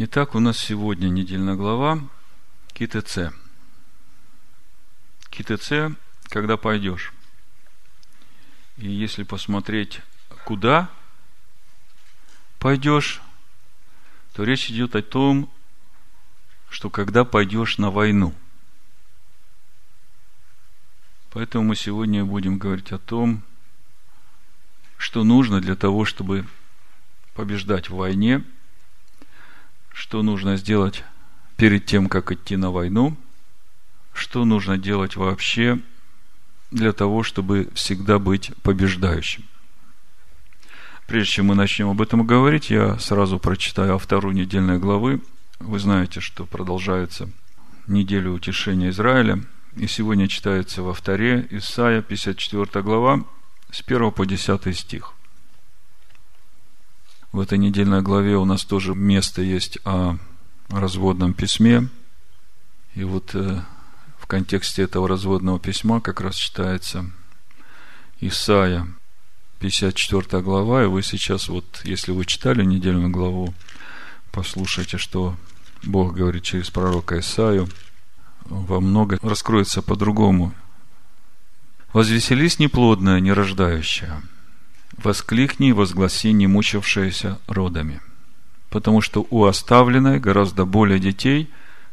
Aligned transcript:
Итак, 0.00 0.36
у 0.36 0.38
нас 0.38 0.56
сегодня 0.56 1.08
недельная 1.08 1.56
глава 1.56 1.98
КТЦ. 2.72 3.34
КТЦ, 5.28 5.92
когда 6.28 6.56
пойдешь. 6.56 7.12
И 8.76 8.88
если 8.88 9.24
посмотреть, 9.24 10.00
куда 10.44 10.88
пойдешь, 12.60 13.20
то 14.34 14.44
речь 14.44 14.70
идет 14.70 14.94
о 14.94 15.02
том, 15.02 15.50
что 16.70 16.90
когда 16.90 17.24
пойдешь 17.24 17.78
на 17.78 17.90
войну. 17.90 18.36
Поэтому 21.30 21.64
мы 21.64 21.74
сегодня 21.74 22.24
будем 22.24 22.58
говорить 22.58 22.92
о 22.92 23.00
том, 23.00 23.42
что 24.96 25.24
нужно 25.24 25.60
для 25.60 25.74
того, 25.74 26.04
чтобы 26.04 26.46
побеждать 27.34 27.90
в 27.90 27.96
войне, 27.96 28.44
что 29.98 30.22
нужно 30.22 30.56
сделать 30.56 31.02
перед 31.56 31.84
тем, 31.84 32.08
как 32.08 32.30
идти 32.30 32.56
на 32.56 32.70
войну, 32.70 33.16
что 34.12 34.44
нужно 34.44 34.78
делать 34.78 35.16
вообще 35.16 35.80
для 36.70 36.92
того, 36.92 37.24
чтобы 37.24 37.68
всегда 37.74 38.20
быть 38.20 38.52
побеждающим. 38.62 39.42
Прежде 41.08 41.32
чем 41.32 41.46
мы 41.46 41.56
начнем 41.56 41.88
об 41.88 42.00
этом 42.00 42.24
говорить, 42.24 42.70
я 42.70 42.96
сразу 43.00 43.40
прочитаю 43.40 43.98
вторую 43.98 44.36
недельной 44.36 44.78
главы. 44.78 45.20
Вы 45.58 45.80
знаете, 45.80 46.20
что 46.20 46.46
продолжается 46.46 47.28
неделя 47.88 48.30
утешения 48.30 48.90
Израиля. 48.90 49.42
И 49.74 49.88
сегодня 49.88 50.28
читается 50.28 50.82
во 50.82 50.94
вторе 50.94 51.48
Исаия, 51.50 52.02
54 52.02 52.84
глава, 52.84 53.24
с 53.72 53.82
1 53.84 54.12
по 54.12 54.24
10 54.24 54.78
стих. 54.78 55.17
В 57.38 57.40
этой 57.40 57.56
недельной 57.56 58.02
главе 58.02 58.36
у 58.36 58.44
нас 58.44 58.64
тоже 58.64 58.96
место 58.96 59.42
есть 59.42 59.78
о 59.84 60.16
разводном 60.70 61.34
письме. 61.34 61.88
И 62.96 63.04
вот 63.04 63.32
э, 63.36 63.60
в 64.18 64.26
контексте 64.26 64.82
этого 64.82 65.06
разводного 65.06 65.60
письма 65.60 66.00
как 66.00 66.20
раз 66.20 66.34
читается 66.34 67.08
Исаия, 68.18 68.88
54 69.60 70.42
глава, 70.42 70.82
и 70.82 70.88
вы 70.88 71.04
сейчас, 71.04 71.48
вот, 71.48 71.82
если 71.84 72.10
вы 72.10 72.24
читали 72.24 72.64
недельную 72.64 73.10
главу, 73.10 73.54
послушайте, 74.32 74.98
что 74.98 75.36
Бог 75.84 76.14
говорит 76.14 76.42
через 76.42 76.70
пророка 76.70 77.20
Исаию, 77.20 77.68
во 78.46 78.80
много 78.80 79.16
раскроется 79.22 79.80
по-другому. 79.80 80.52
«Возвеселись 81.92 82.58
неплодная, 82.58 83.20
нерождающая, 83.20 84.24
воскликни 84.98 85.68
и 85.68 85.72
возгласи 85.72 86.32
не 86.32 86.46
мучившаяся 86.46 87.38
родами, 87.46 88.00
потому 88.70 89.00
что 89.00 89.26
у 89.30 89.44
оставленной 89.44 90.20
гораздо 90.20 90.64
более 90.64 90.98
детей, 90.98 91.50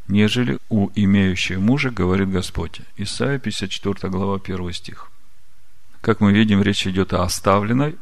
нежели 0.07 0.57
у 0.69 0.89
имеющей 0.95 1.57
мужа, 1.57 1.91
говорит 1.91 2.29
Господь. 2.29 2.81
Исайя 2.97 3.39
54 3.39 4.11
глава 4.11 4.39
1 4.43 4.73
стих. 4.73 5.11
Как 6.01 6.19
мы 6.19 6.33
видим, 6.33 6.61
речь 6.61 6.85
идет 6.85 7.13
о 7.13 7.23
оставленной, 7.23 7.95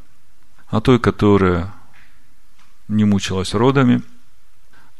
о 0.67 0.81
той, 0.81 0.99
которая 0.99 1.73
не 2.87 3.05
мучилась 3.05 3.53
родами, 3.53 4.01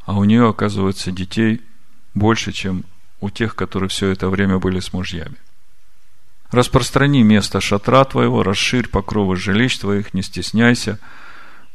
а 0.06 0.18
у 0.18 0.24
нее, 0.24 0.48
оказывается, 0.48 1.12
детей 1.12 1.62
больше, 2.14 2.52
чем 2.52 2.84
у 3.22 3.30
тех, 3.30 3.56
которые 3.56 3.90
все 3.90 4.10
это 4.10 4.30
время 4.30 4.60
были 4.60 4.80
с 4.80 4.94
мужьями. 4.94 5.36
Распространи 6.54 7.24
место 7.24 7.60
шатра 7.62 8.06
твоего, 8.06 8.44
расширь 8.44 8.88
покровы 8.88 9.38
жилищ 9.38 9.80
твоих, 9.80 10.14
не 10.14 10.22
стесняйся, 10.22 11.00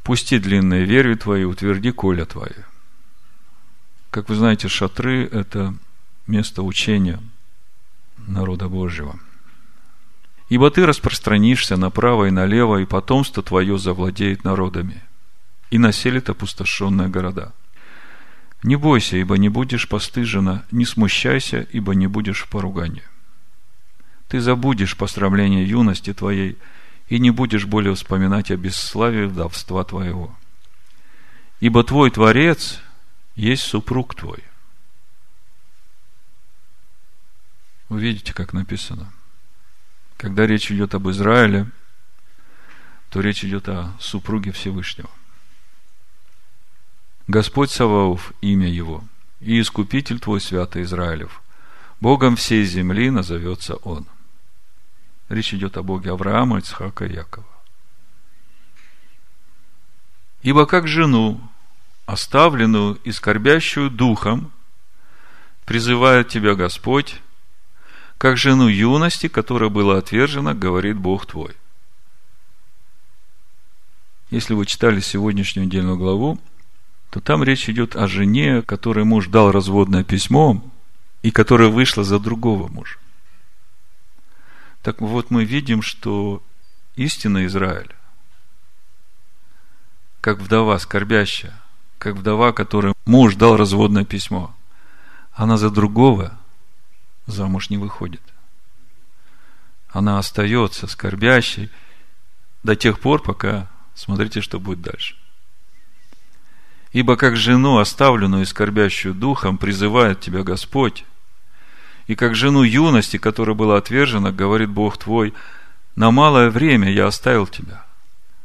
пусти 0.05 0.39
длинные 0.39 0.85
верви 0.85 1.17
твои, 1.17 1.43
утверди 1.43 1.91
коля 1.91 2.25
твои. 2.27 2.63
Как 4.11 4.29
вы 4.29 4.37
знаете, 4.37 4.69
шатры– 4.69 5.25
это 5.33 5.75
место 6.29 6.63
учения 6.63 7.19
народа 8.19 8.69
Божьего. 8.69 9.19
Ибо 10.49 10.71
ты 10.71 10.87
распространишься 10.87 11.77
направо 11.77 12.27
и 12.27 12.31
налево, 12.31 12.77
и 12.77 12.87
потомство 12.87 13.43
твое 13.43 13.79
завладеет 13.79 14.45
народами, 14.45 15.03
и 15.73 15.79
населит 15.79 16.31
опустошенные 16.31 17.09
города. 17.09 17.53
Не 18.63 18.77
бойся, 18.77 19.17
ибо 19.17 19.39
не 19.39 19.49
будешь 19.49 19.89
постыжена, 19.89 20.65
не 20.71 20.85
смущайся, 20.85 21.67
ибо 21.73 21.97
не 21.97 22.07
будешь 22.07 22.45
в 22.45 22.49
поругании 22.49 23.03
ты 24.29 24.41
забудешь 24.41 24.97
посрамление 24.97 25.67
юности 25.67 26.13
твоей 26.13 26.59
и 27.09 27.19
не 27.19 27.31
будешь 27.31 27.65
более 27.65 27.95
вспоминать 27.95 28.51
о 28.51 28.57
бесславии 28.57 29.25
вдовства 29.25 29.83
твоего. 29.85 30.37
Ибо 31.61 31.83
твой 31.83 32.11
Творец 32.11 32.81
есть 33.35 33.63
супруг 33.63 34.15
твой. 34.15 34.45
Вы 37.89 38.03
видите, 38.03 38.35
как 38.35 38.53
написано. 38.53 39.11
Когда 40.19 40.47
речь 40.47 40.71
идет 40.71 40.95
об 40.95 41.09
Израиле, 41.09 41.71
то 43.09 43.21
речь 43.21 43.45
идет 43.45 43.69
о 43.69 43.95
супруге 43.99 44.53
Всевышнего. 44.53 45.09
Господь 47.29 47.71
Саваоф, 47.71 48.33
имя 48.43 48.69
Его, 48.69 49.05
и 49.41 49.59
Искупитель 49.61 50.21
Твой, 50.21 50.41
Святый 50.41 50.83
Израилев. 50.83 51.41
Богом 52.01 52.37
всей 52.37 52.65
земли 52.65 53.11
назовется 53.11 53.77
Он– 53.77 54.07
Речь 55.29 55.53
идет 55.53 55.77
о 55.77 55.83
Боге 55.83 56.13
Авраама, 56.13 56.59
Ицхака 56.59 57.05
и 57.05 57.13
Якова. 57.13 57.47
Ибо 60.43 60.67
как 60.67 60.89
жену, 60.89 61.41
оставленную 62.07 62.95
и 63.05 63.13
скорбящую 63.13 63.91
духом, 63.91 64.53
призывает 65.67 66.29
тебя 66.29 66.55
Господь, 66.55 67.21
как 68.17 68.37
жену 68.37 68.69
юности, 68.69 69.29
которая 69.29 69.69
была 69.69 69.99
отвержена, 69.99 70.55
говорит 70.55 70.97
Бог 70.97 71.27
твой. 71.27 71.55
Если 74.31 74.55
вы 74.55 74.67
читали 74.67 75.01
сегодняшнюю 75.01 75.67
недельную 75.67 75.97
главу, 75.97 76.39
то 77.11 77.21
там 77.21 77.43
речь 77.43 77.69
идет 77.69 77.97
о 77.97 78.07
жене, 78.07 78.63
которой 78.63 79.05
муж 79.05 79.29
дал 79.29 79.53
разводное 79.53 80.05
письмо, 80.05 80.63
и 81.23 81.31
которая 81.31 81.69
вышла 81.69 82.05
за 82.05 82.19
другого 82.19 82.69
мужа. 82.69 82.99
Так 84.83 85.01
вот 85.01 85.31
мы 85.31 85.45
видим, 85.45 85.83
что 85.83 86.43
истинный 86.97 87.47
Израиль, 87.47 87.95
как 90.21 90.39
вдова 90.39 90.79
скорбящая, 90.79 91.61
как 91.99 92.17
вдова, 92.17 92.53
которой 92.53 92.95
муж 93.07 93.35
дал 93.35 93.57
разводное 93.57 94.05
письмо, 94.05 94.55
она 95.33 95.57
за 95.57 95.71
другого 95.71 96.39
замуж 97.27 97.71
не 97.71 97.79
выходит. 97.79 98.23
Она 99.89 100.19
остается 100.19 100.87
скорбящей 100.87 101.71
до 102.63 102.77
тех 102.77 103.01
пор, 103.01 103.23
пока 103.23 103.69
смотрите, 103.95 104.41
что 104.41 104.61
будет 104.61 104.83
дальше. 104.83 105.17
Ибо 106.93 107.17
как 107.17 107.37
жену, 107.37 107.79
оставленную 107.79 108.43
и 108.43 108.47
скорбящую 108.47 109.15
духом, 109.15 109.59
призывает 109.59 110.21
тебя 110.21 110.43
Господь, 110.43 111.05
и 112.09 112.15
как 112.15 112.35
жену 112.35 112.63
юности, 112.63 113.19
которая 113.19 113.55
была 113.55 113.77
отвержена, 113.77 114.33
говорит 114.33 114.71
Бог 114.71 114.97
твой, 114.97 115.35
на 115.95 116.11
малое 116.11 116.51
время 116.51 116.91
я 116.91 117.07
оставил 117.07 117.47
тебя, 117.47 117.85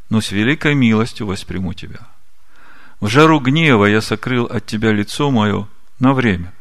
но 0.10 0.22
с 0.22 0.32
великой 0.32 0.76
милостью 0.76 1.26
восприму 1.28 1.74
тебя. 1.74 2.02
В 3.00 3.08
жару 3.08 3.40
гнева 3.40 3.86
я 3.86 4.02
сокрыл 4.02 4.46
от 4.46 4.66
тебя 4.66 4.92
лицо 4.92 5.32
мое 5.32 5.68
на 5.98 6.14
время, 6.14 6.54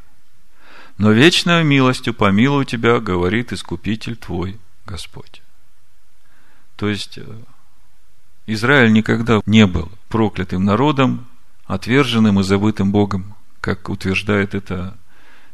но 0.96 1.10
вечной 1.10 1.64
милостью 1.64 2.14
помилую 2.14 2.64
тебя, 2.64 3.00
говорит 3.00 3.52
Искупитель 3.52 4.16
твой 4.16 4.60
Господь. 4.86 5.42
То 6.76 6.88
есть, 6.88 7.19
э, 7.19 7.24
Израиль 8.46 8.92
никогда 8.92 9.40
не 9.44 9.66
был 9.66 9.90
проклятым 10.08 10.64
народом, 10.64 11.26
отверженным 11.66 12.38
и 12.38 12.44
забытым 12.44 12.93
Богом, 12.93 13.34
как 13.60 13.88
утверждает 13.88 14.54
это 14.54 14.96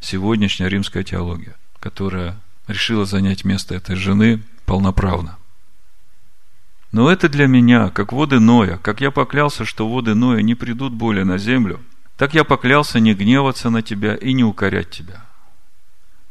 сегодняшняя 0.01 0.69
римская 0.69 1.05
теология, 1.05 1.57
которая 1.81 2.37
решила 2.67 3.05
занять 3.05 3.45
место 3.45 3.75
этой 3.75 3.97
жены 3.97 4.43
полноправно. 4.67 5.39
Но 6.93 7.11
это 7.11 7.29
для 7.29 7.47
меня, 7.47 7.91
как 7.91 8.13
воды 8.13 8.41
Ноя, 8.41 8.79
как 8.79 9.01
я 9.01 9.11
поклялся, 9.11 9.65
что 9.65 9.89
воды 9.89 10.15
Ноя 10.15 10.43
не 10.43 10.55
придут 10.55 10.95
более 10.95 11.25
на 11.25 11.39
землю, 11.39 11.81
так 12.17 12.35
я 12.35 12.45
поклялся 12.45 12.99
не 12.99 13.15
гневаться 13.15 13.71
на 13.71 13.83
тебя 13.83 14.15
и 14.15 14.33
не 14.33 14.43
укорять 14.45 14.91
тебя. 14.91 15.25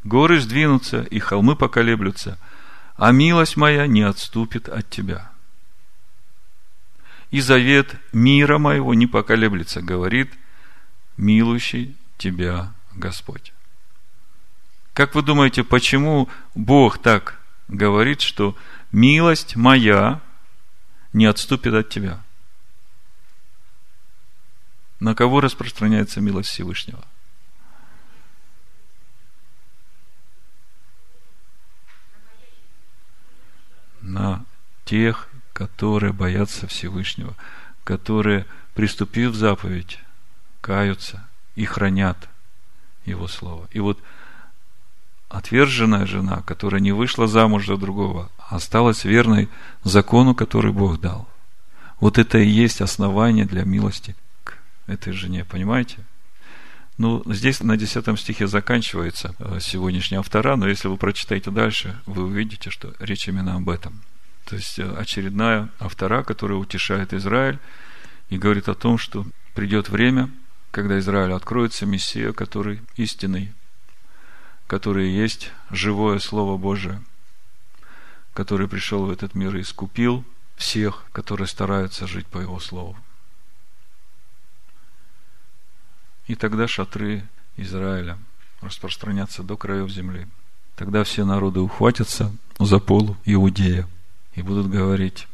Горы 0.04 0.40
сдвинутся, 0.40 1.02
и 1.04 1.20
холмы 1.20 1.56
поколеблются, 1.56 2.40
а 2.96 3.12
милость 3.12 3.58
моя 3.58 3.88
не 3.88 4.02
отступит 4.02 4.68
от 4.70 4.90
тебя. 4.90 5.32
И 7.30 7.42
завет 7.42 7.96
мира 8.14 8.58
моего 8.58 8.94
не 8.94 9.06
поколеблется, 9.06 9.82
говорит 9.82 10.34
милующий 11.18 11.96
тебя 12.18 12.74
Господь. 12.96 13.54
Как 14.98 15.14
вы 15.14 15.22
думаете, 15.22 15.64
почему 15.64 16.28
Бог 16.56 16.98
так 16.98 17.40
говорит, 17.68 18.22
что 18.22 18.58
милость 18.92 19.56
моя 19.56 20.22
не 21.14 21.28
отступит 21.28 21.76
от 21.76 21.90
тебя? 21.90 22.20
На 25.00 25.14
кого 25.14 25.40
распространяется 25.40 26.20
милость 26.20 26.50
Всевышнего? 26.50 27.06
На 34.02 34.44
тех, 34.84 35.30
которые 35.54 36.12
боятся 36.12 36.66
Всевышнего, 36.66 37.36
которые, 37.84 38.48
приступив 38.74 39.36
заповедь, 39.36 40.00
каются 40.60 41.30
и 41.54 41.66
хранят 41.66 42.28
Его 43.06 43.28
Слово. 43.28 43.68
И 43.70 43.80
вот 43.80 44.02
отверженная 45.30 46.06
жена, 46.06 46.42
которая 46.46 46.82
не 46.82 46.92
вышла 46.92 47.28
замуж 47.28 47.68
за 47.68 47.78
другого, 47.78 48.30
а 48.38 48.56
осталась 48.56 49.04
верной 49.04 49.50
закону, 49.84 50.36
который 50.36 50.72
Бог 50.72 51.00
дал. 51.00 51.28
Вот 52.00 52.18
это 52.18 52.38
и 52.38 52.48
есть 52.48 52.82
основание 52.82 53.46
для 53.46 53.64
милости 53.64 54.16
к 54.44 54.58
этой 54.86 55.14
жене, 55.14 55.46
понимаете? 55.46 55.98
Ну, 56.98 57.22
здесь 57.28 57.62
на 57.62 57.78
10 57.78 58.20
стихе 58.20 58.48
заканчивается 58.48 59.36
э, 59.38 59.60
сегодняшняя 59.62 60.20
автора, 60.20 60.56
но 60.56 60.68
если 60.68 60.88
вы 60.88 60.98
прочитаете 60.98 61.52
дальше, 61.52 62.00
вы 62.08 62.24
увидите, 62.24 62.72
что 62.72 62.94
речь 63.00 63.28
именно 63.28 63.56
об 63.56 63.70
этом. 63.70 64.02
То 64.46 64.56
есть 64.56 64.80
э, 64.80 64.96
очередная 64.98 65.70
автора, 65.80 66.24
которая 66.24 66.58
утешает 66.58 67.14
Израиль 67.14 67.60
и 68.30 68.38
говорит 68.38 68.68
о 68.68 68.74
том, 68.74 68.98
что 68.98 69.28
придет 69.54 69.90
время, 69.90 70.32
когда 70.72 70.98
Израиль 70.98 71.34
откроется 71.34 71.86
Мессия, 71.86 72.34
который 72.34 72.82
истинный, 72.96 73.54
который 74.68 75.10
есть 75.10 75.52
живое 75.72 76.20
Слово 76.20 76.58
Божие, 76.58 77.02
который 78.34 78.68
пришел 78.68 79.06
в 79.06 79.12
этот 79.12 79.34
мир 79.36 79.56
и 79.56 79.62
искупил 79.62 80.24
всех, 80.56 81.06
которые 81.12 81.48
стараются 81.48 82.08
жить 82.08 82.28
по 82.28 82.40
Его 82.40 82.60
Слову. 82.60 82.96
И 86.28 86.36
тогда 86.36 86.68
шатры 86.68 87.28
Израиля 87.56 88.18
распространятся 88.62 89.44
до 89.44 89.58
краев 89.58 89.90
земли. 89.90 90.28
Тогда 90.76 91.04
все 91.04 91.26
народы 91.26 91.62
ухватятся 91.62 92.32
за 92.60 92.80
полу 92.80 93.18
Иудея– 93.26 93.88
и 94.38 94.44
будут 94.44 94.70
говорить, 94.70 95.28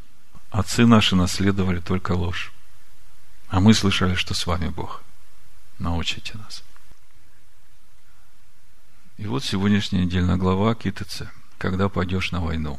отцы 0.50 0.86
наши 0.86 1.18
наследовали 1.18 1.82
только 1.82 2.14
ложь, 2.14 2.54
а 3.50 3.60
мы 3.60 3.74
слышали, 3.74 4.16
что 4.16 4.34
с 4.34 4.48
вами 4.48 4.70
Бог. 4.70 5.04
Научите 5.78 6.38
нас. 6.38 6.64
И 9.24 9.26
вот 9.26 9.42
сегодняшняя 9.42 10.04
недельная 10.04 10.36
глава 10.36 10.76
Китыце, 10.76 11.32
когда 11.58 11.88
пойдешь 11.88 12.34
на 12.34 12.42
войну. 12.42 12.78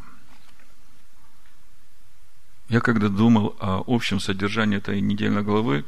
Я 2.69 2.81
когда 2.81 3.09
думал 3.09 3.57
о 3.61 3.83
общем 3.87 4.21
содержании 4.21 4.77
этой 4.77 5.01
недельной 5.01 5.43
главы, 5.43 5.87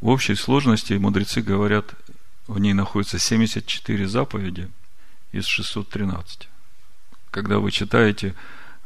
в 0.00 0.08
общей 0.08 0.34
сложности 0.34 0.92
мудрецы 0.92 1.40
говорят, 1.40 1.94
в 2.46 2.58
ней 2.58 2.74
находится 2.74 3.18
74 3.18 4.06
заповеди 4.06 4.70
из 5.32 5.46
613. 5.46 6.48
Когда 7.30 7.58
вы 7.58 7.70
читаете 7.70 8.34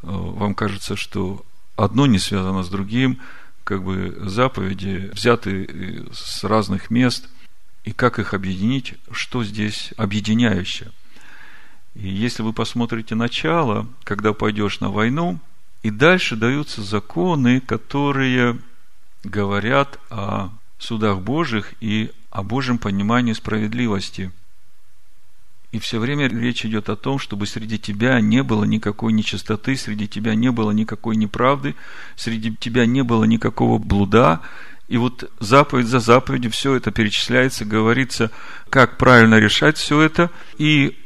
Э, 0.02 0.06
вам 0.08 0.54
кажется, 0.54 0.96
что 0.96 1.44
одно 1.76 2.06
не 2.06 2.18
связано 2.18 2.62
с 2.62 2.68
другим, 2.68 3.20
как 3.64 3.82
бы 3.84 4.16
заповеди 4.20 5.10
взяты 5.12 5.64
э, 5.64 6.06
с 6.12 6.44
разных 6.44 6.90
мест, 6.90 7.28
и 7.84 7.92
как 7.92 8.18
их 8.18 8.34
объединить, 8.34 8.94
что 9.10 9.42
здесь 9.42 9.92
объединяющее. 9.96 10.90
И 11.94 12.08
если 12.08 12.42
вы 12.42 12.52
посмотрите 12.52 13.14
начало, 13.14 13.86
когда 14.04 14.32
пойдешь 14.32 14.80
на 14.80 14.90
войну, 14.90 15.38
и 15.82 15.90
дальше 15.90 16.36
даются 16.36 16.82
законы, 16.82 17.60
которые 17.60 18.58
говорят 19.24 19.98
о 20.10 20.50
судах 20.78 21.20
Божьих 21.20 21.74
и 21.80 22.10
о 22.30 22.42
Божьем 22.42 22.78
понимании 22.78 23.32
справедливости– 23.32 24.32
и 25.72 25.78
все 25.78 26.00
время 26.00 26.26
речь 26.28 26.64
идет 26.64 26.88
о 26.88 26.96
том, 26.96 27.18
чтобы 27.18 27.46
среди 27.46 27.78
тебя 27.78 28.20
не 28.20 28.42
было 28.42 28.64
никакой 28.64 29.12
нечистоты, 29.12 29.76
среди 29.76 30.08
тебя 30.08 30.34
не 30.34 30.50
было 30.50 30.72
никакой 30.72 31.14
неправды, 31.14 31.76
среди 32.16 32.56
тебя 32.56 32.86
не 32.86 33.02
было 33.02 33.22
никакого 33.24 33.78
блуда. 33.78 34.40
И 34.88 34.96
вот 34.96 35.30
заповедь 35.38 35.86
за 35.86 36.00
заповедью 36.00 36.50
все 36.50 36.74
это 36.74 36.90
перечисляется, 36.90 37.64
говорится, 37.64 38.32
как 38.68 38.98
правильно 38.98 39.36
решать 39.38 39.78
все 39.78 40.00
это. 40.00 40.30
И, 40.58 40.98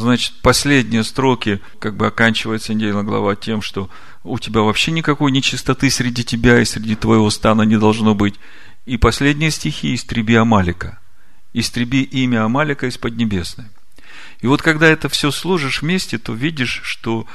значит, 0.00 0.34
последние 0.42 1.04
строки, 1.04 1.60
как 1.78 1.96
бы 1.96 2.06
оканчивается 2.06 2.74
недельная 2.74 3.02
глава 3.02 3.34
тем, 3.34 3.62
что 3.62 3.88
у 4.24 4.38
тебя 4.38 4.60
вообще 4.60 4.92
никакой 4.92 5.32
нечистоты 5.32 5.90
среди 5.90 6.22
тебя 6.22 6.60
и 6.60 6.64
среди 6.64 6.94
твоего 6.94 7.30
стана 7.30 7.62
не 7.62 7.78
должно 7.78 8.14
быть. 8.14 8.34
И 8.84 8.98
последние 8.98 9.50
стихи 9.50 9.94
«Истреби 9.94 10.34
Амалика». 10.34 10.98
«Истреби 11.54 12.02
имя 12.02 12.44
Амалика 12.44 12.86
из 12.86 12.98
Поднебесной». 12.98 13.66
И 14.40 14.46
вот 14.46 14.60
когда 14.60 14.86
это 14.86 15.08
все 15.08 15.30
служишь 15.30 15.80
вместе, 15.80 16.18
то 16.18 16.34
видишь, 16.34 16.82
что 16.84 17.26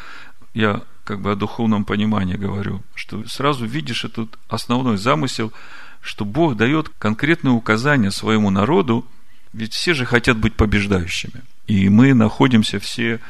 я 0.53 0.81
как 1.03 1.21
бы 1.21 1.31
о 1.31 1.35
духовном 1.35 1.83
понимании 1.83 2.35
говорю, 2.35 2.83
что 2.93 3.27
сразу 3.27 3.65
видишь 3.65 4.05
этот 4.05 4.37
основной 4.47 4.97
замысел, 4.97 5.51
что 5.99 6.25
Бог 6.25 6.55
дает 6.57 6.89
конкретные 6.99 7.53
указания 7.53 8.11
своему 8.11 8.51
народу, 8.51 9.05
ведь 9.51 9.73
все 9.73 9.93
же 9.93 10.05
хотят 10.05 10.37
быть 10.37 10.55
побеждающими. 10.55 11.41
И 11.71 11.88
мы 11.88 12.13
находимся 12.13 12.79
все 12.79 13.21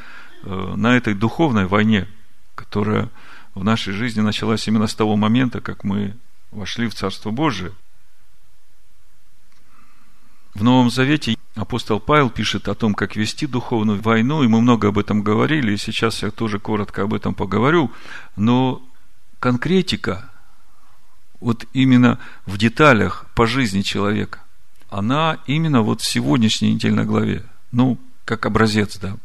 э, 0.41 0.73
на 0.75 0.97
этой 0.97 1.13
духовной 1.13 1.67
войне, 1.67 2.07
которая 2.55 3.09
в 3.53 3.63
нашей 3.63 3.93
жизни 3.93 4.21
началась 4.21 4.67
именно 4.67 4.87
с 4.87 4.95
того 4.95 5.15
момента, 5.15 5.61
как 5.61 5.83
мы 5.83 6.17
вошли 6.49 6.87
в 6.87 6.95
Царство 6.95 7.29
Божие. 7.29 7.71
В 10.55 10.63
Новом 10.63 10.89
Завете 10.89 11.37
апостол 11.53 11.99
Павел 11.99 12.31
пишет 12.31 12.67
о 12.67 12.73
том, 12.73 12.95
как 12.95 13.15
вести 13.15 13.45
духовную 13.45 14.01
войну, 14.01 14.41
и 14.41 14.47
мы 14.47 14.59
много 14.59 14.87
об 14.87 14.97
этом 14.97 15.21
говорили, 15.21 15.73
и 15.73 15.77
сейчас 15.77 16.23
я 16.23 16.31
тоже 16.31 16.57
коротко 16.57 17.03
об 17.03 17.13
этом 17.13 17.35
поговорю, 17.35 17.91
но 18.35 18.81
конкретика, 19.39 20.31
вот 21.39 21.67
именно 21.73 22.17
в 22.47 22.57
деталях 22.57 23.27
по 23.35 23.45
жизни 23.45 23.81
человека, 23.81 24.39
она 24.89 25.37
именно 25.45 25.83
вот 25.83 26.01
в 26.01 26.07
сегодняшней 26.07 26.73
недельной 26.73 27.05
главе, 27.05 27.45
ну, 27.71 27.99
как 28.25 28.45
образец, 28.45 28.97
да. 28.97 29.17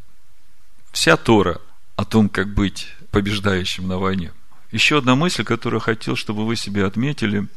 Вся 0.92 1.16
Тора 1.16 1.60
о 1.96 2.04
том, 2.04 2.28
как 2.28 2.52
быть 2.52 2.94
побеждающим 3.10 3.86
на 3.86 3.98
войне. 3.98 4.32
Еще 4.72 4.98
одна 4.98 5.14
мысль, 5.14 5.44
которую 5.44 5.80
я 5.80 5.84
хотел, 5.84 6.16
чтобы 6.16 6.46
вы 6.46 6.56
себе 6.56 6.84
отметили, 6.84 7.48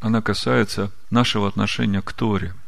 она 0.00 0.22
касается 0.22 0.92
нашего 1.10 1.48
отношения 1.48 2.02
к 2.02 2.12
Торе– 2.12 2.54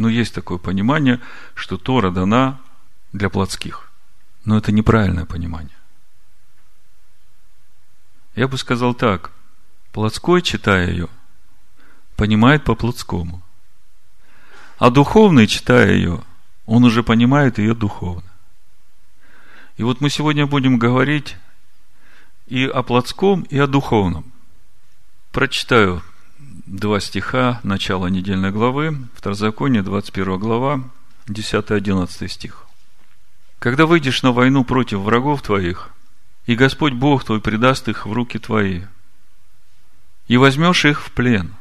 но 0.00 0.08
есть 0.08 0.34
такое 0.34 0.56
понимание, 0.56 1.20
что 1.54 1.76
Тора 1.76 2.10
дана 2.10 2.58
для 3.12 3.28
плотских. 3.28 3.90
Но 4.46 4.56
это 4.56 4.72
неправильное 4.72 5.26
понимание. 5.26 5.76
Я 8.34 8.48
бы 8.48 8.56
сказал 8.56 8.94
так. 8.94 9.30
Плотской, 9.92 10.40
читая 10.40 10.88
ее, 10.88 11.08
понимает 12.16 12.64
по-плотскому. 12.64 13.42
А 14.80 14.88
духовный, 14.88 15.46
читая 15.46 15.92
ее, 15.92 16.22
он 16.64 16.84
уже 16.84 17.02
понимает 17.02 17.58
ее 17.58 17.74
духовно. 17.74 18.24
И 19.76 19.82
вот 19.82 20.00
мы 20.00 20.08
сегодня 20.08 20.46
будем 20.46 20.78
говорить 20.78 21.36
и 22.46 22.64
о 22.64 22.82
плотском, 22.82 23.42
и 23.42 23.58
о 23.58 23.66
духовном. 23.66 24.32
Прочитаю 25.32 26.02
два 26.38 26.98
стиха 26.98 27.60
начала 27.62 28.06
недельной 28.06 28.52
главы, 28.52 28.96
Второзаконие, 29.14 29.82
21 29.82 30.38
глава, 30.38 30.82
10-11 31.26 32.28
стих. 32.28 32.64
«Когда 33.58 33.84
выйдешь 33.84 34.22
на 34.22 34.32
войну 34.32 34.64
против 34.64 35.00
врагов 35.00 35.42
твоих, 35.42 35.90
и 36.46 36.54
Господь 36.54 36.94
Бог 36.94 37.24
твой 37.24 37.42
предаст 37.42 37.90
их 37.90 38.06
в 38.06 38.12
руки 38.14 38.38
твои, 38.38 38.84
и 40.26 40.38
возьмешь 40.38 40.86
их 40.86 41.02
в 41.02 41.10
плен, 41.10 41.54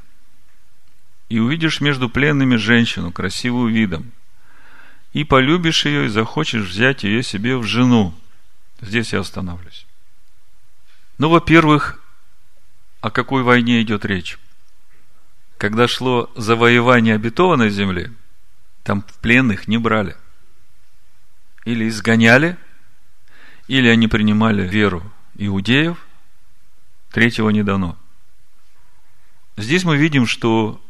и 1.30 1.40
увидишь 1.40 1.82
между 1.82 2.10
пленными 2.10 2.56
женщину, 2.58 3.12
красивую 3.12 3.74
видом, 3.74 4.12
и 5.14 5.24
полюбишь 5.24 5.86
ее, 5.86 6.06
и 6.06 6.10
захочешь 6.10 6.68
взять 6.68 7.04
ее 7.04 7.24
себе 7.24 7.58
в 7.58 7.64
жену». 7.64 8.14
Здесь 8.82 9.14
я 9.14 9.20
остановлюсь. 9.20 9.86
Ну, 11.18 11.30
во-первых, 11.30 12.02
о 13.02 13.10
какой 13.12 13.44
войне 13.44 13.82
идет 13.82 14.06
речь? 14.06 14.38
когда 15.60 15.90
шло 15.90 16.32
завоевание 16.38 17.16
обетованной 17.16 17.70
земли, 17.70 18.14
там 18.84 19.04
пленных 19.22 19.68
не 19.68 19.78
брали. 19.78 20.16
Или 21.66 21.90
изгоняли, 21.90 22.58
или 23.68 23.90
они 23.90 24.08
принимали 24.08 24.66
веру 24.66 25.04
иудеев, 25.36 25.98
третьего 27.12 27.50
не 27.50 27.62
дано. 27.62 27.98
Здесь 29.58 29.84
мы 29.84 29.98
видим, 29.98 30.26
что 30.26 30.82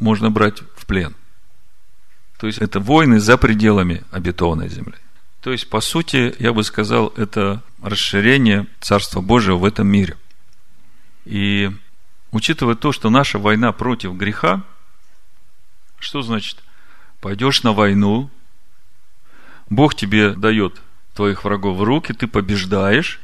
можно 0.00 0.30
брать 0.30 0.62
в 0.76 0.86
плен. 0.86 1.14
То 2.38 2.46
есть 2.46 2.58
это 2.58 2.80
войны 2.80 3.20
за 3.20 3.36
пределами 3.36 4.02
обетованной 4.10 4.68
земли. 4.68 4.96
То 5.40 5.52
есть, 5.52 5.68
по 5.68 5.80
сути, 5.80 6.34
я 6.38 6.52
бы 6.52 6.64
сказал, 6.64 7.08
это 7.16 7.62
расширение 7.82 8.66
Царства 8.80 9.20
Божьего 9.20 9.56
в 9.56 9.64
этом 9.64 9.86
мире. 9.86 10.16
И 11.24 11.70
учитывая 12.30 12.74
то, 12.74 12.92
что 12.92 13.10
наша 13.10 13.38
война 13.38 13.72
против 13.72 14.14
греха, 14.14 14.62
что 15.98 16.22
значит? 16.22 16.62
Пойдешь 17.20 17.62
на 17.62 17.72
войну, 17.72 18.30
Бог 19.68 19.94
тебе 19.94 20.30
дает 20.32 20.80
твоих 21.14 21.44
врагов 21.44 21.76
в 21.78 21.82
руки, 21.82 22.12
ты 22.12 22.26
побеждаешь, 22.26 23.20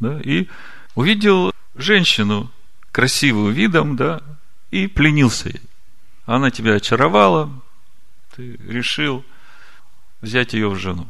да, 0.00 0.20
и 0.20 0.48
увидел 0.94 1.52
женщину 1.76 2.50
красивую 2.90 3.52
видом, 3.52 3.96
да, 3.96 4.20
и 4.70 4.86
пленился 4.86 5.48
ей. 5.48 5.60
Она 6.24 6.50
тебя 6.50 6.74
очаровала, 6.74 7.50
ты 8.34 8.56
решил 8.66 9.24
взять 10.20 10.52
ее 10.52 10.68
в 10.68 10.76
жену. 10.76 11.08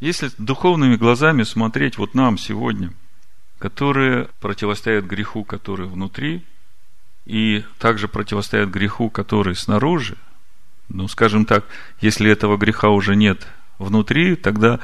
Если 0.00 0.30
духовными 0.38 0.96
глазами 0.96 1.42
смотреть 1.42 1.98
вот 1.98 2.14
нам 2.14 2.38
сегодня, 2.38 2.92
которые 3.58 4.28
противостоят 4.40 5.04
греху, 5.04 5.44
который 5.44 5.86
внутри, 5.86 6.44
и 7.24 7.64
также 7.78 8.08
противостоят 8.08 8.68
греху, 8.68 9.10
который 9.10 9.54
снаружи, 9.54 10.16
ну, 10.88 11.06
скажем 11.08 11.44
так, 11.44 11.64
если 12.00 12.30
этого 12.30 12.56
греха 12.56 12.88
уже 12.88 13.14
нет 13.14 13.46
внутри, 13.78 14.36
тогда 14.36 14.80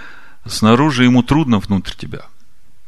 снаружи 0.46 1.04
ему 1.04 1.22
трудно 1.22 1.58
внутрь 1.58 1.94
тебя. 1.94 2.26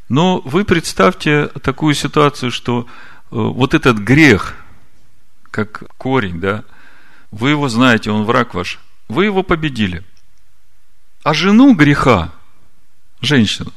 Но 0.09 0.39
вы 0.39 0.65
представьте 0.65 1.47
такую 1.47 1.93
ситуацию, 1.93 2.51
что 2.51 2.81
э, 2.81 2.85
вот 3.29 3.73
этот 3.73 3.97
грех, 3.97 4.55
как 5.51 5.83
корень, 5.97 6.39
да, 6.39 6.63
вы 7.29 7.51
его 7.51 7.69
знаете, 7.69 8.11
он 8.11 8.23
враг 8.25 8.53
ваш, 8.53 8.79
вы 9.07 9.25
его 9.25 9.43
победили. 9.43 10.03
А 11.23 11.33
жену 11.33 11.75
греха, 11.75 12.33
женщину, 13.21 13.71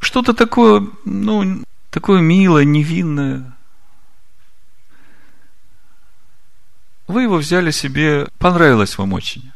что-то 0.00 0.32
такое, 0.32 0.86
ну, 1.04 1.64
такое 1.90 2.20
милое, 2.20 2.64
невинное. 2.64 3.54
Вы 7.06 7.22
его 7.22 7.36
взяли 7.36 7.70
себе, 7.70 8.28
понравилось 8.38 8.96
вам 8.98 9.12
очень. 9.12 9.50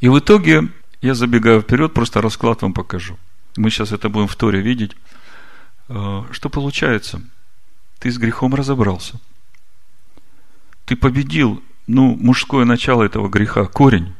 И 0.00 0.08
в 0.08 0.18
итоге, 0.18 0.68
я 1.00 1.14
забегаю 1.14 1.62
вперед, 1.62 1.92
просто 1.94 2.20
расклад 2.20 2.62
вам 2.62 2.72
покажу. 2.72 3.18
Мы 3.56 3.70
сейчас 3.70 3.92
это 3.92 4.08
будем 4.08 4.28
в 4.28 4.36
Торе 4.36 4.60
видеть. 4.60 4.96
Э, 5.88 6.24
что 6.30 6.48
получается? 6.48 7.22
Ты 7.98 8.10
с 8.10 8.18
грехом 8.18 8.54
разобрался. 8.54 9.18
Ты 10.84 10.96
победил, 10.96 11.62
ну, 11.86 12.16
мужское 12.16 12.64
начало 12.64 13.02
этого 13.02 13.28
греха, 13.28 13.64
корень. 13.66 14.14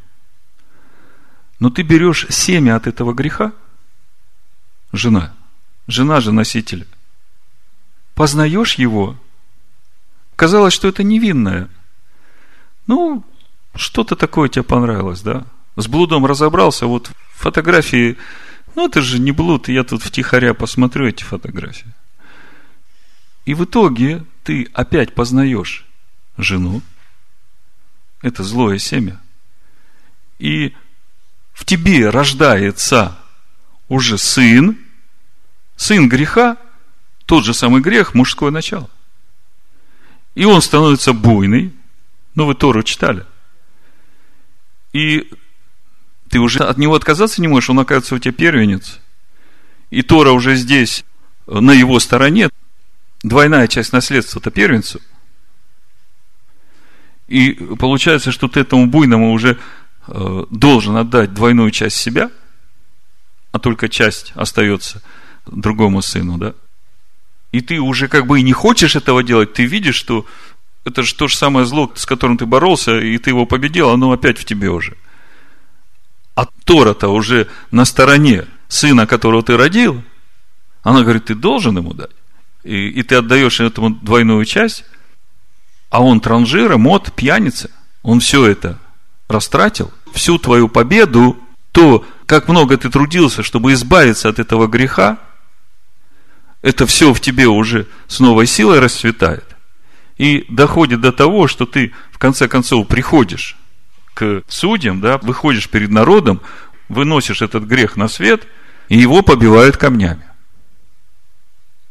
Но 1.60 1.70
ты 1.70 1.82
берешь 1.82 2.26
семя 2.28 2.76
от 2.76 2.86
этого 2.86 3.12
греха, 3.12 3.52
жена, 4.92 5.34
жена 5.86 6.20
же 6.20 6.32
носитель, 6.32 6.86
познаешь 8.14 8.74
его, 8.74 9.16
казалось, 10.36 10.74
что 10.74 10.88
это 10.88 11.02
невинное. 11.02 11.68
Ну, 12.86 13.24
что-то 13.74 14.14
такое 14.16 14.48
тебе 14.48 14.62
понравилось, 14.62 15.20
да? 15.22 15.46
С 15.76 15.88
блудом 15.88 16.26
разобрался, 16.26 16.86
вот 16.86 17.10
фотографии, 17.30 18.16
ну 18.74 18.86
это 18.86 19.02
же 19.02 19.18
не 19.18 19.32
блуд, 19.32 19.68
я 19.68 19.84
тут 19.84 20.02
втихаря 20.02 20.54
посмотрю 20.54 21.06
эти 21.06 21.22
фотографии. 21.22 21.92
И 23.48 23.54
в 23.54 23.64
итоге 23.64 24.26
ты 24.44 24.68
опять 24.74 25.14
познаешь 25.14 25.86
жену, 26.36 26.82
это 28.20 28.44
злое 28.44 28.76
семя, 28.76 29.18
и 30.38 30.74
в 31.54 31.64
тебе 31.64 32.10
рождается 32.10 33.16
уже 33.88 34.18
сын, 34.18 34.76
сын 35.76 36.10
греха, 36.10 36.58
тот 37.24 37.46
же 37.46 37.54
самый 37.54 37.80
грех, 37.80 38.12
мужское 38.12 38.50
начало. 38.50 38.90
И 40.34 40.44
он 40.44 40.60
становится 40.60 41.14
буйный, 41.14 41.72
ну 42.34 42.44
вы 42.44 42.54
Тору 42.54 42.82
читали. 42.82 43.24
И 44.92 45.26
ты 46.28 46.38
уже 46.38 46.64
от 46.64 46.76
него 46.76 46.94
отказаться 46.94 47.40
не 47.40 47.48
можешь, 47.48 47.70
он 47.70 47.80
оказывается 47.80 48.14
у 48.14 48.18
тебя 48.18 48.32
первенец. 48.32 49.00
И 49.88 50.02
Тора 50.02 50.32
уже 50.32 50.54
здесь, 50.54 51.02
на 51.46 51.72
его 51.72 51.98
стороне, 51.98 52.50
двойная 53.28 53.68
часть 53.68 53.92
наследства-то 53.92 54.50
первенцу. 54.50 55.00
И 57.28 57.52
получается, 57.52 58.32
что 58.32 58.48
ты 58.48 58.60
этому 58.60 58.86
буйному 58.86 59.32
уже 59.32 59.58
Э, 60.10 60.44
должен 60.50 60.96
отдать 60.96 61.34
двойную 61.34 61.70
часть 61.70 61.96
себя, 61.96 62.30
а 63.52 63.58
только 63.58 63.90
часть 63.90 64.32
остается 64.34 65.02
другому 65.46 66.00
сыну, 66.00 66.38
да? 66.38 66.54
И 67.52 67.60
ты 67.60 67.78
уже 67.78 68.08
как 68.08 68.26
бы 68.26 68.40
и 68.40 68.42
не 68.42 68.52
хочешь 68.52 68.96
этого 68.96 69.22
делать, 69.22 69.52
ты 69.52 69.64
видишь, 69.64 69.96
что 69.96 70.24
это 70.84 71.02
же 71.02 71.14
то 71.14 71.28
же 71.28 71.36
самое 71.36 71.66
зло, 71.66 71.92
с 71.94 72.06
которым 72.06 72.38
ты 72.38 72.46
боролся, 72.46 72.98
и 72.98 73.18
ты 73.18 73.30
его 73.30 73.44
победил, 73.44 73.90
оно 73.90 74.12
опять 74.12 74.38
в 74.38 74.46
тебе 74.46 74.70
уже. 74.70 74.96
А 76.34 76.46
Тора-то 76.64 77.08
уже 77.08 77.48
на 77.70 77.84
стороне 77.84 78.46
сына, 78.68 79.06
которого 79.06 79.42
ты 79.42 79.58
родил, 79.58 80.02
она 80.82 81.02
говорит, 81.02 81.26
ты 81.26 81.34
должен 81.34 81.76
ему 81.76 81.92
дать. 81.92 82.10
И, 82.68 82.88
и 82.90 83.02
ты 83.02 83.14
отдаешь 83.14 83.60
этому 83.60 83.88
двойную 83.88 84.44
часть, 84.44 84.84
а 85.88 86.02
он 86.02 86.20
транжира, 86.20 86.76
мод, 86.76 87.10
пьяница. 87.14 87.70
Он 88.02 88.20
все 88.20 88.44
это 88.44 88.78
растратил, 89.26 89.90
всю 90.12 90.38
твою 90.38 90.68
победу, 90.68 91.38
то, 91.72 92.04
как 92.26 92.46
много 92.46 92.76
ты 92.76 92.90
трудился, 92.90 93.42
чтобы 93.42 93.72
избавиться 93.72 94.28
от 94.28 94.38
этого 94.38 94.66
греха, 94.66 95.18
это 96.60 96.86
все 96.86 97.14
в 97.14 97.20
тебе 97.22 97.46
уже 97.46 97.86
с 98.06 98.20
новой 98.20 98.46
силой 98.46 98.80
расцветает. 98.80 99.56
И 100.18 100.44
доходит 100.50 101.00
до 101.00 101.10
того, 101.10 101.48
что 101.48 101.64
ты 101.64 101.94
в 102.12 102.18
конце 102.18 102.48
концов 102.48 102.86
приходишь 102.86 103.56
к 104.12 104.42
судьям, 104.46 105.00
да, 105.00 105.16
выходишь 105.16 105.70
перед 105.70 105.88
народом, 105.88 106.42
выносишь 106.90 107.40
этот 107.40 107.64
грех 107.64 107.96
на 107.96 108.08
свет, 108.08 108.46
и 108.90 108.98
его 108.98 109.22
побивают 109.22 109.78
камнями. 109.78 110.27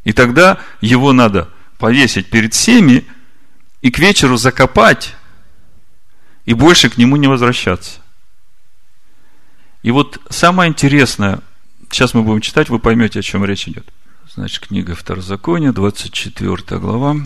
И 0.08 0.14
тогда 0.14 0.58
его 0.80 1.12
надо 1.12 1.50
повесить 1.76 2.30
перед 2.30 2.54
всеми 2.54 3.04
и 3.82 3.90
к 3.90 3.98
вечеру 3.98 4.38
закопать 4.38 5.14
и 6.46 6.54
больше 6.54 6.88
к 6.88 6.96
нему 6.96 7.16
не 7.16 7.26
возвращаться. 7.26 8.00
И 9.82 9.90
вот 9.90 10.18
самое 10.30 10.70
интересное, 10.70 11.40
сейчас 11.90 12.14
мы 12.14 12.22
будем 12.22 12.40
читать, 12.40 12.70
вы 12.70 12.78
поймете, 12.78 13.18
о 13.18 13.22
чем 13.22 13.44
речь 13.44 13.68
идет. 13.68 13.86
Значит, 14.32 14.66
книга 14.66 14.94
Второзакония, 14.94 15.72
24 15.72 16.80
глава, 16.80 17.16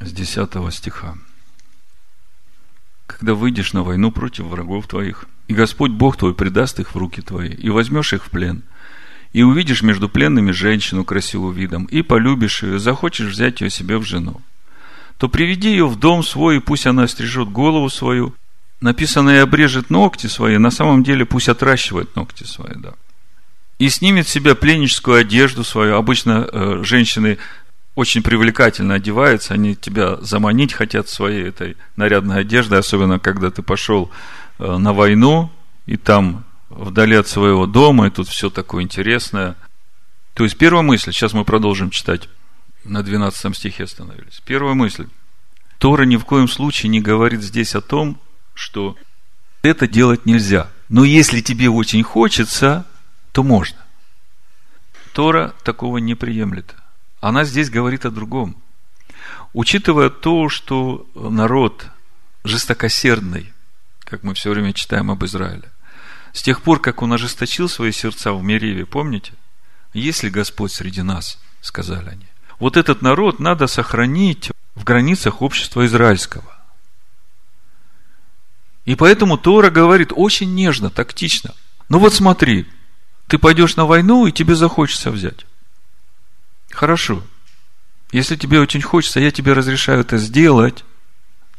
с 0.00 0.10
10 0.10 0.50
стиха. 0.72 1.18
Когда 3.06 3.34
выйдешь 3.34 3.74
на 3.74 3.82
войну 3.82 4.12
против 4.12 4.46
врагов 4.46 4.86
твоих, 4.86 5.26
и 5.46 5.52
Господь 5.52 5.90
Бог 5.90 6.16
твой 6.16 6.34
предаст 6.34 6.80
их 6.80 6.94
в 6.94 6.96
руки 6.96 7.20
твои, 7.20 7.50
и 7.50 7.68
возьмешь 7.68 8.14
их 8.14 8.24
в 8.24 8.30
плен, 8.30 8.62
и 9.32 9.42
увидишь 9.42 9.82
между 9.82 10.08
пленными 10.08 10.50
женщину 10.50 11.04
красивым 11.04 11.52
видом, 11.52 11.84
и 11.84 12.02
полюбишь 12.02 12.62
ее, 12.62 12.78
захочешь 12.78 13.28
взять 13.28 13.60
ее 13.60 13.70
себе 13.70 13.98
в 13.98 14.04
жену, 14.04 14.40
то 15.18 15.28
приведи 15.28 15.70
ее 15.70 15.86
в 15.86 15.98
дом 15.98 16.22
свой, 16.22 16.56
и 16.56 16.60
пусть 16.60 16.86
она 16.86 17.06
стрижет 17.06 17.48
голову 17.50 17.88
свою, 17.90 18.34
написано 18.80 19.30
и 19.30 19.38
обрежет 19.38 19.90
ногти 19.90 20.26
свои, 20.26 20.58
на 20.58 20.70
самом 20.70 21.04
деле 21.04 21.24
пусть 21.24 21.48
отращивает 21.48 22.16
ногти 22.16 22.44
свои, 22.44 22.74
да. 22.74 22.94
И 23.78 23.88
снимет 23.88 24.28
с 24.28 24.30
себя 24.30 24.54
пленническую 24.54 25.18
одежду 25.18 25.64
свою. 25.64 25.96
Обычно 25.96 26.46
э, 26.52 26.80
женщины 26.82 27.38
очень 27.94 28.22
привлекательно 28.22 28.94
одеваются, 28.94 29.54
они 29.54 29.74
тебя 29.74 30.16
заманить 30.16 30.74
хотят 30.74 31.08
своей 31.08 31.44
этой 31.44 31.76
нарядной 31.96 32.40
одеждой, 32.40 32.78
особенно 32.78 33.18
когда 33.18 33.50
ты 33.50 33.62
пошел 33.62 34.10
э, 34.58 34.76
на 34.76 34.92
войну, 34.92 35.50
и 35.86 35.96
там 35.96 36.44
вдали 36.70 37.16
от 37.16 37.28
своего 37.28 37.66
дома, 37.66 38.06
и 38.06 38.10
тут 38.10 38.28
все 38.28 38.48
такое 38.48 38.82
интересное. 38.82 39.56
То 40.34 40.44
есть, 40.44 40.56
первая 40.56 40.82
мысль, 40.82 41.12
сейчас 41.12 41.32
мы 41.32 41.44
продолжим 41.44 41.90
читать, 41.90 42.28
на 42.84 43.02
12 43.02 43.54
стихе 43.56 43.84
остановились. 43.84 44.40
Первая 44.44 44.74
мысль. 44.74 45.08
Тора 45.78 46.04
ни 46.04 46.16
в 46.16 46.24
коем 46.24 46.48
случае 46.48 46.90
не 46.90 47.00
говорит 47.00 47.42
здесь 47.42 47.74
о 47.74 47.80
том, 47.80 48.18
что 48.54 48.96
это 49.62 49.86
делать 49.86 50.26
нельзя. 50.26 50.70
Но 50.88 51.04
если 51.04 51.40
тебе 51.40 51.68
очень 51.68 52.02
хочется, 52.02 52.86
то 53.32 53.42
можно. 53.42 53.78
Тора 55.12 55.54
такого 55.64 55.98
не 55.98 56.14
приемлет. 56.14 56.74
Она 57.20 57.44
здесь 57.44 57.70
говорит 57.70 58.06
о 58.06 58.10
другом. 58.10 58.56
Учитывая 59.52 60.10
то, 60.10 60.48
что 60.48 61.06
народ 61.14 61.86
жестокосердный, 62.44 63.52
как 64.00 64.22
мы 64.22 64.34
все 64.34 64.50
время 64.50 64.72
читаем 64.72 65.10
об 65.10 65.24
Израиле, 65.24 65.70
с 66.32 66.42
тех 66.42 66.62
пор, 66.62 66.80
как 66.80 67.02
он 67.02 67.12
ожесточил 67.12 67.68
свои 67.68 67.92
сердца 67.92 68.32
в 68.32 68.42
Мереве, 68.42 68.86
помните? 68.86 69.32
Есть 69.92 70.22
ли 70.22 70.30
Господь 70.30 70.72
среди 70.72 71.02
нас, 71.02 71.38
сказали 71.60 72.10
они. 72.10 72.26
Вот 72.58 72.76
этот 72.76 73.02
народ 73.02 73.40
надо 73.40 73.66
сохранить 73.66 74.50
в 74.74 74.84
границах 74.84 75.42
общества 75.42 75.86
израильского. 75.86 76.56
И 78.84 78.94
поэтому 78.94 79.38
Тора 79.38 79.70
говорит 79.70 80.12
очень 80.14 80.54
нежно, 80.54 80.90
тактично. 80.90 81.54
Ну 81.88 81.98
вот 81.98 82.14
смотри, 82.14 82.66
ты 83.26 83.38
пойдешь 83.38 83.76
на 83.76 83.86
войну, 83.86 84.26
и 84.26 84.32
тебе 84.32 84.54
захочется 84.54 85.10
взять. 85.10 85.46
Хорошо. 86.70 87.22
Если 88.12 88.36
тебе 88.36 88.60
очень 88.60 88.82
хочется, 88.82 89.20
я 89.20 89.30
тебе 89.30 89.52
разрешаю 89.52 90.00
это 90.00 90.18
сделать, 90.18 90.84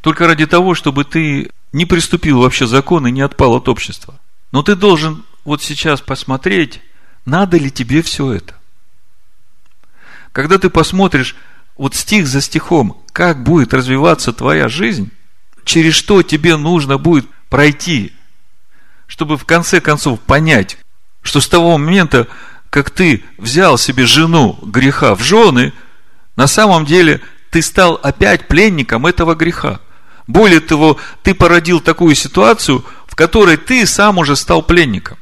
только 0.01 0.28
ради 0.28 0.46
того, 0.46 0.74
чтобы 0.75 1.04
ты 1.04 1.51
не 1.74 1.86
приступил 1.86 2.42
вообще 2.42 2.66
закон 2.66 3.08
и 3.08 3.12
не 3.12 3.22
отпал 3.22 3.56
от 3.56 3.70
общества. 3.70 4.20
Но 4.51 4.63
ты 4.63 4.75
должен 4.75 5.24
вот 5.43 5.62
сейчас 5.62 6.01
посмотреть, 6.01 6.81
надо 7.25 7.58
ли 7.58 7.72
тебе 7.72 8.01
все 8.01 8.34
это. 8.34 8.55
Когда 10.31 10.58
ты 10.58 10.70
посмотришь 10.70 11.36
вот 11.77 11.96
стих 11.96 12.27
за 12.27 12.41
стихом, 12.41 13.03
как 13.12 13.43
будет 13.43 13.74
развиваться 13.74 14.34
твоя 14.34 14.67
жизнь, 14.67 15.12
через 15.63 15.93
что 15.93 16.24
тебе 16.24 16.58
нужно 16.58 16.98
будет 16.98 17.27
пройти, 17.50 18.13
чтобы 19.08 19.38
в 19.38 19.46
конце 19.46 19.81
концов 19.81 20.20
понять, 20.22 20.77
что 21.22 21.41
с 21.41 21.48
того 21.48 21.77
момента, 21.77 22.27
как 22.70 22.89
ты 22.89 23.24
взял 23.38 23.77
себе 23.77 24.05
жену 24.05 24.58
греха 24.62 25.15
в 25.15 25.22
жены, 25.22 25.74
на 26.36 26.48
самом 26.48 26.86
деле 26.86 27.22
ты 27.50 27.62
стал 27.62 28.00
опять 28.01 28.48
пленником 28.48 29.05
этого 29.05 29.36
греха. 29.36 29.81
Более 30.27 30.62
того, 30.62 30.98
ты 31.24 31.34
породил 31.34 31.81
такую 31.81 32.15
ситуацию, 32.15 32.86
в 33.12 33.15
которой 33.15 33.58
ты 33.58 33.86
сам 33.86 34.20
уже 34.20 34.38
стал 34.38 34.63
пленником. 34.63 35.18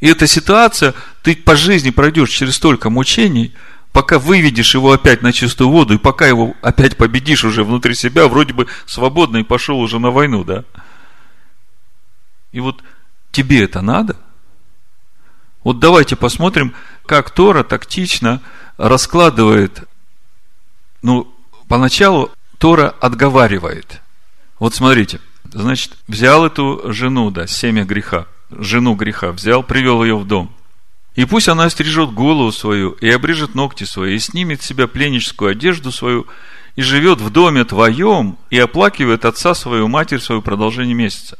И 0.00 0.08
эта 0.08 0.26
ситуация, 0.26 0.94
ты 1.22 1.36
по 1.36 1.54
жизни 1.54 1.90
пройдешь 1.90 2.30
через 2.30 2.56
столько 2.56 2.88
мучений, 2.88 3.54
пока 3.92 4.18
выведешь 4.18 4.74
его 4.74 4.90
опять 4.90 5.20
на 5.20 5.30
чистую 5.30 5.68
воду, 5.68 5.94
и 5.94 5.98
пока 5.98 6.26
его 6.26 6.54
опять 6.62 6.96
победишь 6.96 7.44
уже 7.44 7.62
внутри 7.62 7.94
себя, 7.94 8.26
вроде 8.26 8.54
бы 8.54 8.68
свободно 8.86 9.36
и 9.36 9.42
пошел 9.42 9.78
уже 9.80 9.98
на 9.98 10.10
войну, 10.10 10.44
да? 10.44 10.64
И 12.52 12.60
вот 12.60 12.82
тебе 13.32 13.64
это 13.64 13.82
надо? 13.82 14.16
Вот 15.62 15.80
давайте 15.80 16.16
посмотрим, 16.16 16.72
как 17.04 17.30
Тора 17.30 17.64
тактично 17.64 18.40
раскладывает, 18.78 19.86
ну, 21.02 21.30
поначалу 21.68 22.30
Тора 22.56 22.88
отговаривает. 22.98 24.00
Вот 24.58 24.74
смотрите, 24.74 25.20
значит, 25.52 25.96
взял 26.08 26.44
эту 26.44 26.92
жену, 26.92 27.30
да, 27.30 27.46
семя 27.46 27.84
греха, 27.84 28.26
жену 28.50 28.94
греха, 28.94 29.32
взял, 29.32 29.62
привел 29.62 30.02
ее 30.02 30.16
в 30.16 30.26
дом. 30.26 30.54
И 31.14 31.24
пусть 31.26 31.48
она 31.48 31.70
стрижет 31.70 32.12
голову 32.12 32.50
свою, 32.50 32.90
и 32.92 33.08
обрежет 33.08 33.54
ногти 33.54 33.84
свои, 33.84 34.16
и 34.16 34.18
снимет 34.18 34.62
с 34.62 34.66
себя 34.66 34.88
пленническую 34.88 35.50
одежду 35.50 35.92
свою, 35.92 36.26
и 36.74 36.82
живет 36.82 37.20
в 37.20 37.30
доме 37.30 37.64
твоем, 37.64 38.36
и 38.50 38.58
оплакивает 38.58 39.24
отца 39.24 39.54
свою, 39.54 39.86
матерь 39.86 40.20
свою 40.20 40.42
продолжение 40.42 40.94
месяца. 40.94 41.38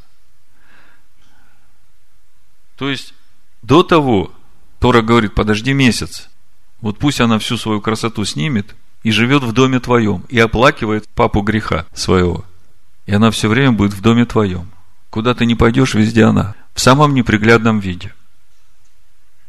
То 2.77 2.89
есть, 2.89 3.13
до 3.61 3.83
того, 3.83 4.31
Тора 4.79 5.01
говорит, 5.01 5.33
подожди 5.33 5.73
месяц, 5.73 6.29
вот 6.79 6.97
пусть 6.97 7.19
она 7.19 7.37
всю 7.39 7.57
свою 7.57 7.81
красоту 7.81 8.23
снимет, 8.23 8.75
и 9.03 9.11
живет 9.11 9.43
в 9.43 9.51
доме 9.51 9.79
твоем, 9.79 10.23
и 10.29 10.39
оплакивает 10.39 11.07
папу 11.09 11.41
греха 11.41 11.85
своего. 11.93 12.45
И 13.05 13.13
она 13.13 13.31
все 13.31 13.47
время 13.47 13.71
будет 13.71 13.93
в 13.93 14.01
доме 14.01 14.25
твоем. 14.25 14.71
Куда 15.09 15.33
ты 15.33 15.45
не 15.45 15.55
пойдешь, 15.55 15.93
везде 15.93 16.23
она. 16.25 16.55
В 16.73 16.81
самом 16.81 17.13
неприглядном 17.13 17.79
виде. 17.79 18.13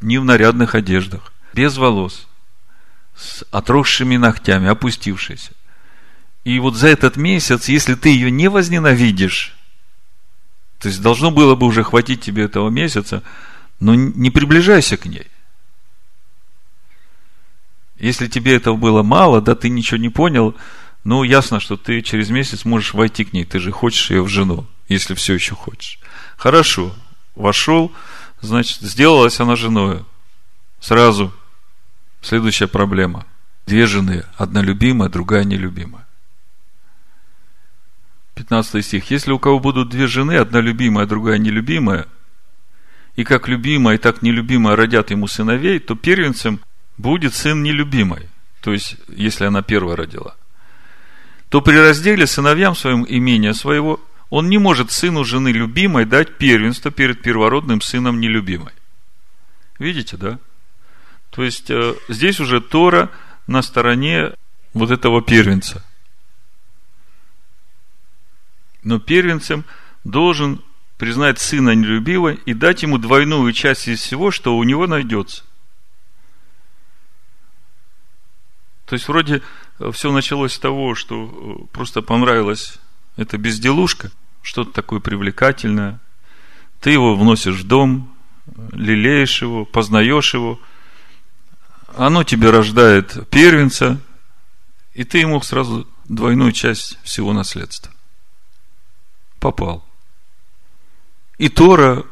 Не 0.00 0.18
в 0.18 0.25
нарядных 0.25 0.75
одеждах. 0.75 1.32
Без 1.54 1.76
волос. 1.76 2.26
С 3.16 3.44
отросшими 3.50 4.16
ногтями, 4.16 4.68
опустившейся. 4.68 5.52
И 6.44 6.58
вот 6.60 6.76
за 6.76 6.88
этот 6.88 7.16
месяц, 7.16 7.68
если 7.68 7.94
ты 7.94 8.10
ее 8.10 8.30
не 8.30 8.48
возненавидишь, 8.48 9.56
то 10.78 10.88
есть 10.88 11.02
должно 11.02 11.30
было 11.30 11.54
бы 11.56 11.66
уже 11.66 11.82
хватить 11.82 12.20
тебе 12.20 12.44
этого 12.44 12.68
месяца, 12.68 13.22
но 13.80 13.94
не 13.94 14.30
приближайся 14.30 14.96
к 14.96 15.06
ней. 15.06 15.26
Если 17.98 18.28
тебе 18.28 18.54
этого 18.54 18.76
было 18.76 19.02
мало, 19.02 19.40
да 19.40 19.54
ты 19.54 19.70
ничего 19.70 19.96
не 19.96 20.10
понял, 20.10 20.54
ну, 21.06 21.22
ясно, 21.22 21.60
что 21.60 21.76
ты 21.76 22.02
через 22.02 22.30
месяц 22.30 22.64
можешь 22.64 22.92
войти 22.92 23.25
к 23.25 23.32
ней. 23.32 23.44
Ты 23.44 23.60
же 23.60 23.71
хочешь 23.71 24.10
ее 24.10 24.23
в 24.23 24.28
жену, 24.28 24.66
если 24.88 25.14
все 25.14 25.34
еще 25.34 25.54
хочешь. 25.54 26.00
Хорошо. 26.36 26.92
Вошел, 27.36 27.92
значит, 28.40 28.80
сделалась 28.80 29.38
она 29.38 29.54
женой. 29.54 30.04
Сразу. 30.80 31.32
Следующая 32.23 32.66
проблема. 32.66 33.25
Две 33.69 33.86
жены. 33.86 34.25
Одна 34.36 34.62
любимая, 34.62 35.08
другая 35.08 35.45
нелюбимая. 35.45 36.08
15 38.34 38.84
стих. 38.84 39.08
Если 39.08 39.30
у 39.30 39.38
кого 39.38 39.60
будут 39.60 39.90
две 39.90 40.08
жены, 40.08 40.32
одна 40.32 40.60
любимая, 40.60 41.06
другая 41.06 41.38
нелюбимая, 41.38 42.08
и 43.14 43.23
как 43.23 43.47
любимая, 43.47 43.95
и 43.95 43.99
так 43.99 44.23
нелюбимая 44.23 44.75
родят 44.75 45.12
ему 45.12 45.28
сыновей, 45.28 45.78
то 45.78 45.95
первенцем 45.95 46.58
будет 46.99 47.32
сын 47.32 47.62
нелюбимой. 47.62 48.28
То 48.60 48.73
есть, 48.73 48.97
если 49.06 49.45
она 49.45 49.62
первая 49.62 49.95
родила– 49.95 50.34
то 51.49 51.61
при 51.61 51.76
разделе 51.76 52.26
сыновьям 52.26 52.75
своим 52.75 53.04
имения 53.09 53.52
своего 53.52 54.00
он 54.30 54.49
не 54.49 54.59
может 54.59 54.91
сыну 54.91 55.25
жены 55.25 55.49
любимой 55.49 56.04
дать 56.04 56.39
первенство 56.39 56.91
перед 56.91 57.23
первородным 57.23 57.80
сыном 57.80 58.21
нелюбимой. 58.21 58.73
Видите, 59.78 60.17
да? 60.17 60.39
То 61.30 61.45
есть, 61.45 61.71
э, 61.71 61.95
здесь 62.09 62.41
уже 62.41 62.61
Тора 62.61 63.11
на 63.47 63.63
стороне 63.63 64.32
вот 64.73 64.91
этого 64.91 65.23
первенца. 65.23 65.85
Но 68.82 68.99
первенцем 68.99 69.65
должен 70.04 70.63
признать 70.97 71.39
сына 71.39 71.75
нелюбивой 71.75 72.41
и 72.47 72.54
дать 72.54 72.82
ему 72.82 72.99
двойную 72.99 73.52
часть 73.52 73.87
из 73.87 74.00
всего, 74.00 74.30
что 74.30 74.56
у 74.56 74.65
него 74.65 74.87
найдется. 74.87 75.45
То 78.87 78.95
есть, 78.95 79.06
вроде 79.09 79.43
все 79.93 80.10
началось 80.12 80.54
с 80.54 80.58
того, 80.58 80.95
что 80.95 81.26
э, 81.26 81.67
просто 81.73 82.02
понравилась 82.02 82.78
эта 83.17 83.39
безделушка, 83.39 84.10
что-то 84.43 84.73
такое 84.73 85.00
привлекательное. 85.00 86.00
Ты 86.80 86.91
его 86.91 87.17
вносишь 87.17 87.56
в 87.56 87.67
дом, 87.67 88.15
лелеешь 88.73 89.43
его, 89.43 89.65
познаешь 89.65 90.34
его. 90.34 90.60
Оно 91.97 92.25
тебе 92.25 92.50
рождает 92.50 93.28
первенца, 93.30 94.00
и 94.95 95.04
ты 95.04 95.19
ему 95.19 95.41
сразу 95.43 95.89
двойную 96.04 96.52
часть 96.52 96.99
всего 97.02 97.32
наследства. 97.32 97.93
Попал. 99.41 99.84
И 101.39 101.49
Тора, 101.49 102.04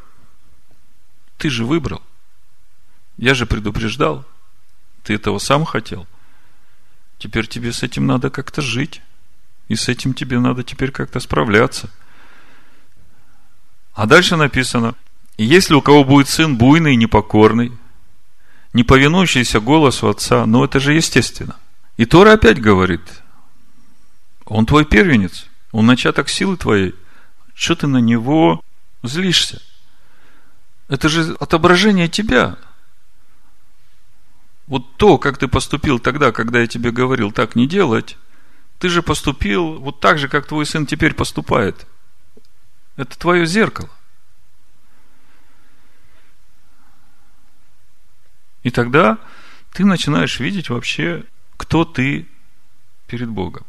ты 1.39 1.51
же 1.51 1.65
выбрал. 1.65 2.03
Я 3.17 3.35
же 3.35 3.47
предупреждал. 3.47 4.25
Ты 5.03 5.15
этого 5.15 5.39
сам 5.39 5.65
хотел. 5.65 6.07
Теперь 7.25 7.47
тебе 7.47 7.73
с 7.73 7.83
этим 7.83 8.07
надо 8.07 8.29
как-то 8.29 8.61
жить. 8.61 9.01
И 9.69 9.77
с 9.77 9.89
этим 9.89 10.13
тебе 10.13 10.39
надо 10.41 10.63
теперь 10.63 10.91
как-то 10.91 11.21
справляться. 11.21 11.89
А 13.95 14.05
дальше 14.05 14.37
написано, 14.37 14.95
если 15.39 15.73
у 15.73 15.81
кого 15.81 16.05
будет 16.05 16.29
сын 16.29 16.59
буйный 16.59 16.97
непокорный, 16.97 17.73
не 18.75 18.85
повинующийся 18.85 19.59
голосу 19.59 20.11
отца, 20.11 20.45
ну 20.45 20.65
это 20.65 20.79
же 20.81 20.93
естественно. 20.93 21.57
И 21.97 22.05
Тора 22.05 22.35
опять 22.35 22.61
говорит, 22.61 23.01
он 24.45 24.67
твой 24.67 24.85
первенец, 24.85 25.47
он 25.73 25.87
начаток 25.87 26.29
силы 26.29 26.59
твоей. 26.59 26.95
Что 27.55 27.75
ты 27.75 27.87
на 27.87 28.03
него 28.03 28.61
злишься? 29.03 29.63
Это 30.89 31.09
же 31.09 31.35
отображение 31.41 32.09
тебя. 32.09 32.59
Вот 34.67 34.97
то, 34.97 35.19
как 35.19 35.39
ты 35.39 35.49
поступил 35.49 35.99
тогда, 35.99 36.33
когда 36.33 36.61
я 36.61 36.67
тебе 36.67 36.91
говорил 36.91 37.33
так 37.33 37.55
не 37.55 37.67
делать, 37.67 38.17
ты 38.79 38.89
же 38.89 39.03
поступил 39.03 39.79
вот 39.79 40.01
так 40.01 40.19
же, 40.19 40.29
как 40.29 40.47
твой 40.47 40.67
сын 40.67 40.87
теперь 40.87 41.15
поступает. 41.15 41.87
Это 42.97 43.19
твое 43.19 43.47
зеркало. 43.47 43.91
И 48.63 48.71
тогда 48.71 49.19
ты 49.73 49.85
начинаешь 49.85 50.41
видеть 50.41 50.71
вообще, 50.71 51.25
кто 51.57 51.85
ты 51.85 52.27
перед 53.07 53.29
Богом, 53.29 53.67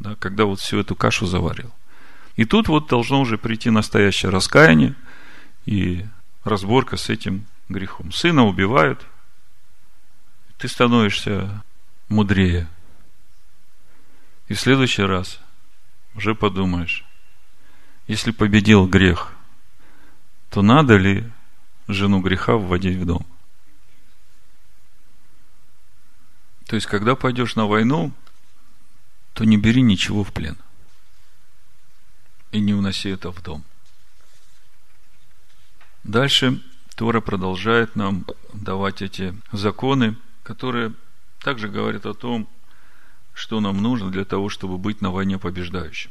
да, 0.00 0.16
когда 0.16 0.44
вот 0.44 0.60
всю 0.60 0.78
эту 0.78 0.96
кашу 0.96 1.26
заварил. 1.26 1.70
И 2.36 2.44
тут 2.44 2.68
вот 2.68 2.88
должно 2.88 3.20
уже 3.20 3.38
прийти 3.38 3.70
настоящее 3.70 4.30
раскаяние 4.30 4.96
и 5.66 6.04
разборка 6.44 6.96
с 6.96 7.08
этим 7.08 7.46
грехом. 7.68 8.10
Сына 8.10 8.44
убивают, 8.44 9.06
ты 10.62 10.68
становишься 10.68 11.64
мудрее. 12.08 12.68
И 14.46 14.54
в 14.54 14.60
следующий 14.60 15.02
раз 15.02 15.40
уже 16.14 16.36
подумаешь, 16.36 17.04
если 18.06 18.30
победил 18.30 18.86
грех, 18.86 19.32
то 20.50 20.62
надо 20.62 20.98
ли 20.98 21.28
жену 21.88 22.20
греха 22.20 22.54
вводить 22.54 22.96
в 22.96 23.04
дом? 23.04 23.26
То 26.66 26.76
есть, 26.76 26.86
когда 26.86 27.16
пойдешь 27.16 27.56
на 27.56 27.66
войну, 27.66 28.12
то 29.32 29.42
не 29.42 29.56
бери 29.56 29.82
ничего 29.82 30.22
в 30.22 30.32
плен. 30.32 30.56
И 32.52 32.60
не 32.60 32.72
уноси 32.72 33.08
это 33.08 33.32
в 33.32 33.42
дом. 33.42 33.64
Дальше 36.04 36.62
Тора 36.94 37.20
продолжает 37.20 37.96
нам 37.96 38.24
давать 38.52 39.02
эти 39.02 39.36
законы– 39.50 40.16
которые 40.42 40.94
также 41.40 41.68
говорят 41.68 42.06
о 42.06 42.14
том, 42.14 42.48
что 43.34 43.60
нам 43.60 43.80
нужно 43.80 44.10
для 44.10 44.24
того, 44.24 44.48
чтобы 44.48 44.78
быть 44.78 45.00
на 45.00 45.10
войне 45.10 45.38
побеждающим. 45.38 46.10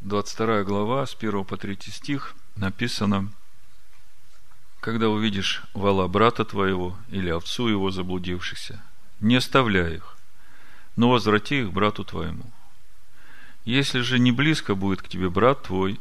22 0.00 0.62
глава, 0.62 1.06
с 1.06 1.14
1 1.14 1.44
по 1.44 1.56
3 1.56 1.78
стих 1.90 2.34
написано, 2.56 3.32
«Когда 4.80 5.08
увидишь 5.08 5.62
вала 5.74 6.06
брата 6.06 6.44
твоего 6.44 6.96
или 7.08 7.28
овцу 7.28 7.68
его 7.68 7.90
заблудившихся, 7.90 8.80
не 9.20 9.36
оставляй 9.36 9.96
их, 9.96 10.16
но 10.94 11.10
возврати 11.10 11.62
их 11.62 11.72
брату 11.72 12.04
твоему. 12.04 12.50
Если 13.64 14.00
же 14.00 14.18
не 14.18 14.30
близко 14.30 14.74
будет 14.74 15.02
к 15.02 15.08
тебе 15.08 15.28
брат 15.28 15.64
твой, 15.64 16.00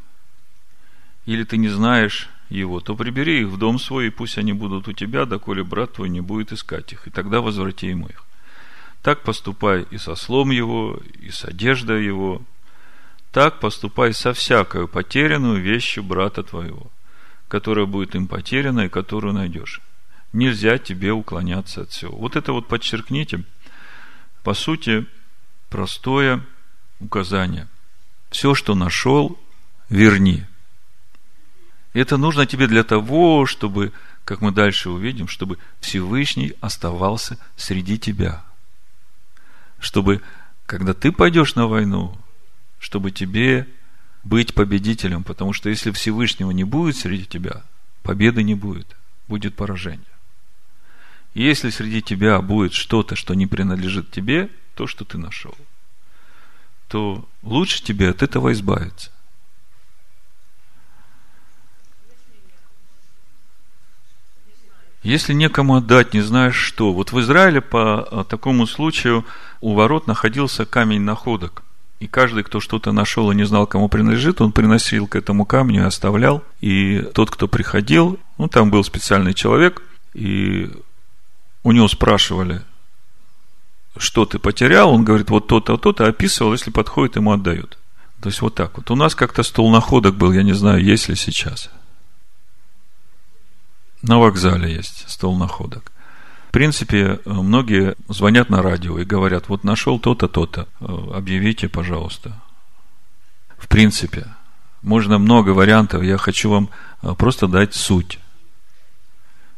или 1.26 1.44
ты 1.44 1.58
не 1.58 1.70
знаешь 1.70 2.30
его, 2.50 2.80
то 2.80 2.96
прибери 2.96 3.42
их 3.42 3.48
в 3.48 3.58
дом 3.58 3.80
свой, 3.80 4.08
и 4.08 4.12
пусть 4.12 4.38
они 4.38 4.54
будут 4.54 4.88
у 4.88 4.94
тебя, 4.94 5.26
доколе 5.26 5.64
брат 5.64 5.94
твой 5.94 6.10
не 6.10 6.22
будет 6.22 6.52
искать 6.52 6.94
их, 6.94 7.08
и 7.08 7.12
тогда 7.12 7.42
возврати 7.42 7.88
ему 7.88 8.08
их. 8.08 8.24
Так 9.02 9.24
поступай 9.24 9.86
и 9.92 9.98
со 9.98 10.16
слом 10.16 10.52
его, 10.52 11.00
и 11.20 11.30
с 11.30 11.46
одеждой 11.46 12.06
его, 12.06 12.42
так 13.32 13.60
поступай 13.60 14.14
со 14.14 14.34
всякой 14.34 14.88
потерянную 14.88 15.62
вещью 15.62 16.04
брата 16.04 16.44
твоего, 16.44 16.88
которая 17.48 17.86
будет 17.86 18.16
им 18.16 18.28
потеряна 18.28 18.86
и 18.86 18.90
которую 18.90 19.34
найдешь. 19.34 19.82
Нельзя 20.34 20.78
тебе 20.78 21.12
уклоняться 21.12 21.82
от 21.82 21.92
всего. 21.92 22.18
Вот 22.18 22.36
это 22.36 22.52
вот 22.52 22.68
подчеркните. 22.68 23.44
По 24.44 24.54
сути, 24.54 25.06
простое 25.70 26.46
указание. 27.00 27.68
Все, 28.30 28.54
что 28.54 28.76
нашел, 28.76 29.40
верни. 29.90 30.44
Это 31.98 32.18
нужно 32.18 32.46
тебе 32.46 32.68
для 32.68 32.84
того, 32.84 33.48
чтобы, 33.48 33.92
как 34.24 34.42
мы 34.42 34.52
дальше 34.52 34.92
увидим, 34.92 35.28
чтобы 35.28 35.58
Всевышний 35.80 36.54
оставался 36.62 37.40
среди 37.56 37.98
тебя. 37.98 38.44
Чтобы, 39.80 40.22
когда 40.68 40.94
ты 40.94 41.12
пойдешь 41.12 41.56
на 41.56 41.66
войну, 41.66 42.16
чтобы 42.78 43.10
тебе 43.10 43.68
быть 44.24 44.54
победителем, 44.54 45.24
потому 45.24 45.54
что 45.54 45.70
если 45.70 45.90
Всевышнего 45.90 46.52
не 46.52 46.66
будет 46.66 46.98
среди 46.98 47.26
тебя, 47.26 47.64
победы 48.04 48.44
не 48.44 48.54
будет, 48.54 48.96
будет 49.28 49.56
поражение. 49.56 50.06
Если 51.34 51.72
среди 51.72 52.04
тебя 52.04 52.40
будет 52.44 52.74
что-то, 52.74 53.16
что 53.16 53.34
не 53.34 53.48
принадлежит 53.48 54.12
тебе, 54.12 54.52
то, 54.76 54.86
что 54.86 55.04
ты 55.04 55.18
нашел, 55.18 55.58
то 56.90 57.28
лучше 57.42 57.82
тебе 57.82 58.10
от 58.12 58.22
этого 58.22 58.52
избавиться. 58.52 59.10
Если 65.04 65.34
некому 65.34 65.76
отдать, 65.76 66.14
не 66.14 66.22
знаешь 66.22 66.56
что. 66.56 66.92
Вот 66.92 67.12
в 67.12 67.20
Израиле 67.22 67.62
по 67.62 68.02
а, 68.02 68.24
такому 68.24 68.66
случаю 68.68 69.26
у 69.62 69.74
ворот 69.74 70.08
находился 70.08 70.66
камень 70.66 71.02
находок. 71.02 71.64
И 72.00 72.08
каждый, 72.08 72.44
кто 72.44 72.60
что-то 72.60 72.92
нашел 72.92 73.32
и 73.32 73.36
не 73.36 73.46
знал, 73.46 73.66
кому 73.66 73.90
принадлежит, 73.90 74.40
он 74.42 74.52
приносил 74.52 75.08
к 75.08 75.16
этому 75.16 75.46
камню 75.46 75.82
и 75.82 75.86
оставлял. 75.86 76.44
И 76.62 77.02
тот, 77.14 77.32
кто 77.32 77.48
приходил, 77.48 78.20
ну, 78.38 78.48
там 78.48 78.70
был 78.70 78.84
специальный 78.84 79.34
человек, 79.34 79.82
и 80.14 80.70
у 81.64 81.72
него 81.72 81.88
спрашивали, 81.88 82.62
что 83.98 84.26
ты 84.26 84.38
потерял, 84.38 84.92
он 84.92 85.04
говорит, 85.04 85.30
вот 85.30 85.48
то-то, 85.48 85.78
то-то, 85.78 86.06
описывал, 86.06 86.54
если 86.54 86.70
подходит, 86.70 87.16
ему 87.16 87.32
отдают. 87.32 87.80
То 88.22 88.30
есть 88.30 88.42
вот 88.42 88.56
так 88.56 88.78
вот. 88.78 88.92
У 88.92 88.96
нас 88.96 89.16
как-то 89.16 89.44
стол 89.44 89.72
находок 89.72 90.16
был, 90.16 90.32
я 90.32 90.44
не 90.44 90.54
знаю, 90.54 90.84
есть 90.84 91.10
ли 91.10 91.16
сейчас. 91.16 91.70
На 94.02 94.20
вокзале 94.20 94.74
есть 94.74 95.10
стол 95.10 95.38
находок 95.38 95.92
принципе, 96.58 97.20
многие 97.26 97.94
звонят 98.08 98.50
на 98.50 98.64
радио 98.64 98.98
и 98.98 99.06
говорят, 99.06 99.48
вот 99.48 99.64
нашел 99.64 100.00
то-то, 100.00 100.28
то-то, 100.28 100.68
объявите, 100.80 101.70
пожалуйста. 101.70 102.42
В 103.60 103.68
принципе, 103.68 104.26
можно 104.82 105.20
много 105.20 105.52
вариантов, 105.52 106.02
я 106.02 106.18
хочу 106.18 106.50
вам 106.50 106.72
э, 107.04 107.14
просто 107.14 107.48
дать 107.48 107.76
суть. 107.76 108.18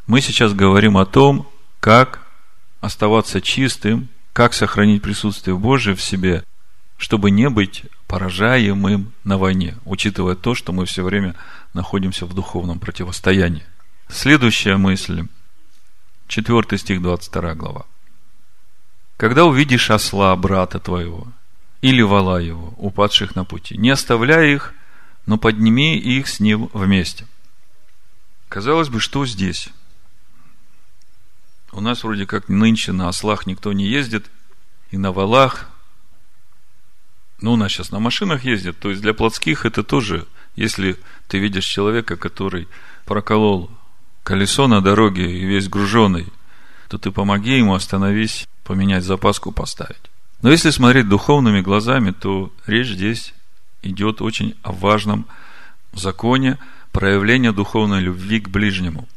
Мы 0.08 0.20
сейчас 0.20 0.54
говорим 0.54 0.98
о 0.98 1.06
том, 1.06 1.48
как 1.80 2.28
оставаться 2.82 3.40
чистым, 3.40 4.10
как 4.34 4.54
сохранить 4.54 5.02
присутствие 5.02 5.56
Божие 5.56 5.96
в 5.96 6.02
себе, 6.02 6.44
чтобы 6.98 7.32
не 7.32 7.50
быть 7.50 7.84
поражаемым 8.08 9.14
на 9.24 9.38
войне, 9.38 9.78
учитывая 9.86 10.36
то, 10.36 10.54
что 10.54 10.74
мы 10.74 10.86
все 10.86 11.02
время 11.02 11.36
находимся 11.74 12.26
в 12.26 12.34
духовном 12.34 12.80
противостоянии. 12.80 13.64
Следующая 14.12 14.76
мысль– 14.78 15.28
4 16.28 16.78
стих, 16.80 17.02
22 17.02 17.54
глава. 17.54 17.86
Когда 19.18 19.46
увидишь 19.46 19.92
осла 19.92 20.36
брата 20.36 20.80
твоего 20.80 21.28
или 21.82 22.02
вала 22.02 22.42
его, 22.42 22.74
упадших 22.78 23.36
на 23.36 23.46
пути, 23.46 23.78
не 23.78 23.92
оставляй 23.92 24.56
их, 24.56 24.74
но 25.28 25.38
подними 25.38 25.96
их 25.96 26.28
с 26.28 26.40
ним 26.40 26.72
вместе. 26.74 27.28
Казалось 28.50 28.90
бы, 28.90 29.00
что 29.00 29.28
здесь? 29.28 29.70
У 31.72 31.80
нас 31.80 32.04
вроде 32.04 32.26
как 32.26 32.50
нынче 32.50 32.92
на 32.94 33.10
ослах 33.10 33.46
никто 33.46 33.74
не 33.74 33.86
ездит, 33.86 34.26
и 34.90 34.98
на 34.98 35.12
валах, 35.12 35.70
ну, 37.42 37.54
у 37.54 37.56
нас 37.56 37.72
сейчас 37.72 37.92
на 37.92 38.00
машинах 38.00 38.44
ездят, 38.44 38.80
то 38.80 38.90
есть 38.90 39.04
для 39.04 39.14
плотских 39.14 39.68
это 39.68 39.84
тоже, 39.84 40.26
если 40.56 40.98
ты 41.28 41.38
видишь 41.38 41.66
человека, 41.66 42.18
который 42.18 42.68
проколол 43.06 43.70
колесо 44.24 44.68
на 44.68 44.82
дороге 44.82 45.32
и 45.32 45.46
весь 45.46 45.70
груженный, 45.70 46.28
то 46.88 46.98
ты 46.98 47.12
помоги 47.12 47.58
ему, 47.58 47.74
остановись, 47.74 48.48
поменять 48.64 49.04
запаску, 49.04 49.52
поставить. 49.52 50.10
Но 50.42 50.52
если 50.52 50.70
смотреть 50.70 51.10
духовными 51.10 51.62
глазами, 51.62 52.12
то 52.12 52.52
речь 52.66 52.88
здесь 52.88 53.34
идет 53.82 54.22
очень 54.22 54.56
о 54.64 54.72
важном 54.72 55.26
законе 55.94 56.58
проявления 56.92 57.52
духовной 57.52 58.02
любви 58.02 58.40
к 58.40 58.50
ближнему. 58.50 59.08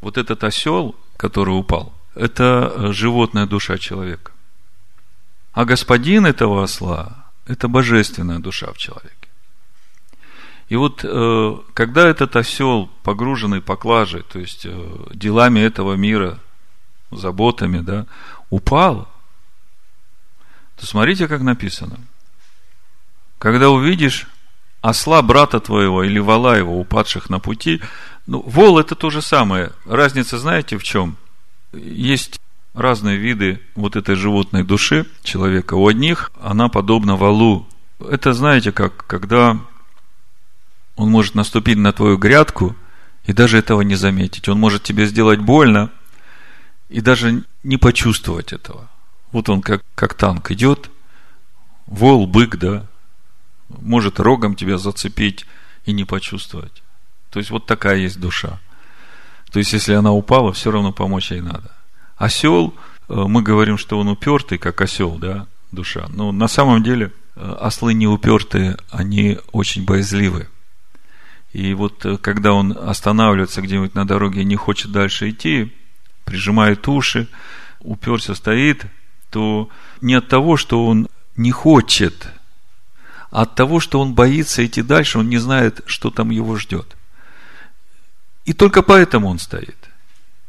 Вот 0.00 0.16
этот 0.16 0.44
осел, 0.44 0.94
который 1.16 1.50
упал, 1.50 1.92
это 2.14 2.92
животная 2.92 3.46
душа 3.46 3.78
человека. 3.78 4.32
А 5.52 5.64
господин 5.64 6.26
этого 6.26 6.62
осла– 6.62 7.26
это 7.46 7.68
божественная 7.68 8.38
душа 8.38 8.72
в 8.72 8.78
человеке. 8.78 9.19
И 10.70 10.76
вот 10.76 11.00
э, 11.02 11.56
когда 11.74 12.08
этот 12.08 12.36
осел, 12.36 12.88
погруженный 13.02 13.60
поклажей, 13.60 14.22
то 14.22 14.38
есть 14.38 14.64
э, 14.64 15.06
делами 15.12 15.58
этого 15.58 15.94
мира, 15.94 16.38
заботами, 17.10 17.80
да, 17.80 18.06
упал, 18.50 19.08
то 20.78 20.86
смотрите, 20.86 21.26
как 21.26 21.40
написано. 21.40 21.98
Когда 23.38 23.68
увидишь 23.68 24.28
осла 24.80 25.22
брата 25.22 25.58
твоего 25.58 26.04
или 26.04 26.20
вала 26.20 26.56
его, 26.56 26.78
упадших 26.78 27.30
на 27.30 27.40
пути, 27.40 27.82
ну, 28.28 28.40
вол 28.46 28.78
это 28.78 28.94
то 28.94 29.10
же 29.10 29.22
самое. 29.22 29.72
Разница, 29.86 30.38
знаете, 30.38 30.78
в 30.78 30.84
чем? 30.84 31.16
Есть 31.72 32.40
разные 32.74 33.16
виды 33.16 33.60
вот 33.74 33.96
этой 33.96 34.14
животной 34.14 34.62
души 34.62 35.04
человека. 35.24 35.74
У 35.74 35.88
одних 35.88 36.30
она 36.40 36.68
подобна 36.68 37.16
валу. 37.16 37.66
Это, 37.98 38.32
знаете, 38.32 38.70
как, 38.70 39.04
когда 39.08 39.58
он 41.00 41.10
может 41.10 41.34
наступить 41.34 41.78
на 41.78 41.94
твою 41.94 42.18
грядку 42.18 42.76
и 43.24 43.32
даже 43.32 43.56
этого 43.56 43.80
не 43.80 43.94
заметить. 43.94 44.50
Он 44.50 44.60
может 44.60 44.82
тебе 44.82 45.06
сделать 45.06 45.40
больно 45.40 45.90
и 46.90 47.00
даже 47.00 47.42
не 47.62 47.78
почувствовать 47.78 48.52
этого. 48.52 48.90
Вот 49.32 49.48
он 49.48 49.62
как, 49.62 49.82
как 49.94 50.12
танк 50.12 50.50
идет, 50.50 50.90
вол, 51.86 52.26
бык, 52.26 52.56
да, 52.56 52.86
может 53.70 54.20
рогом 54.20 54.54
тебя 54.54 54.76
зацепить 54.76 55.46
и 55.86 55.92
не 55.94 56.04
почувствовать. 56.04 56.82
То 57.30 57.38
есть 57.38 57.50
вот 57.50 57.64
такая 57.64 57.96
есть 57.96 58.20
душа. 58.20 58.60
То 59.50 59.58
есть, 59.58 59.72
если 59.72 59.94
она 59.94 60.12
упала, 60.12 60.52
все 60.52 60.70
равно 60.70 60.92
помочь 60.92 61.30
ей 61.30 61.40
надо. 61.40 61.70
Осел, 62.18 62.74
э, 63.08 63.14
мы 63.14 63.42
говорим, 63.42 63.78
что 63.78 63.98
он 63.98 64.08
упертый, 64.08 64.58
как 64.58 64.82
осел, 64.82 65.16
да, 65.16 65.46
душа. 65.72 66.08
Но 66.10 66.30
на 66.30 66.46
самом 66.46 66.82
деле 66.82 67.10
э, 67.36 67.56
ослы 67.58 67.94
не 67.94 68.06
упертые, 68.06 68.76
они 68.90 69.38
очень 69.52 69.86
боязливые. 69.86 70.48
И 71.52 71.74
вот 71.74 72.04
э, 72.04 72.16
когда 72.16 72.52
он 72.52 72.76
останавливается 72.76 73.62
где-нибудь 73.62 73.94
на 73.94 74.06
дороге 74.06 74.42
и 74.42 74.44
не 74.44 74.56
хочет 74.56 74.92
дальше 74.92 75.30
идти, 75.30 75.72
прижимает 76.24 76.86
уши, 76.86 77.28
уперся 77.80 78.34
стоит, 78.34 78.86
то 79.30 79.68
не 80.00 80.14
от 80.14 80.28
того, 80.28 80.56
что 80.56 80.86
он 80.86 81.08
не 81.36 81.50
хочет, 81.50 82.28
а 83.30 83.42
от 83.42 83.54
того, 83.54 83.80
что 83.80 84.00
он 84.00 84.14
боится 84.14 84.64
идти 84.64 84.82
дальше, 84.82 85.18
он 85.18 85.28
не 85.28 85.38
знает, 85.38 85.80
что 85.86 86.10
там 86.10 86.30
его 86.30 86.56
ждет. 86.56 86.96
И 88.44 88.52
только 88.52 88.82
поэтому 88.82 89.28
он 89.28 89.38
стоит. 89.38 89.76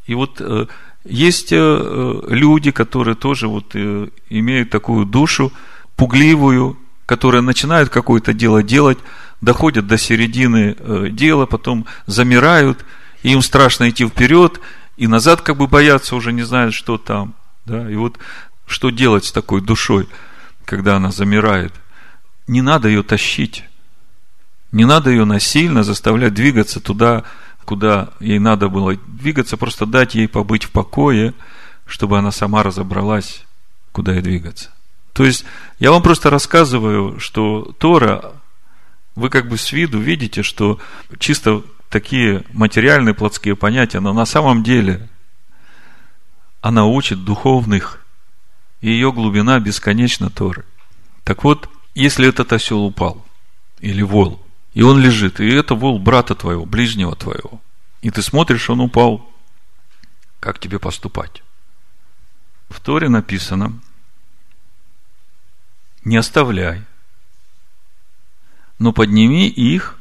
И 0.06 0.14
вот 0.14 0.38
э, 0.40 0.68
есть 1.04 1.52
э, 1.52 2.22
люди, 2.28 2.72
которые 2.72 3.16
тоже 3.16 3.48
вот 3.48 3.76
имеют 3.76 4.70
такую 4.70 5.06
душу 5.06 5.52
пугливую, 5.96 6.78
которые 7.06 7.42
начинают 7.42 7.90
какое-то 7.90 8.34
дело 8.34 8.64
делать, 8.64 9.00
доходят 9.42 9.88
до 9.88 9.98
середины 9.98 10.76
э, 10.78 11.08
дела, 11.12 11.46
потом 11.46 11.86
замирают, 12.06 12.86
и 13.24 13.32
им 13.32 13.42
страшно 13.42 13.90
идти 13.90 14.08
вперед, 14.08 14.60
и 14.98 15.08
назад 15.08 15.42
как 15.42 15.58
бы 15.58 15.68
боятся, 15.68 16.16
уже 16.16 16.32
не 16.32 16.44
знают, 16.44 16.74
что 16.74 16.98
там. 16.98 17.34
Да? 17.66 17.90
И 17.90 17.96
вот 17.96 18.18
что 18.68 18.90
делать 18.90 19.26
с 19.26 19.32
такой 19.32 19.62
душой, 19.62 20.08
когда 20.66 20.96
она 20.96 21.12
замирает? 21.12 21.74
Не 22.48 22.62
надо 22.62 22.88
ее 22.88 23.04
тащить. 23.04 23.66
Не 24.72 24.86
надо 24.86 25.10
ее 25.10 25.26
насильно 25.26 25.84
заставлять 25.84 26.34
двигаться 26.34 26.80
туда, 26.80 27.24
куда 27.66 28.10
ей 28.20 28.40
надо 28.40 28.70
было 28.70 28.96
двигаться, 28.96 29.58
просто 29.58 29.86
дать 29.86 30.16
ей 30.16 30.28
побыть 30.28 30.64
в 30.64 30.72
покое, 30.72 31.34
чтобы 31.86 32.18
она 32.18 32.32
сама 32.32 32.64
разобралась, 32.64 33.44
куда 33.92 34.14
ей 34.14 34.22
двигаться. 34.22 34.70
То 35.14 35.26
есть, 35.26 35.44
я 35.80 35.92
вам 35.92 36.02
просто 36.02 36.30
рассказываю, 36.30 37.20
что 37.20 37.76
Тора, 37.80 38.34
вы 39.16 39.30
как 39.30 39.48
бы 39.48 39.58
с 39.58 39.72
виду 39.72 40.00
видите, 40.00 40.44
что 40.44 40.80
чисто 41.20 41.64
такие 41.90 42.44
материальные 42.54 43.14
плотские 43.14 43.56
понятия, 43.56 44.00
но 44.00 44.14
на 44.14 44.26
самом 44.26 44.64
деле 44.64 45.10
она 46.62 46.86
учит 46.86 47.24
духовных, 47.26 48.06
и 48.80 48.90
ее 48.90 49.12
глубина 49.12 49.60
бесконечна 49.60 50.30
Торы. 50.30 50.66
Так 51.24 51.44
вот, 51.44 51.70
если 51.94 52.28
этот 52.28 52.54
осел 52.54 52.86
упал, 52.86 53.26
или 53.80 54.02
вол, 54.02 54.46
и 54.74 54.84
он 54.84 55.00
лежит, 55.00 55.40
и 55.40 55.48
это 55.50 55.76
вол 55.76 56.00
брата 56.00 56.34
твоего, 56.36 56.66
ближнего 56.66 57.16
твоего, 57.16 57.62
и 58.02 58.10
ты 58.10 58.22
смотришь, 58.22 58.70
он 58.70 58.80
упал, 58.80 59.30
как 60.40 60.60
тебе 60.60 60.80
поступать? 60.80 61.44
В 62.70 62.80
Торе 62.80 63.10
написано, 63.10 63.80
не 66.06 66.16
оставляй, 66.16 66.84
но 68.82 68.94
подними 68.94 69.48
их 69.48 69.96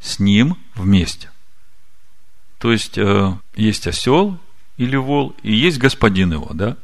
с 0.00 0.18
ним 0.18 0.56
вместе. 0.74 1.30
То 2.56 2.72
есть, 2.72 2.96
э, 2.96 3.34
есть 3.54 3.86
осел 3.86 4.38
или 4.78 4.96
вол, 4.96 5.36
и 5.42 5.54
есть 5.54 5.76
господин 5.76 6.32
его, 6.32 6.48
да? 6.54 6.78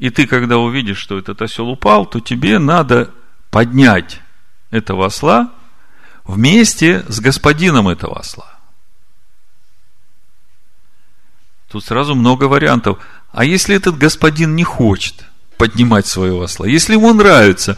И 0.00 0.10
ты, 0.10 0.26
когда 0.26 0.58
увидишь, 0.58 0.98
что 0.98 1.16
этот 1.16 1.40
осел 1.42 1.68
упал, 1.68 2.06
то 2.06 2.18
тебе 2.18 2.58
надо 2.58 3.14
поднять 3.52 4.20
этого 4.72 5.06
осла 5.06 5.52
вместе 6.24 7.04
с 7.08 7.20
господином 7.20 7.86
этого 7.86 8.18
осла. 8.18 8.58
Тут 11.70 11.84
сразу 11.84 12.16
много 12.16 12.44
вариантов. 12.44 12.98
А 13.30 13.44
если 13.44 13.76
этот 13.76 13.96
господин 13.96 14.56
не 14.56 14.64
хочет 14.64 15.24
поднимать 15.56 16.08
своего 16.08 16.42
осла, 16.42 16.66
если 16.66 16.94
ему 16.94 17.14
нравится, 17.14 17.76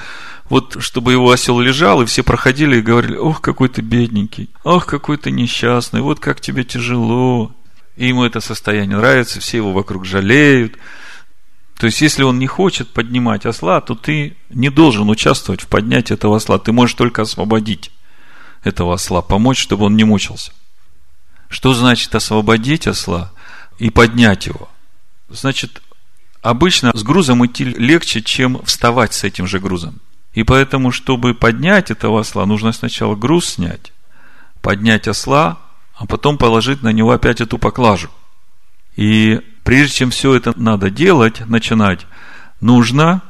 вот 0.53 0.83
чтобы 0.83 1.13
его 1.13 1.31
осел 1.31 1.61
лежал, 1.61 2.03
и 2.03 2.05
все 2.05 2.23
проходили 2.23 2.77
и 2.77 2.83
говорили, 2.83 3.17
ох, 3.17 3.41
какой 3.41 3.71
ты 3.71 3.81
бедненький, 3.81 4.51
ох, 4.65 4.85
какой 4.85 5.17
ты 5.17 5.31
несчастный, 5.31 6.03
вот 6.03 6.21
как 6.21 6.43
тебе 6.43 6.63
тяжело. 6.63 7.53
И 7.97 8.09
ему 8.09 8.23
это 8.23 8.41
состояние 8.41 8.99
нравится, 8.99 9.41
все 9.41 9.57
его 9.57 9.73
вокруг 9.73 10.05
жалеют. 10.05 10.77
То 11.79 11.87
есть, 11.87 12.03
если 12.03 12.23
он 12.23 12.39
не 12.39 12.47
хочет 12.47 12.91
поднимать 12.91 13.47
осла, 13.47 13.81
то 13.81 13.95
ты 13.95 14.37
не 14.51 14.69
должен 14.69 15.09
участвовать 15.09 15.63
в 15.63 15.69
поднятии 15.69 16.13
этого 16.13 16.37
осла. 16.37 16.59
Ты 16.59 16.71
можешь 16.73 16.97
только 16.97 17.23
освободить 17.23 17.91
этого 18.63 18.93
осла, 18.93 19.23
помочь, 19.23 19.59
чтобы 19.59 19.87
он 19.87 19.97
не 19.97 20.05
мучился. 20.05 20.53
Что 21.49 21.73
значит 21.73 22.15
освободить 22.15 22.87
осла 22.87 23.33
и 23.79 23.89
поднять 23.89 24.49
его? 24.49 24.69
Значит, 25.31 25.81
обычно 26.43 26.95
с 26.95 27.03
грузом 27.03 27.47
идти 27.47 27.65
легче, 27.65 28.21
чем 28.21 28.63
вставать 28.67 29.15
с 29.15 29.25
этим 29.25 29.47
же 29.47 29.59
грузом. 29.59 30.03
И 30.35 30.45
поэтому, 30.45 30.93
чтобы 30.93 31.35
поднять 31.35 31.91
этого 31.91 32.21
осла, 32.21 32.47
нужно 32.47 32.73
сначала 32.73 33.15
груз 33.15 33.47
снять, 33.47 33.93
поднять 34.63 35.07
осла, 35.07 35.59
а 35.95 36.07
потом 36.07 36.39
положить 36.39 36.83
на 36.83 36.89
него 36.91 37.13
опять 37.13 37.41
эту 37.41 37.59
поклажу. 37.59 38.09
И 38.97 39.41
прежде 39.63 39.97
чем 39.97 40.11
все 40.11 40.35
это 40.35 40.59
надо 40.59 40.91
делать, 40.91 41.41
начинать, 41.47 42.07
нужно 42.61 43.23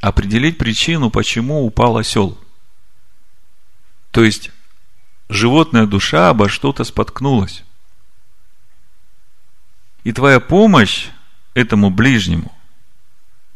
определить 0.00 0.58
причину, 0.58 1.10
почему 1.10 1.64
упал 1.64 1.96
осел. 1.96 2.36
То 4.10 4.24
есть, 4.24 4.50
животная 5.28 5.86
душа 5.86 6.30
обо 6.30 6.48
что-то 6.48 6.82
споткнулась. 6.82 7.62
И 10.02 10.12
твоя 10.12 10.40
помощь 10.40 11.08
этому 11.54 11.90
ближнему 11.90 12.52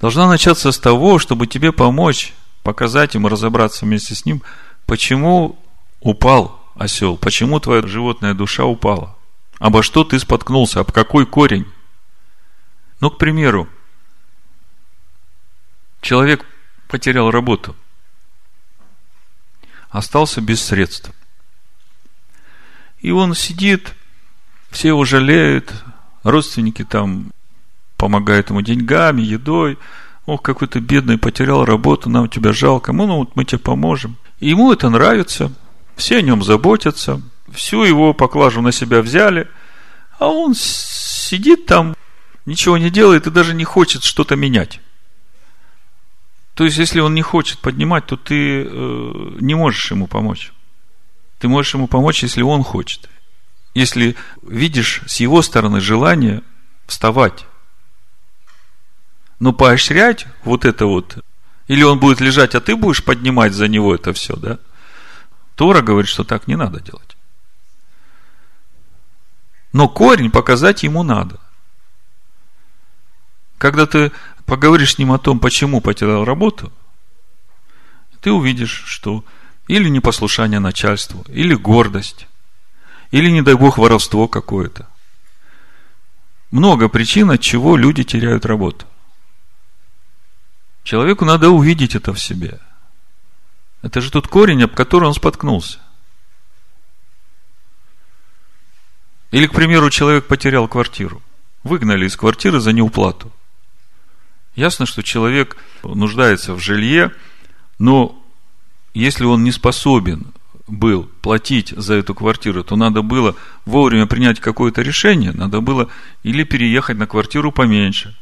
должна 0.00 0.28
начаться 0.28 0.72
с 0.72 0.78
того, 0.78 1.18
чтобы 1.18 1.46
тебе 1.46 1.72
помочь, 1.72 2.34
показать 2.62 3.14
ему, 3.14 3.28
разобраться 3.28 3.84
вместе 3.84 4.14
с 4.14 4.24
ним, 4.24 4.42
почему 4.86 5.58
упал 6.00 6.60
осел, 6.74 7.16
почему 7.16 7.60
твоя 7.60 7.86
животная 7.86 8.34
душа 8.34 8.64
упала, 8.64 9.16
обо 9.58 9.82
что 9.82 10.04
ты 10.04 10.18
споткнулся, 10.18 10.80
об 10.80 10.92
какой 10.92 11.26
корень. 11.26 11.66
Ну, 13.00 13.10
к 13.10 13.18
примеру, 13.18 13.68
человек 16.00 16.44
потерял 16.88 17.30
работу– 17.30 17.74
остался 19.96 20.40
без 20.40 20.62
средств. 20.62 21.10
И 23.00 23.10
он 23.10 23.34
сидит, 23.34 23.94
все 24.70 24.88
его 24.88 25.04
жалеют, 25.04 25.72
родственники 26.22 26.84
там 26.84 27.30
помогают 27.96 28.50
ему 28.50 28.62
деньгами, 28.62 29.22
едой. 29.22 29.78
Ох, 30.26 30.42
какой 30.42 30.68
ты 30.68 30.80
бедный, 30.80 31.18
потерял 31.18 31.64
работу, 31.64 32.10
нам 32.10 32.28
тебя 32.28 32.52
жалко. 32.52 32.92
Мы, 32.92 33.06
ну, 33.06 33.18
вот 33.18 33.36
мы 33.36 33.44
тебе 33.44 33.58
поможем. 33.58 34.16
И 34.40 34.48
ему 34.48 34.72
это 34.72 34.88
нравится, 34.88 35.52
все 35.96 36.18
о 36.18 36.22
нем 36.22 36.42
заботятся, 36.42 37.22
всю 37.50 37.84
его 37.84 38.12
поклажу 38.12 38.60
на 38.60 38.72
себя 38.72 39.00
взяли, 39.00 39.48
а 40.18 40.28
он 40.28 40.54
сидит 40.54 41.66
там, 41.66 41.94
ничего 42.44 42.78
не 42.78 42.90
делает 42.90 43.26
и 43.26 43.30
даже 43.30 43.54
не 43.54 43.64
хочет 43.64 44.02
что-то 44.02 44.36
менять. 44.36 44.80
То 46.54 46.64
есть, 46.64 46.78
если 46.78 47.00
он 47.00 47.14
не 47.14 47.22
хочет 47.22 47.58
поднимать, 47.58 48.06
то 48.06 48.16
ты 48.16 48.64
э, 48.64 49.36
не 49.40 49.54
можешь 49.54 49.90
ему 49.90 50.06
помочь. 50.06 50.52
Ты 51.38 51.48
можешь 51.48 51.74
ему 51.74 51.86
помочь, 51.86 52.22
если 52.22 52.40
он 52.40 52.62
хочет. 52.62 53.10
Если 53.74 54.16
видишь 54.42 55.02
с 55.06 55.20
его 55.20 55.42
стороны 55.42 55.80
желание 55.80 56.42
вставать. 56.86 57.44
Но 59.38 59.52
поощрять 59.52 60.26
вот 60.44 60.64
это 60.64 60.86
вот, 60.86 61.18
или 61.66 61.82
он 61.82 61.98
будет 61.98 62.20
лежать, 62.20 62.54
а 62.54 62.60
ты 62.60 62.74
будешь 62.76 63.04
поднимать 63.04 63.52
за 63.52 63.68
него 63.68 63.94
это 63.94 64.12
все, 64.12 64.34
да? 64.36 64.58
Тора 65.54 65.82
говорит, 65.82 66.08
что 66.08 66.24
так 66.24 66.46
не 66.46 66.56
надо 66.56 66.80
делать. 66.80 67.16
Но 69.72 69.88
корень 69.88 70.30
показать 70.30 70.82
ему 70.82 71.02
надо. 71.02 71.38
Когда 73.58 73.86
ты 73.86 74.12
поговоришь 74.44 74.94
с 74.94 74.98
ним 74.98 75.12
о 75.12 75.18
том, 75.18 75.38
почему 75.38 75.80
потерял 75.80 76.24
работу, 76.24 76.72
ты 78.20 78.32
увидишь, 78.32 78.84
что 78.86 79.24
или 79.66 79.88
непослушание 79.88 80.60
начальству, 80.60 81.24
или 81.28 81.54
гордость, 81.54 82.26
или, 83.10 83.30
не 83.30 83.42
дай 83.42 83.54
бог, 83.54 83.78
воровство 83.78 84.28
какое-то. 84.28 84.88
Много 86.50 86.88
причин, 86.88 87.30
от 87.30 87.40
чего 87.40 87.76
люди 87.76 88.04
теряют 88.04 88.46
работу. 88.46 88.86
Человеку 90.86 91.24
надо 91.24 91.50
увидеть 91.50 91.96
это 91.96 92.14
в 92.14 92.20
себе. 92.20 92.60
Это 93.82 94.00
же 94.00 94.12
тот 94.12 94.28
корень, 94.28 94.62
об 94.62 94.72
который 94.72 95.08
он 95.08 95.14
споткнулся. 95.14 95.80
Или, 99.32 99.48
к 99.48 99.52
примеру, 99.52 99.90
человек 99.90 100.28
потерял 100.28 100.68
квартиру. 100.68 101.24
Выгнали 101.64 102.06
из 102.06 102.16
квартиры 102.16 102.60
за 102.60 102.72
неуплату. 102.72 103.32
Ясно, 104.54 104.86
что 104.86 105.02
человек 105.02 105.56
нуждается 105.82 106.54
в 106.54 106.60
жилье, 106.60 107.12
но 107.80 108.24
если 108.94 109.24
он 109.24 109.42
не 109.42 109.50
способен 109.50 110.32
был 110.68 111.10
платить 111.20 111.70
за 111.70 111.94
эту 111.94 112.14
квартиру, 112.14 112.62
то 112.62 112.76
надо 112.76 113.02
было 113.02 113.34
вовремя 113.64 114.06
принять 114.06 114.38
какое-то 114.38 114.82
решение, 114.82 115.32
надо 115.32 115.60
было 115.60 115.90
или 116.22 116.44
переехать 116.44 116.96
на 116.96 117.08
квартиру 117.08 117.50
поменьше, 117.50 118.16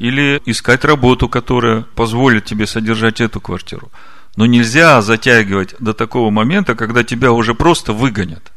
или 0.00 0.42
искать 0.46 0.84
работу, 0.84 1.28
которая 1.28 1.82
позволит 1.94 2.44
тебе 2.44 2.66
содержать 2.66 3.20
эту 3.20 3.40
квартиру. 3.40 3.92
Но 4.34 4.46
нельзя 4.46 5.00
затягивать 5.02 5.76
до 5.78 5.94
такого 5.94 6.30
момента, 6.30 6.74
когда 6.74 7.04
тебя 7.04 7.30
уже 7.30 7.54
просто 7.54 7.92
выгонят. 7.92 8.50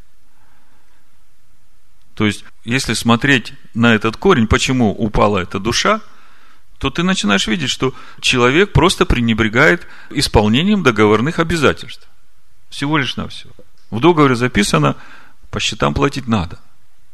То 2.15 2.25
есть, 2.25 2.43
если 2.63 2.93
смотреть 2.93 3.53
на 3.75 3.93
этот 3.93 4.17
корень, 4.17 4.47
почему 4.47 4.91
упала 4.91 5.38
эта 5.38 5.60
душа– 5.60 6.01
то 6.84 6.89
ты 6.89 7.01
начинаешь 7.01 7.47
видеть, 7.47 7.69
что 7.69 7.93
человек 8.19 8.73
просто 8.73 9.06
пренебрегает 9.06 9.88
исполнением 10.10 10.84
договорных 10.84 11.39
обязательств. 11.39 12.10
Всего 12.69 12.97
лишь 12.97 13.15
на 13.15 13.29
все. 13.29 13.47
В 13.89 14.01
договоре 14.01 14.36
записано, 14.36 14.97
по 15.49 15.62
счетам 15.62 15.93
платить 15.93 16.27
надо. 16.27 16.60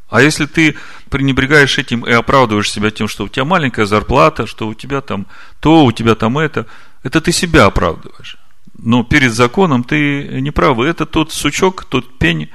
А 0.10 0.22
если 0.22 0.46
ты 0.46 0.76
пренебрегаешь 1.10 1.78
этим 1.78 2.06
и 2.06 2.12
оправдываешь 2.12 2.72
себя 2.72 2.90
тем, 2.90 3.08
что 3.08 3.26
у 3.26 3.30
тебя 3.30 3.46
маленькая 3.46 3.86
зарплата, 3.86 4.48
что 4.48 4.68
у 4.68 4.74
тебя 4.74 5.02
там 5.02 5.28
то, 5.60 5.86
у 5.86 5.92
тебя 5.92 6.16
там 6.16 6.38
это, 6.38 6.66
это 7.04 7.22
ты 7.22 7.32
себя 7.32 7.66
оправдываешь. 7.66 8.38
Но 8.78 9.04
перед 9.04 9.34
законом 9.34 9.84
ты 9.84 10.42
не 10.42 10.52
прав. 10.52 10.80
Это 10.80 11.06
тот 11.06 11.32
сучок, 11.32 11.86
тот 11.86 12.18
пень, 12.18 12.50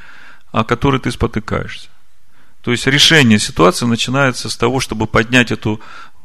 о 0.52 0.64
который 0.64 0.98
ты 0.98 1.10
спотыкаешься. 1.10 1.88
То 2.62 2.70
есть 2.70 2.86
решение 2.86 3.38
ситуации 3.38 3.86
начинается 3.86 4.48
с 4.48 4.56
того, 4.56 4.80
чтобы 4.80 5.06
поднять 5.06 5.52
эту 5.52 5.80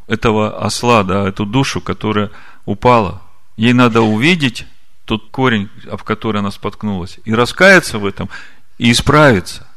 этого 0.08 0.64
осла, 0.66 1.04
да, 1.04 1.28
эту 1.28 1.46
душу, 1.46 1.82
которая 1.82 2.32
упала. 2.66 3.22
Ей 3.58 3.74
надо 3.74 4.02
увидеть 4.02 4.66
тот 5.06 5.30
корень, 5.30 5.70
об 5.92 6.02
который 6.04 6.40
она 6.40 6.50
споткнулась, 6.50 7.20
и 7.26 7.34
раскаяться 7.34 8.00
в 8.00 8.06
этом, 8.06 8.30
и 8.78 8.92
исправиться. 8.92 9.68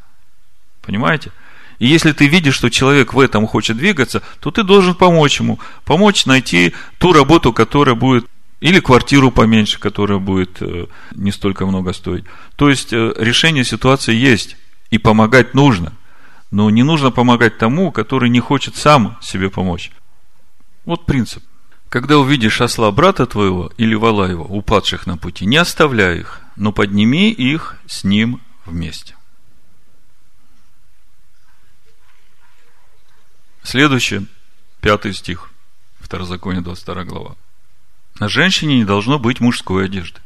Понимаете? 0.83 1.33
И 1.79 1.87
если 1.87 2.13
ты 2.13 2.27
видишь, 2.27 2.55
что 2.55 2.71
человек 2.71 3.15
в 3.15 3.21
этом 3.21 3.47
хочет 3.47 3.77
двигаться, 3.77 4.23
то 4.41 4.51
ты 4.51 4.63
должен 4.63 4.95
помочь 4.95 5.41
ему, 5.41 5.59
помочь 5.85 6.27
найти 6.27 6.75
ту 6.99 7.13
работу, 7.13 7.53
которая 7.53 7.95
будет 7.95 8.27
или 8.61 8.79
квартиру 8.79 9.33
поменьше, 9.33 9.81
которая 9.81 10.19
будет 10.19 10.59
э, 10.61 10.87
не 11.17 11.33
столько 11.33 11.67
много 11.67 11.93
стоить. 11.93 12.25
То 12.55 12.71
есть 12.71 12.93
э, 12.93 13.13
решение 13.19 13.65
ситуации 13.65 14.15
есть, 14.15 14.57
и 14.93 14.99
помогать 14.99 15.55
нужно. 15.55 15.95
Но 16.53 16.71
не 16.71 16.85
нужно 16.85 17.11
помогать 17.11 17.59
тому, 17.59 17.91
который 17.91 18.29
не 18.29 18.41
хочет 18.41 18.77
сам 18.77 19.19
себе 19.21 19.51
помочь. 19.51 19.91
Вот 20.85 21.07
принцип. 21.07 21.43
Когда 21.89 22.19
увидишь 22.19 22.61
осла 22.61 22.91
брата 22.93 23.27
твоего 23.27 23.73
или 23.79 23.95
вала 23.95 24.31
его, 24.31 24.45
упадших 24.45 25.07
на 25.07 25.17
пути, 25.17 25.47
не 25.47 25.57
оставляй 25.57 26.21
их, 26.21 26.41
но 26.57 26.73
подними 26.73 27.31
их 27.31 27.77
с 27.87 28.05
ним 28.05 28.41
вместе. 28.67 29.17
Следующее, 33.63 34.27
пятый 34.81 35.15
стих, 35.15 35.51
Второзаконие, 36.01 36.63
22 36.63 37.05
глава. 37.05 37.37
На 38.19 38.29
женщине 38.29 38.79
не 38.79 38.85
должно 38.85 39.21
быть 39.21 39.39
мужской 39.39 39.85
одежды. 39.85 40.21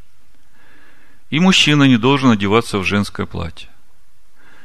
И 1.29 1.39
мужчина 1.39 1.85
не 1.85 1.99
должен 1.99 2.31
одеваться 2.31 2.79
в 2.79 2.85
женское 2.85 3.27
платье. 3.27 3.69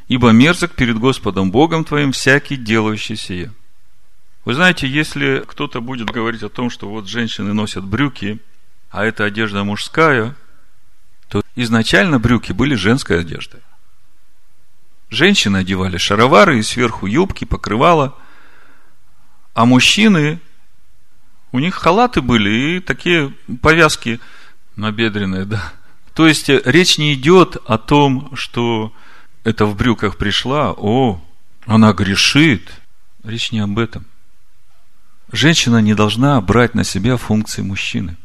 Ибо 0.07 0.29
мерзок 0.29 0.71
перед 0.71 0.97
Господом 0.97 1.51
Богом 1.51 1.83
твоим 1.83 2.13
всякий 2.13 2.55
делающий 2.55 3.17
сие. 3.17 3.51
Вы 4.45 4.53
знаете, 4.53 4.87
если 4.87 5.43
кто-то 5.45 5.81
будет 5.81 6.09
говорить 6.09 6.41
о 6.41 6.49
том, 6.49 6.69
что 6.69 6.89
вот 6.89 7.07
женщины 7.07 7.53
носят 7.53 7.83
брюки, 7.83 8.39
а 8.89 9.03
это 9.03 9.25
одежда 9.25 9.65
мужская, 9.65 10.35
то 11.27 11.43
изначально 11.55 12.19
брюки 12.19 12.53
были 12.53 12.75
женской 12.75 13.19
одеждой. 13.19 13.59
Женщины 15.09 15.57
одевали 15.57 15.97
шаровары 15.97 16.57
и 16.57 16.63
сверху 16.63 17.05
юбки, 17.05 17.43
покрывала, 17.43 18.17
а 19.53 19.65
мужчины 19.65 20.39
у 21.51 21.59
них 21.59 21.75
халаты 21.75 22.21
были 22.21 22.77
и 22.77 22.79
такие 22.79 23.33
повязки 23.61 24.19
набедренные, 24.75 25.45
да. 25.45 25.73
То 26.13 26.27
есть 26.27 26.49
э, 26.49 26.61
речь 26.65 26.97
не 26.97 27.13
идет 27.13 27.57
о 27.65 27.77
том, 27.77 28.31
что 28.35 28.93
это 29.43 29.65
в 29.65 29.75
брюках 29.75 30.17
пришла, 30.17 30.71
о, 30.71 31.21
она 31.65 31.93
грешит. 31.93 32.69
Речь 33.23 33.51
не 33.51 33.59
об 33.59 33.77
этом. 33.77 34.05
Женщина 35.31 35.77
не 35.77 35.93
должна 35.93 36.39
брать 36.41 36.73
на 36.73 36.83
себя 36.83 37.17
функции 37.17 37.61
мужчины. 37.61 38.17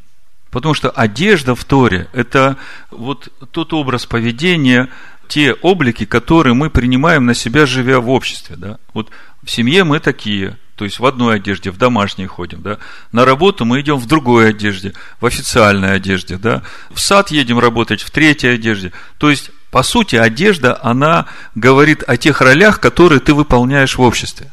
Потому 0.51 0.75
что 0.75 0.91
одежда 0.91 1.55
в 1.55 1.65
Торе– 1.65 2.09
это 2.13 2.57
вот 2.91 3.29
тот 3.51 3.73
образ 3.73 4.07
поведения, 4.07 4.89
те 5.29 5.53
облики, 5.53 6.07
которые 6.07 6.55
мы 6.55 6.71
принимаем 6.71 7.27
на 7.27 7.35
себя, 7.35 7.67
живя 7.67 8.01
в 8.01 8.09
обществе. 8.09 8.57
Да? 8.57 8.79
Вот 8.95 9.11
в 9.43 9.51
семье 9.51 9.85
мы 9.85 10.01
такие– 10.01 10.57
то 10.77 10.85
есть 10.85 10.99
в 10.99 11.07
одной 11.07 11.37
одежде, 11.37 11.71
в 11.71 11.79
домашней 11.79 12.27
ходим, 12.27 12.61
да. 12.61 12.79
На 13.11 13.25
работу 13.25 13.65
мы 13.65 13.81
идем 13.81 13.97
в 13.97 14.07
другой 14.07 14.51
одежде, 14.51 14.93
в 15.21 15.27
официальной 15.27 15.95
одежде, 15.95 16.37
да. 16.37 16.63
В 16.91 17.01
сад 17.01 17.31
едем 17.31 17.59
работать 17.59 18.03
в 18.03 18.11
третьей 18.11 18.51
одежде. 18.51 18.93
То 19.17 19.31
есть, 19.31 19.51
по 19.71 19.83
сути, 19.83 20.17
одежда, 20.17 20.79
она 20.83 21.27
говорит 21.55 22.05
о 22.07 22.19
тех 22.19 22.43
ролях, 22.43 22.79
которые 22.79 23.21
ты 23.21 23.33
выполняешь 23.33 23.97
в 23.97 24.03
обществе. 24.03 24.53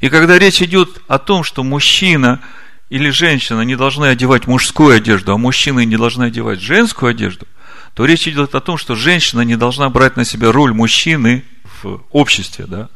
И 0.00 0.08
когда 0.08 0.38
речь 0.38 0.62
идет 0.62 1.02
о 1.08 1.18
том, 1.18 1.42
что 1.42 1.64
мужчина 1.64 2.40
или 2.88 3.10
женщина 3.10 3.62
не 3.62 3.74
должны 3.74 4.06
одевать 4.06 4.46
мужскую 4.46 4.96
одежду, 4.96 5.32
а 5.32 5.36
мужчины 5.36 5.84
не 5.84 5.96
должны 5.96 6.24
одевать 6.24 6.60
женскую 6.60 7.10
одежду, 7.10 7.46
то 7.94 8.04
речь 8.04 8.28
идет 8.28 8.54
о 8.54 8.60
том, 8.60 8.78
что 8.78 8.94
женщина 8.94 9.40
не 9.40 9.56
должна 9.56 9.88
брать 9.90 10.16
на 10.16 10.24
себя 10.24 10.52
роль 10.52 10.72
мужчины 10.72 11.42
в 11.82 12.02
обществе, 12.10 12.66
да, 12.68 12.88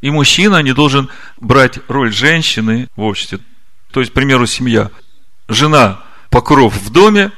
и 0.00 0.10
мужчина 0.10 0.62
не 0.62 0.72
должен 0.72 1.08
брать 1.38 1.78
роль 1.88 2.12
женщины 2.12 2.88
в 2.96 3.02
обществе. 3.02 3.40
То 3.92 4.00
есть, 4.00 4.12
к 4.12 4.14
примеру, 4.14 4.46
семья. 4.46 4.90
Жена 5.48 6.00
покров 6.30 6.74
в 6.74 6.90
доме, 6.90 7.32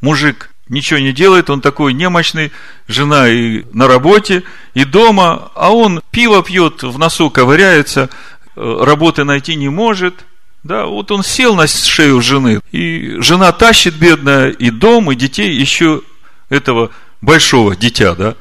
мужик 0.00 0.50
ничего 0.68 1.00
не 1.00 1.12
делает, 1.12 1.50
он 1.50 1.60
такой 1.60 1.92
немощный, 1.92 2.52
жена 2.86 3.28
и 3.28 3.64
на 3.72 3.88
работе, 3.88 4.44
и 4.72 4.84
дома, 4.84 5.50
а 5.54 5.70
он 5.70 6.00
пиво 6.12 6.44
пьет, 6.44 6.84
в 6.84 6.96
носу 6.96 7.28
ковыряется, 7.28 8.08
э, 8.54 8.78
работы 8.82 9.24
найти 9.24 9.56
не 9.56 9.68
может. 9.68 10.24
Да, 10.62 10.86
вот 10.86 11.10
он 11.10 11.24
сел 11.24 11.56
на 11.56 11.66
шею 11.66 12.20
жены, 12.20 12.60
и 12.70 13.16
жена 13.18 13.50
тащит 13.50 13.94
бедная 13.94 14.50
и 14.50 14.70
дом, 14.70 15.10
и 15.10 15.16
детей, 15.16 15.54
еще 15.54 16.02
этого 16.50 16.90
большого 17.20 17.74
дитя, 17.74 18.14
да. 18.14 18.36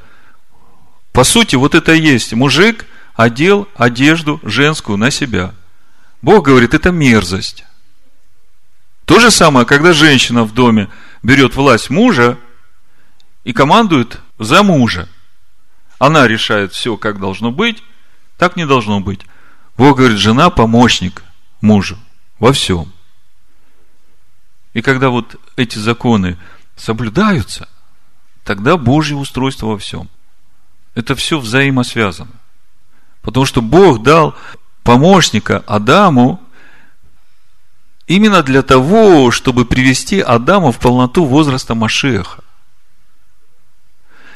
По 1.13 1.23
сути, 1.23 1.55
вот 1.55 1.73
это 1.75 1.93
и 1.93 2.01
есть 2.01 2.33
мужик– 2.33 2.85
одел 3.19 3.67
одежду 3.75 4.39
женскую 4.43 4.97
на 4.97 5.11
себя. 5.11 5.53
Бог 6.21 6.45
говорит, 6.45 6.73
это 6.73 6.89
мерзость. 6.89 7.65
То 9.03 9.19
же 9.19 9.29
самое, 9.29 9.65
когда 9.65 9.91
женщина 9.91 10.45
в 10.45 10.53
доме 10.53 10.87
берет 11.21 11.53
власть 11.57 11.89
мужа 11.89 12.37
и 13.43 13.51
командует 13.51 14.21
за 14.37 14.63
мужа. 14.63 15.09
Она 15.97 16.29
решает 16.29 16.71
все, 16.71 16.95
как 16.95 17.19
должно 17.19 17.51
быть, 17.51 17.83
так 18.37 18.55
не 18.55 18.65
должно 18.65 19.01
быть. 19.01 19.19
Бог 19.75 19.97
говорит, 19.97 20.17
жена 20.17 20.49
помощник 20.49 21.21
мужу 21.59 21.97
во 22.39 22.53
всем. 22.53 22.89
И 24.73 24.81
когда 24.81 25.09
вот 25.09 25.35
эти 25.57 25.77
законы 25.77 26.37
соблюдаются, 26.77 27.67
тогда 28.45 28.77
Божье 28.77 29.17
устройство 29.17 29.65
во 29.65 29.77
всем. 29.77 30.07
Это 30.95 31.17
все 31.17 31.37
взаимосвязано. 31.37 32.38
Потому 33.21 33.45
что 33.45 33.61
Бог 33.61 34.03
дал 34.03 34.35
помощника 34.83 35.63
Адаму 35.67 36.39
именно 38.07 38.41
для 38.43 38.61
того, 38.63 39.31
чтобы 39.31 39.65
привести 39.65 40.19
Адама 40.19 40.71
в 40.71 40.79
полноту 40.79 41.25
возраста 41.25 41.75
Машеха. 41.75 42.43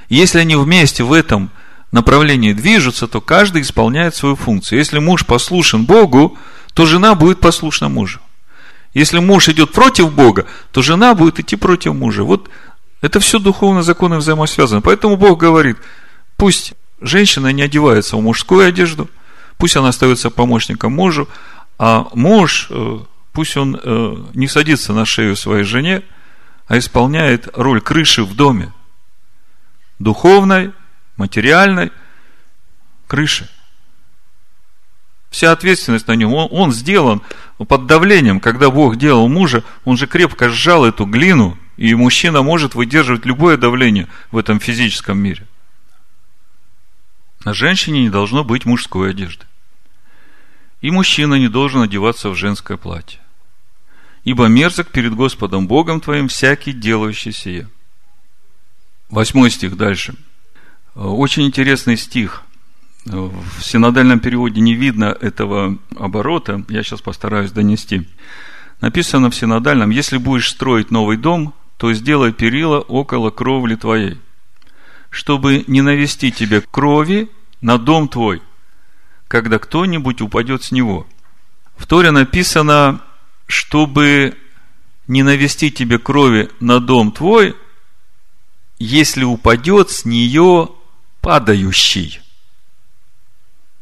Если 0.09 0.39
они 0.39 0.55
вместе 0.55 1.03
в 1.03 1.11
этом 1.11 1.49
направлении 1.91 2.53
движутся, 2.53 3.07
то 3.07 3.19
каждый 3.19 3.63
исполняет 3.63 4.15
свою 4.15 4.35
функцию. 4.35 4.79
Если 4.79 4.99
муж 4.99 5.25
послушен 5.25 5.85
Богу, 5.85 6.37
то 6.73 6.85
жена 6.85 7.15
будет 7.15 7.39
послушна 7.39 7.89
мужу. 7.89 8.19
Если 8.93 9.17
муж 9.17 9.49
идет 9.49 9.71
против 9.71 10.13
Бога, 10.13 10.45
то 10.71 10.81
жена 10.83 11.15
будет 11.15 11.39
идти 11.39 11.55
против 11.55 11.93
мужа. 11.93 12.23
Вот 12.23 12.49
это 13.01 13.19
все 13.19 13.39
духовно 13.39 13.81
законы 13.81 14.17
взаимосвязано. 14.17 14.81
Поэтому 14.81 15.17
Бог 15.17 15.39
говорит, 15.39 15.77
пусть 16.37 16.73
женщина 17.03 17.51
не 17.51 17.61
одевается 17.61 18.17
в 18.17 18.21
мужскую 18.21 18.67
одежду, 18.67 19.09
пусть 19.57 19.75
она 19.75 19.89
остается 19.89 20.29
помощником 20.31 20.93
мужу, 20.93 21.29
а 21.77 22.07
муж, 22.13 22.67
э, 22.69 22.99
пусть 23.31 23.57
он 23.57 23.79
э, 23.81 24.15
не 24.33 24.47
садится 24.47 24.93
на 24.93 25.05
шею 25.05 25.35
своей 25.35 25.63
жене, 25.63 26.01
а 26.67 26.77
исполняет 26.77 27.49
роль 27.53 27.81
крыши 27.81 28.23
в 28.23 28.35
доме. 28.35 28.71
Духовной, 29.99 30.71
материальной 31.17 31.91
крыши. 33.07 33.49
Вся 35.29 35.51
ответственность 35.51 36.07
на 36.07 36.13
нем. 36.13 36.33
Он, 36.33 36.47
он 36.51 36.71
сделан 36.71 37.21
под 37.57 37.85
давлением. 37.85 38.39
Когда 38.39 38.69
Бог 38.69 38.97
делал 38.97 39.27
мужа, 39.27 39.63
он 39.83 39.97
же 39.97 40.07
крепко 40.07 40.49
сжал 40.49 40.85
эту 40.85 41.05
глину, 41.05 41.57
и 41.75 41.93
мужчина 41.95 42.43
может 42.43 42.75
выдерживать 42.75 43.25
любое 43.25 43.57
давление 43.57 44.07
в 44.31 44.37
этом 44.37 44.59
физическом 44.59 45.17
мире. 45.17 45.47
На 47.45 47.53
женщине 47.53 48.03
не 48.03 48.09
должно 48.09 48.43
быть 48.43 48.65
мужской 48.65 49.09
одежды. 49.09 49.45
И 50.81 50.91
мужчина 50.91 51.35
не 51.35 51.49
должен 51.49 51.81
одеваться 51.81 52.29
в 52.29 52.35
женское 52.35 52.77
платье. 52.77 53.19
Ибо 54.23 54.47
мерзок 54.47 54.89
перед 54.89 55.13
Господом 55.13 55.67
Богом 55.67 55.99
твоим 55.99 56.27
всякий 56.29 56.71
делающий 56.71 57.33
сие. 57.33 57.69
Восьмой 59.09 59.49
стих 59.49 59.75
дальше. 59.75 60.15
Очень 60.95 61.45
интересный 61.45 61.97
стих. 61.97 62.43
В 63.05 63.61
синодальном 63.61 64.19
переводе 64.19 64.61
не 64.61 64.75
видно 64.75 65.05
этого 65.05 65.77
оборота. 65.97 66.63
Я 66.69 66.83
сейчас 66.83 67.01
постараюсь 67.01 67.51
донести. 67.51 68.07
Написано 68.79 69.29
в 69.29 69.35
синодальном, 69.35 69.89
если 69.89 70.17
будешь 70.17 70.49
строить 70.49 70.91
новый 70.91 71.17
дом, 71.17 71.53
то 71.77 71.91
сделай 71.93 72.31
перила 72.31 72.79
около 72.79 73.29
кровли 73.29 73.75
твоей– 73.75 74.21
чтобы 75.13 75.63
не 75.67 75.83
навести 75.83 76.31
тебе 76.31 76.59
крови 76.59 77.29
на 77.61 77.77
дом 77.77 78.07
твой, 78.07 78.41
когда 79.27 79.59
кто-нибудь 79.59 80.21
упадет 80.21 80.63
с 80.63 80.71
него. 80.71 81.05
В 81.77 81.85
Торе 81.85 82.09
написано, 82.09 82.99
чтобы 83.45 84.35
не 85.07 85.21
навести 85.21 85.69
тебе 85.69 85.99
крови 85.99 86.49
на 86.59 86.79
дом 86.79 87.11
твой, 87.11 87.55
если 88.79 89.23
упадет 89.23 89.91
с 89.91 90.03
нее 90.03 90.69
падающий. 91.21 92.19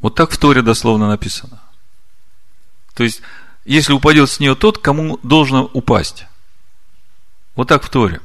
Вот 0.01 0.15
так 0.15 0.32
в 0.32 0.38
Торе 0.38 0.61
дословно 0.61 1.07
написано. 1.07 1.61
То 2.93 3.05
есть, 3.05 3.21
если 3.63 3.93
упадет 3.93 4.29
с 4.29 4.41
нее 4.41 4.55
тот, 4.55 4.79
кому 4.79 5.17
должно 5.23 5.63
упасть. 5.63 6.25
Вот 7.55 7.69
так 7.69 7.84
в 7.84 7.89
Торе. 7.89 8.19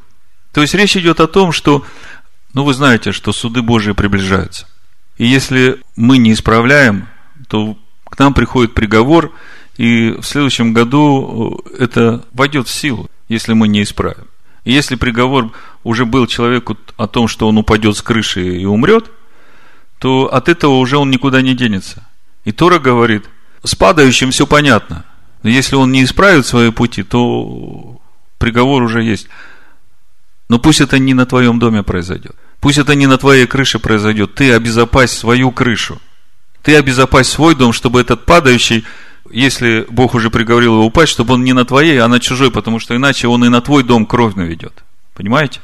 То 0.52 0.60
есть, 0.60 0.74
речь 0.74 0.96
идет 0.96 1.20
о 1.20 1.28
том, 1.28 1.52
что, 1.52 1.84
ну, 2.56 2.64
вы 2.64 2.72
знаете, 2.72 3.12
что 3.12 3.34
суды 3.34 3.60
Божии 3.60 3.92
приближаются. 3.92 4.66
И 5.18 5.26
если 5.26 5.82
мы 5.94 6.16
не 6.16 6.32
исправляем, 6.32 7.06
то 7.48 7.76
к 8.04 8.18
нам 8.18 8.32
приходит 8.32 8.72
приговор, 8.72 9.30
и 9.76 10.12
в 10.12 10.22
следующем 10.22 10.72
году 10.72 11.62
это 11.78 12.24
войдет 12.32 12.66
в 12.66 12.72
силу, 12.72 13.10
если 13.28 13.52
мы 13.52 13.68
не 13.68 13.82
исправим. 13.82 14.26
И 14.64 14.72
если 14.72 14.94
приговор 14.94 15.52
уже 15.84 16.06
был 16.06 16.26
человеку 16.26 16.78
о 16.96 17.06
том, 17.06 17.28
что 17.28 17.46
он 17.46 17.58
упадет 17.58 17.94
с 17.94 18.00
крыши 18.00 18.56
и 18.56 18.64
умрет, 18.64 19.10
то 19.98 20.32
от 20.32 20.48
этого 20.48 20.78
уже 20.78 20.96
он 20.96 21.10
никуда 21.10 21.42
не 21.42 21.54
денется. 21.54 22.08
И 22.46 22.52
Тора 22.52 22.78
говорит, 22.78 23.26
с 23.64 23.74
падающим 23.74 24.30
все 24.30 24.46
понятно. 24.46 25.04
Но 25.42 25.50
если 25.50 25.76
он 25.76 25.92
не 25.92 26.04
исправит 26.04 26.46
свои 26.46 26.70
пути, 26.70 27.02
то 27.02 28.00
приговор 28.38 28.82
уже 28.82 29.02
есть. 29.02 29.28
Но 30.48 30.58
пусть 30.58 30.80
это 30.80 30.98
не 30.98 31.12
на 31.12 31.26
твоем 31.26 31.58
доме 31.58 31.82
произойдет. 31.82 32.34
Пусть 32.60 32.78
это 32.78 32.94
не 32.94 33.06
на 33.06 33.18
твоей 33.18 33.46
крыше 33.46 33.78
произойдет. 33.78 34.34
Ты 34.34 34.52
обезопась 34.52 35.12
свою 35.12 35.50
крышу. 35.52 36.00
Ты 36.62 36.76
обезопась 36.76 37.28
свой 37.28 37.54
дом, 37.54 37.72
чтобы 37.72 38.00
этот 38.00 38.24
падающий, 38.24 38.84
если 39.30 39.86
Бог 39.88 40.14
уже 40.14 40.30
приговорил 40.30 40.74
его 40.74 40.86
упасть, 40.86 41.12
чтобы 41.12 41.34
он 41.34 41.44
не 41.44 41.52
на 41.52 41.64
твоей, 41.64 41.98
а 41.98 42.08
на 42.08 42.20
чужой, 42.20 42.50
потому 42.50 42.80
что 42.80 42.96
иначе 42.96 43.28
он 43.28 43.44
и 43.44 43.48
на 43.48 43.60
твой 43.60 43.82
дом 43.82 44.06
кровь 44.06 44.34
наведет. 44.34 44.84
Понимаете? 45.14 45.60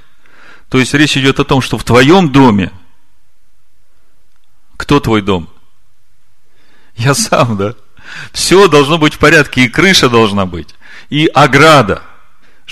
То 0.68 0.78
есть 0.78 0.94
речь 0.94 1.16
идет 1.16 1.40
о 1.40 1.44
том, 1.44 1.60
что 1.60 1.76
в 1.76 1.84
твоем 1.84 2.30
доме 2.32 2.72
кто 4.76 5.00
твой 5.00 5.22
дом? 5.22 5.48
Я 6.96 7.14
сам, 7.14 7.56
да? 7.56 7.74
Все 8.32 8.68
должно 8.68 8.98
быть 8.98 9.14
в 9.14 9.18
порядке, 9.18 9.64
и 9.64 9.68
крыша 9.68 10.08
должна 10.08 10.46
быть, 10.46 10.74
и 11.08 11.26
ограда, 11.26 12.02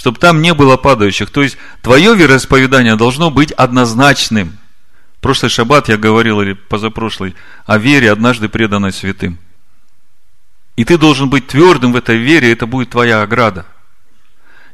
чтобы 0.01 0.19
там 0.19 0.41
не 0.41 0.55
было 0.55 0.79
падающих. 0.79 1.29
То 1.29 1.43
есть, 1.43 1.59
твое 1.83 2.17
вероисповедание 2.17 2.97
должно 2.97 3.31
быть 3.31 3.53
однозначным. 3.53 4.57
Прошлый 5.21 5.51
шаббат 5.51 5.91
я 5.91 5.99
говорил, 5.99 6.41
или 6.41 6.55
позапрошлый, 6.55 7.35
о 7.67 7.77
вере, 7.77 8.11
однажды 8.11 8.49
преданной 8.49 8.95
святым. 8.95 9.39
И 10.77 10.87
ты 10.87 10.97
должен 10.97 11.29
быть 11.29 11.49
твердым 11.49 11.93
в 11.93 11.97
этой 11.97 12.17
вере, 12.17 12.51
это 12.51 12.65
будет 12.65 12.89
твоя 12.89 13.21
ограда. 13.21 13.67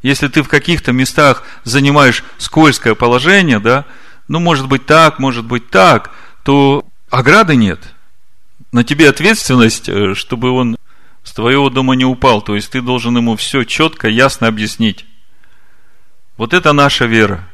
Если 0.00 0.28
ты 0.28 0.44
в 0.44 0.48
каких-то 0.48 0.92
местах 0.92 1.42
занимаешь 1.64 2.22
скользкое 2.38 2.94
положение, 2.94 3.58
да, 3.58 3.84
ну, 4.28 4.38
может 4.38 4.68
быть 4.68 4.86
так, 4.86 5.18
может 5.18 5.44
быть 5.44 5.70
так, 5.70 6.12
то 6.44 6.86
ограды 7.10 7.56
нет. 7.56 7.80
На 8.70 8.84
тебе 8.84 9.08
ответственность, 9.08 9.88
э, 9.88 10.14
чтобы 10.14 10.52
он 10.52 10.76
с 11.24 11.32
твоего 11.32 11.68
дома 11.68 11.96
не 11.96 12.04
упал. 12.04 12.42
То 12.42 12.54
есть 12.54 12.70
ты 12.70 12.80
должен 12.80 13.16
ему 13.16 13.34
все 13.34 13.64
четко, 13.64 14.06
ясно 14.06 14.46
объяснить. 14.46 15.04
Вот 16.36 16.52
это 16.52 16.72
наша 16.72 17.06
вера. 17.06 17.48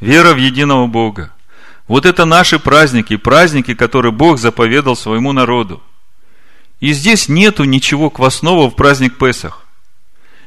Вера 0.00 0.34
в 0.34 0.36
единого 0.36 0.86
Бога. 0.86 1.32
Вот 1.88 2.04
это 2.04 2.24
наши 2.24 2.58
праздники, 2.58 3.16
праздники, 3.16 3.74
которые 3.74 4.12
Бог 4.12 4.38
заповедал 4.38 4.96
своему 4.96 5.32
народу. 5.32 5.82
И 6.80 6.92
здесь 6.92 7.28
нету 7.28 7.64
ничего 7.64 8.10
квасного 8.10 8.68
в 8.68 8.74
праздник 8.74 9.16
Песах. 9.18 9.64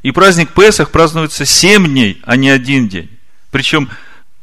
И 0.04 0.12
праздник 0.12 0.54
Песах 0.54 0.92
празднуется 0.92 1.46
семь 1.46 1.88
дней, 1.88 2.22
а 2.24 2.36
не 2.36 2.50
один 2.50 2.88
день. 2.88 3.10
Причем 3.52 3.90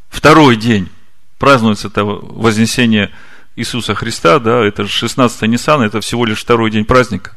второй 0.09 0.57
день 0.57 0.91
празднуется 1.39 1.89
это 1.89 2.05
вознесение 2.05 3.13
Иисуса 3.55 3.95
Христа, 3.95 4.39
да, 4.39 4.65
это 4.65 4.85
же 4.85 4.91
16 4.91 5.43
Ниссана, 5.43 5.85
это 5.85 6.01
всего 6.01 6.25
лишь 6.25 6.41
второй 6.41 6.71
день 6.71 6.85
праздника. 6.85 7.37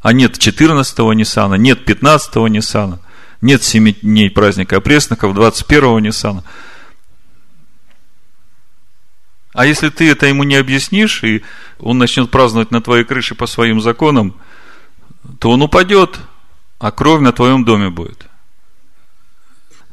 А 0.00 0.12
нет 0.12 0.38
14 0.38 0.98
Ниссана, 0.98 1.54
нет 1.54 1.84
15 1.84 2.36
Ниссана, 2.48 3.00
нет 3.40 3.62
7 3.62 3.92
дней 4.02 4.30
праздника 4.30 4.76
опресноков, 4.76 5.34
21 5.34 5.98
Ниссана. 5.98 6.44
А 9.52 9.64
если 9.64 9.88
ты 9.88 10.10
это 10.10 10.26
ему 10.26 10.44
не 10.44 10.56
объяснишь, 10.56 11.24
и 11.24 11.42
он 11.78 11.98
начнет 11.98 12.30
праздновать 12.30 12.70
на 12.70 12.82
твоей 12.82 13.04
крыше 13.04 13.34
по 13.34 13.46
своим 13.46 13.80
законам, 13.80 14.36
то 15.38 15.50
он 15.50 15.62
упадет, 15.62 16.18
а 16.78 16.90
кровь 16.90 17.22
на 17.22 17.32
твоем 17.32 17.64
доме 17.64 17.88
будет. 17.88 18.26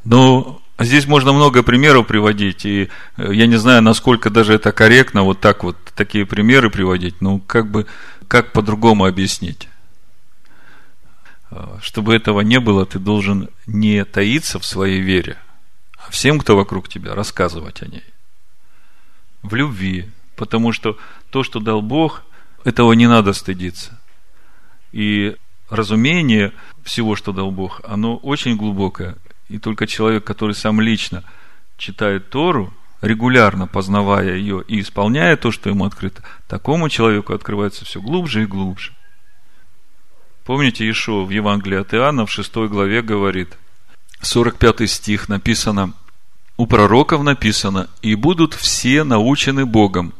Но 0.04 0.62
Здесь 0.80 1.06
можно 1.06 1.34
много 1.34 1.62
примеров 1.62 2.08
приводить, 2.08 2.66
и 2.66 2.90
э, 3.18 3.34
я 3.34 3.46
не 3.46 3.58
знаю, 3.58 3.84
насколько 3.84 4.32
даже 4.32 4.54
это 4.54 4.72
корректно, 4.72 5.22
вот 5.22 5.40
так 5.40 5.64
вот 5.64 5.78
такие 5.96 6.26
примеры 6.26 6.72
приводить, 6.72 7.22
но 7.22 7.40
как 7.40 7.70
бы, 7.70 7.86
как 8.28 8.54
по-другому 8.54 9.06
объяснить? 9.06 9.70
Э, 11.54 11.78
чтобы 11.82 12.16
этого 12.16 12.42
не 12.42 12.60
было, 12.60 12.86
ты 12.86 13.00
должен 13.00 13.50
не 13.68 14.04
таиться 14.06 14.60
в 14.60 14.66
своей 14.66 15.02
вере, 15.02 15.38
а 15.98 16.10
всем, 16.10 16.40
кто 16.40 16.56
вокруг 16.56 16.90
тебя, 16.90 17.14
рассказывать 17.14 17.82
о 17.84 17.88
ней. 17.88 18.04
В 19.44 19.54
любви. 19.54 20.10
Потому 20.36 20.72
что 20.72 20.98
то, 21.30 21.44
что 21.44 21.60
дал 21.60 21.82
Бог, 21.82 22.24
этого 22.64 22.94
не 22.94 23.08
надо 23.08 23.34
стыдиться. 23.34 24.00
И 24.92 25.36
разумение 25.70 26.54
всего, 26.84 27.16
что 27.16 27.32
дал 27.32 27.52
Бог, 27.52 27.82
оно 27.84 28.18
очень 28.18 28.58
глубокое. 28.58 29.16
И 29.48 29.60
только 29.60 29.86
человек, 29.86 30.24
который 30.24 30.56
сам 30.56 30.82
лично 30.82 31.24
читает 31.78 32.30
Тору, 32.30 32.74
регулярно 33.02 33.68
познавая 33.68 34.36
ее 34.38 34.64
и 34.68 34.80
исполняя 34.80 35.36
то, 35.36 35.52
что 35.52 35.70
ему 35.70 35.86
открыто, 35.86 36.24
такому 36.48 36.90
человеку 36.90 37.34
открывается 37.34 37.86
все 37.86 38.02
глубже 38.02 38.44
и 38.44 38.48
глубже. 38.48 38.94
Помните, 40.46 40.90
Ишуа 40.90 41.24
в 41.24 41.30
Евангелии 41.30 41.80
от 41.80 41.94
Иоанна 41.94 42.26
в 42.26 42.32
6 42.32 42.56
главе 42.68 43.02
говорит, 43.02 43.58
45 44.22 44.90
стих 44.90 45.30
написано, 45.30 45.94
у 46.58 46.68
пророков 46.68 47.24
написано, 47.24 47.90
«И 48.02 48.16
будут 48.16 48.54
все 48.54 49.04
научены 49.04 49.66
Богом, 49.66 50.14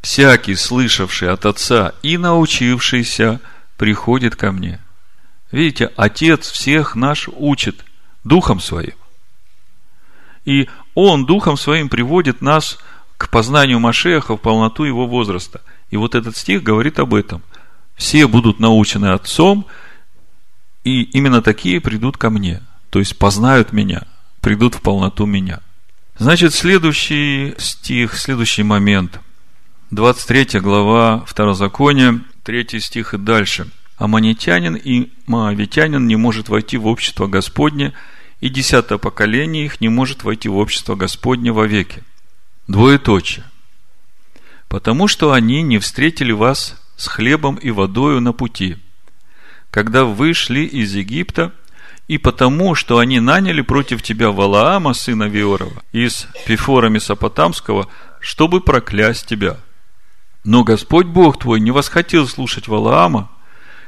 всякий, 0.00 0.54
слышавший 0.54 1.30
от 1.30 1.46
Отца 1.46 1.92
и 2.02 2.18
научившийся, 2.18 3.40
приходит 3.76 4.36
ко 4.36 4.52
мне». 4.52 4.80
Видите, 5.50 5.90
Отец 5.96 6.50
всех 6.50 6.94
наш 6.94 7.28
учит– 7.28 7.84
Духом 8.24 8.60
Своим. 8.60 8.94
И 10.44 10.68
Он 10.94 11.26
Духом 11.26 11.56
Своим 11.56 11.88
приводит 11.88 12.40
нас 12.40 12.78
к 13.16 13.28
познанию 13.28 13.80
Машеха 13.80 14.36
в 14.36 14.40
полноту 14.40 14.84
его 14.84 15.06
возраста. 15.06 15.60
И 15.90 15.96
вот 15.96 16.14
этот 16.14 16.36
стих 16.36 16.62
говорит 16.62 16.98
об 16.98 17.14
этом. 17.14 17.42
Все 18.02 18.26
будут 18.26 18.58
научены 18.58 19.12
Отцом, 19.12 19.64
и 20.82 21.02
именно 21.02 21.40
такие 21.40 21.80
придут 21.80 22.16
ко 22.16 22.30
мне. 22.30 22.60
То 22.90 22.98
есть 22.98 23.16
познают 23.16 23.72
меня, 23.72 24.02
придут 24.40 24.74
в 24.74 24.80
полноту 24.80 25.24
меня. 25.24 25.60
Значит, 26.18 26.52
следующий 26.52 27.54
стих, 27.58 28.18
следующий 28.18 28.64
момент. 28.64 29.20
23 29.92 30.58
глава 30.58 31.22
Второзакония, 31.28 32.20
3 32.42 32.80
стих 32.80 33.14
и 33.14 33.18
дальше. 33.18 33.68
Аманитянин 33.98 34.74
и 34.74 35.12
Моавитянин 35.28 36.04
не 36.04 36.16
может 36.16 36.48
войти 36.48 36.78
в 36.78 36.88
общество 36.88 37.28
Господне– 37.28 37.92
и 38.40 38.48
десятое 38.48 38.98
поколение 38.98 39.66
их 39.66 39.80
не 39.80 39.88
может 39.88 40.24
войти 40.24 40.48
в 40.48 40.56
общество 40.56 40.96
Господне 40.96 41.52
вовеки. 41.52 42.02
Двоеточие. 42.66 43.44
Потому 44.66 45.06
что 45.06 45.30
они 45.30 45.62
не 45.62 45.78
встретили 45.78 46.32
вас 46.32 46.81
с 47.02 47.08
хлебом 47.08 47.56
и 47.56 47.70
водою 47.70 48.20
на 48.20 48.32
пути, 48.32 48.76
когда 49.70 50.04
вы 50.04 50.34
шли 50.34 50.64
из 50.64 50.94
Египта, 50.94 51.52
и 52.08 52.18
потому, 52.18 52.74
что 52.74 52.98
они 52.98 53.20
наняли 53.20 53.62
против 53.62 54.02
тебя 54.02 54.30
Валаама, 54.30 54.92
сына 54.92 55.24
Виорова, 55.24 55.82
из 55.92 56.26
Пифора 56.46 56.88
Месопотамского, 56.88 57.88
чтобы 58.20 58.60
проклясть 58.60 59.26
тебя. 59.26 59.58
Но 60.44 60.64
Господь 60.64 61.06
Бог 61.06 61.38
твой 61.38 61.60
не 61.60 61.70
восхотел 61.70 62.28
слушать 62.28 62.68
Валаама, 62.68 63.30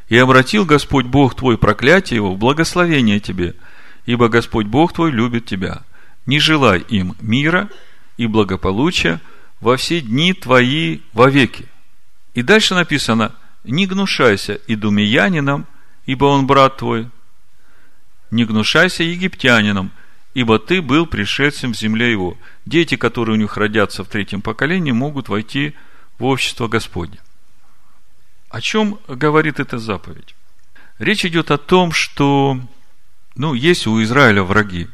и 0.08 0.16
обратил 0.16 0.64
Господь 0.64 1.06
Бог 1.06 1.34
твой 1.34 1.56
проклятие 1.56 2.16
его 2.16 2.34
в 2.34 2.38
благословение 2.38 3.20
тебе– 3.20 3.54
ибо 4.06 4.28
Господь 4.28 4.66
Бог 4.66 4.92
твой 4.92 5.10
любит 5.10 5.46
тебя. 5.46 5.82
Не 6.26 6.38
желай 6.38 6.80
им 6.80 7.14
мира 7.20 7.70
и 8.16 8.26
благополучия 8.26 9.20
во 9.60 9.76
все 9.76 10.00
дни 10.00 10.32
твои 10.32 11.00
вовеки. 11.12 11.66
И 12.34 12.42
дальше 12.42 12.74
написано, 12.74 13.34
не 13.62 13.86
гнушайся 13.86 14.60
идумиянином, 14.66 15.66
ибо 16.04 16.26
он 16.26 16.46
брат 16.46 16.78
твой, 16.78 17.08
не 18.30 18.44
гнушайся 18.44 19.04
египтянином, 19.04 19.92
ибо 20.34 20.58
ты 20.58 20.82
был 20.82 21.06
пришедшим 21.06 21.72
в 21.72 21.76
земле 21.76 22.10
его. 22.10 22.36
Дети, 22.66 22.96
которые 22.96 23.34
у 23.34 23.38
них 23.38 23.56
родятся 23.56 24.04
в 24.04 24.08
третьем 24.08 24.42
поколении, 24.42 24.92
могут 24.92 25.28
войти 25.28 25.74
в 26.18 26.24
общество 26.24 26.68
Господне. 26.68 27.18
О 28.50 28.60
чем 28.60 28.98
говорит 29.08 29.60
эта 29.60 29.78
заповедь? 29.78 30.34
Речь 30.98 31.24
идет 31.24 31.50
о 31.50 31.58
том, 31.58 31.92
что 31.92 32.60
ну, 33.36 33.54
есть 33.54 33.86
у 33.86 34.00
Израиля 34.02 34.42
враги. 34.42 34.88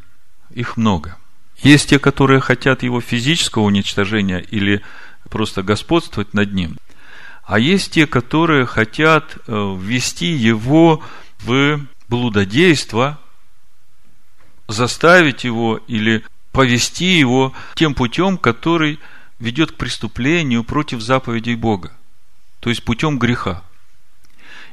Их 0.50 0.76
много. 0.76 1.16
Есть 1.62 1.90
те, 1.90 1.98
которые 1.98 2.40
хотят 2.40 2.82
его 2.82 3.00
физического 3.00 3.64
уничтожения 3.64 4.38
или 4.38 4.82
просто 5.28 5.62
господствовать 5.62 6.32
над 6.32 6.52
ним. 6.54 6.78
А 7.50 7.58
есть 7.58 7.94
те, 7.94 8.06
которые 8.06 8.64
хотят 8.64 9.36
э, 9.48 9.76
ввести 9.76 10.28
его 10.28 11.02
в 11.40 11.80
блудодейство, 12.08 13.18
заставить 14.68 15.42
его 15.42 15.80
или 15.88 16.24
повести 16.52 17.18
его 17.18 17.52
тем 17.74 17.94
путем, 17.94 18.38
который 18.38 19.00
ведет 19.40 19.72
к 19.72 19.74
преступлению 19.74 20.62
против 20.62 21.00
заповедей 21.00 21.56
Бога, 21.56 21.90
то 22.60 22.70
есть 22.70 22.84
путем 22.84 23.18
греха. 23.18 23.64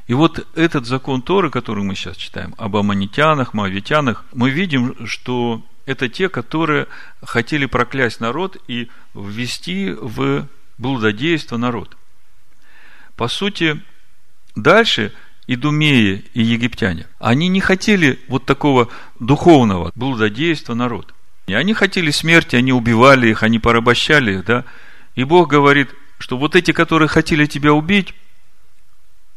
И 0.06 0.14
вот 0.14 0.46
этот 0.54 0.86
закон 0.86 1.20
Торы, 1.22 1.50
который 1.50 1.82
мы 1.82 1.96
сейчас 1.96 2.16
читаем, 2.16 2.54
об 2.58 2.76
аммонитянах, 2.76 3.54
моавитянах, 3.54 4.24
мы 4.32 4.50
видим, 4.50 5.04
что 5.04 5.66
это 5.84 6.08
те, 6.08 6.28
которые 6.28 6.86
хотели 7.24 7.66
проклясть 7.66 8.20
народ 8.20 8.56
и 8.68 8.88
ввести 9.14 9.90
в 9.90 10.46
блудодейство 10.78 11.56
народ. 11.56 11.96
По 13.18 13.26
сути, 13.26 13.82
дальше 14.54 15.12
идумеи 15.48 16.24
и 16.34 16.42
египтяне, 16.42 17.08
они 17.18 17.48
не 17.48 17.60
хотели 17.60 18.20
вот 18.28 18.46
такого 18.46 18.90
духовного 19.18 19.90
блудодейства 19.96 20.74
народ. 20.74 21.12
И 21.48 21.52
они 21.52 21.74
хотели 21.74 22.12
смерти, 22.12 22.54
они 22.54 22.72
убивали 22.72 23.26
их, 23.26 23.42
они 23.42 23.58
порабощали 23.58 24.34
их, 24.34 24.44
да. 24.44 24.64
И 25.16 25.24
Бог 25.24 25.50
говорит, 25.50 25.90
что 26.20 26.38
вот 26.38 26.54
эти, 26.54 26.70
которые 26.70 27.08
хотели 27.08 27.46
тебя 27.46 27.72
убить, 27.72 28.14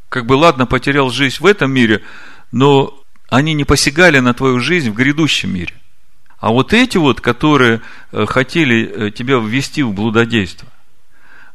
как 0.09 0.27
бы 0.27 0.33
ладно, 0.33 0.67
потерял 0.67 1.09
жизнь 1.09 1.37
в 1.39 1.45
этом 1.47 1.71
мире, 1.71 2.03
но 2.51 2.93
они 3.29 3.55
не 3.55 3.63
посягали 3.63 4.19
на 4.19 4.35
твою 4.35 4.59
жизнь 4.59 4.91
в 4.91 4.93
грядущем 4.93 5.55
мире. 5.55 5.73
А 6.39 6.51
вот 6.51 6.71
эти 6.71 6.97
вот, 6.97 7.19
которые 7.19 7.81
э, 8.11 8.27
хотели 8.27 9.07
э, 9.07 9.09
тебя 9.09 9.37
ввести 9.37 9.81
в 9.81 9.91
блудодейство, 9.91 10.67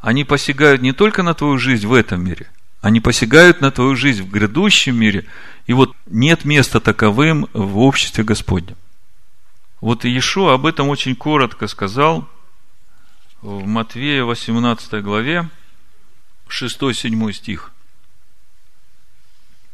они 0.07 0.22
посягают 0.22 0.82
не 0.82 0.92
только 0.92 1.24
на 1.24 1.34
твою 1.34 1.59
жизнь 1.59 1.84
в 1.84 1.92
этом 1.92 2.22
мире, 2.22 2.48
они 2.80 3.00
посягают 3.00 3.61
на 3.61 3.72
твою 3.72 3.96
жизнь 3.96 4.22
в 4.22 4.30
грядущем 4.30 4.94
мире. 4.94 5.26
И 5.66 5.72
вот 5.72 5.96
нет 6.07 6.44
места 6.44 6.78
таковым 6.78 7.48
в 7.52 7.78
обществе 7.78 8.22
Господнем. 8.22 8.76
Вот 9.80 10.04
Иешуа 10.04 10.54
об 10.54 10.64
этом 10.64 10.90
очень 10.90 11.16
коротко 11.16 11.66
сказал 11.66 12.28
в 13.42 13.66
Матвея 13.66 14.22
18 14.22 15.02
главе, 15.02 15.50
6-7 16.50 17.32
стих. 17.32 17.72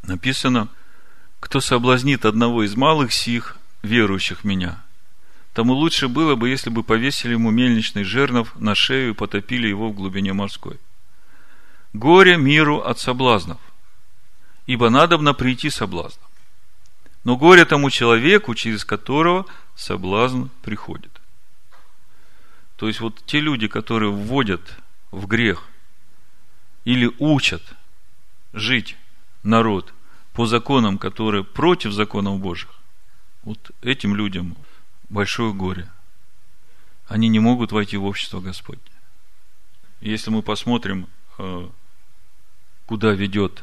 Написано, 0.02 0.68
кто 1.40 1.60
соблазнит 1.60 2.24
одного 2.24 2.62
из 2.62 2.74
малых 2.74 3.12
сих, 3.12 3.58
верующих 3.82 4.40
в 4.40 4.44
меня, 4.44 4.82
тому 5.52 5.74
лучше 5.74 6.08
было 6.08 6.34
бы, 6.34 6.48
если 6.48 6.70
бы 6.70 6.82
повесили 6.82 7.32
ему 7.32 7.50
мельничный 7.50 8.04
жернов 8.04 8.54
на 8.58 8.74
шею 8.74 9.10
и 9.10 9.14
потопили 9.14 9.68
его 9.68 9.90
в 9.90 9.94
глубине 9.94 10.32
морской. 10.32 10.78
Горе 11.92 12.38
миру 12.38 12.78
от 12.78 12.98
соблазнов, 12.98 13.60
ибо 14.66 14.88
надобно 14.88 15.34
прийти 15.34 15.68
соблазном. 15.68 16.26
Но 17.24 17.36
горе 17.36 17.64
тому 17.64 17.90
человеку, 17.90 18.54
через 18.54 18.84
которого 18.84 19.46
соблазн 19.76 20.46
приходит. 20.62 21.20
То 22.76 22.88
есть 22.88 23.00
вот 23.00 23.22
те 23.26 23.38
люди, 23.38 23.68
которые 23.68 24.10
вводят 24.10 24.78
в 25.12 25.26
грех 25.26 25.68
или 26.84 27.12
учат 27.18 27.62
жить 28.52 28.96
народ 29.42 29.92
по 30.32 30.46
законам, 30.46 30.98
которые 30.98 31.44
против 31.44 31.92
законов 31.92 32.40
Божьих, 32.40 32.70
вот 33.44 33.70
этим 33.82 34.16
людям 34.16 34.56
большое 35.12 35.52
горе. 35.52 35.88
Они 37.06 37.28
не 37.28 37.38
могут 37.38 37.70
войти 37.70 37.96
в 37.96 38.04
общество 38.04 38.40
Господне. 38.40 38.82
Если 40.00 40.30
мы 40.30 40.42
посмотрим, 40.42 41.08
э, 41.38 41.68
куда 42.86 43.12
ведет 43.12 43.62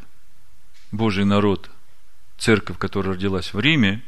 Божий 0.91 1.25
народ, 1.25 1.69
церковь, 2.37 2.77
которая 2.77 3.15
родилась 3.15 3.53
в 3.53 3.59
Риме, 3.59 4.01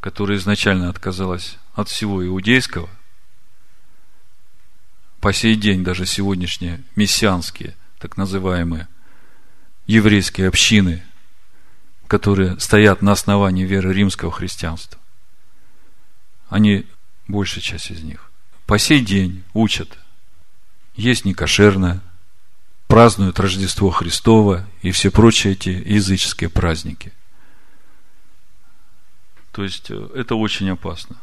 которая 0.00 0.38
изначально 0.38 0.88
отказалась 0.88 1.58
от 1.74 1.88
всего 1.88 2.24
иудейского, 2.24 2.88
по 5.20 5.32
сей 5.32 5.56
день 5.56 5.82
даже 5.82 6.06
сегодняшние 6.06 6.84
мессианские, 6.94 7.74
так 7.98 8.16
называемые, 8.16 8.86
еврейские 9.86 10.48
общины, 10.48 11.02
которые 12.06 12.60
стоят 12.60 13.02
на 13.02 13.12
основании 13.12 13.64
веры 13.64 13.92
римского 13.92 14.30
христианства, 14.30 15.00
они, 16.48 16.86
большая 17.26 17.62
часть 17.62 17.90
из 17.90 18.02
них, 18.02 18.30
по 18.66 18.78
сей 18.78 19.00
день 19.00 19.44
учат, 19.54 19.98
есть 20.94 21.24
некошерное, 21.24 22.00
празднуют 22.86 23.38
Рождество 23.38 23.90
Христово 23.90 24.66
и 24.82 24.90
все 24.90 25.10
прочие 25.10 25.52
эти 25.52 25.68
языческие 25.68 26.50
праздники. 26.50 27.12
То 29.52 29.62
есть, 29.62 29.90
э, 29.90 30.08
это 30.14 30.34
очень 30.36 30.70
опасно. 30.70 31.16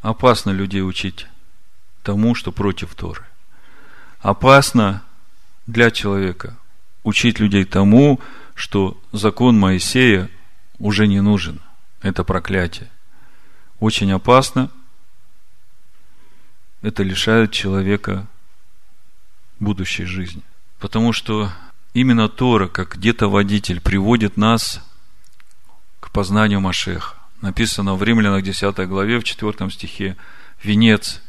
Опасно 0.00 0.50
людей 0.50 0.82
учить 0.82 1.26
тому, 2.02 2.34
что 2.34 2.52
против 2.52 2.94
Торы. 2.94 3.24
Опасно 4.20 5.02
для 5.66 5.90
человека 5.90 6.56
учить 7.04 7.38
людей 7.38 7.64
тому, 7.64 8.20
что 8.54 9.00
закон 9.12 9.58
Моисея 9.58 10.30
уже 10.78 11.06
не 11.06 11.20
нужен. 11.20 11.60
Это 12.00 12.24
проклятие 12.24 12.90
очень 13.80 14.12
опасно. 14.12 14.70
Это 16.82 17.02
лишает 17.02 17.52
человека 17.52 18.26
будущей 19.58 20.04
жизни. 20.04 20.42
Потому 20.78 21.12
что 21.12 21.50
именно 21.92 22.28
Тора, 22.28 22.68
как 22.68 22.96
где-то 22.96 23.28
водитель, 23.28 23.80
приводит 23.80 24.36
нас 24.36 24.80
к 25.98 26.10
познанию 26.10 26.60
Машеха. 26.60 27.16
Написано 27.40 27.94
в 27.94 28.02
Римлянах 28.02 28.42
10 28.42 28.76
главе, 28.88 29.18
в 29.18 29.24
4 29.24 29.70
стихе, 29.70 30.16
венец 30.62 31.22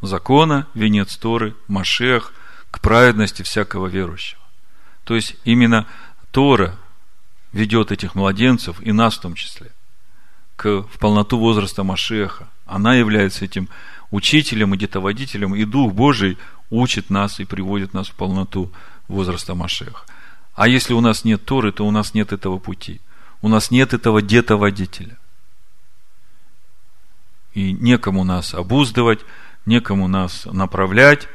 закона, 0.00 0.66
венец 0.74 1.16
Торы, 1.16 1.54
Машех, 1.68 2.32
к 2.70 2.80
праведности 2.80 3.42
всякого 3.42 3.86
верующего. 3.86 4.40
То 5.04 5.14
есть, 5.14 5.36
именно 5.44 5.86
Тора 6.30 6.76
ведет 7.52 7.90
этих 7.90 8.14
младенцев, 8.14 8.80
и 8.80 8.92
нас 8.92 9.16
в 9.16 9.20
том 9.20 9.34
числе, 9.34 9.72
к, 10.56 10.82
в 10.82 10.98
полноту 10.98 11.38
возраста 11.38 11.84
Машеха. 11.84 12.48
Она 12.64 12.94
является 12.94 13.44
этим 13.44 13.68
учителем 14.10 14.74
и 14.74 14.78
детоводителем, 14.78 15.54
и 15.54 15.64
Дух 15.64 15.92
Божий 15.92 16.38
учит 16.70 17.10
нас 17.10 17.38
и 17.40 17.44
приводит 17.44 17.94
нас 17.94 18.08
в 18.08 18.14
полноту 18.14 18.72
возраста 19.08 19.54
Машеха. 19.54 20.02
А 20.54 20.68
если 20.68 20.94
у 20.94 21.00
нас 21.00 21.24
нет 21.24 21.44
Торы, 21.44 21.70
то 21.70 21.86
у 21.86 21.90
нас 21.90 22.14
нет 22.14 22.32
этого 22.32 22.58
пути. 22.58 23.00
У 23.42 23.48
нас 23.48 23.70
нет 23.70 23.92
этого 23.92 24.22
детоводителя. 24.22 25.18
И 27.52 27.72
некому 27.72 28.24
нас 28.24 28.54
обуздывать, 28.54 29.20
некому 29.66 30.08
нас 30.08 30.46
направлять, 30.46 31.28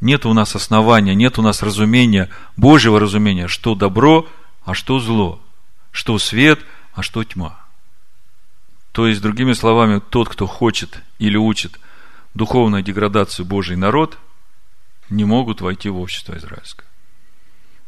нет 0.00 0.26
у 0.26 0.32
нас 0.32 0.54
основания, 0.56 1.14
нет 1.14 1.38
у 1.38 1.42
нас 1.42 1.62
разумения, 1.62 2.30
Божьего 2.56 3.00
разумения, 3.00 3.48
что 3.48 3.74
добро, 3.74 4.28
а 4.64 4.74
что 4.74 4.98
зло, 4.98 5.40
что 5.90 6.18
свет, 6.18 6.60
а 6.94 7.02
что 7.02 7.24
тьма. 7.24 7.63
То 8.94 9.08
есть, 9.08 9.20
другими 9.20 9.54
словами, 9.54 10.00
тот, 10.08 10.28
кто 10.28 10.46
хочет 10.46 11.02
или 11.18 11.36
учит 11.36 11.80
духовную 12.34 12.84
деградацию 12.84 13.44
Божий 13.44 13.76
народ, 13.76 14.18
не 15.10 15.24
могут 15.24 15.60
войти 15.60 15.88
в 15.88 15.98
общество 15.98 16.38
израильское. 16.38 16.86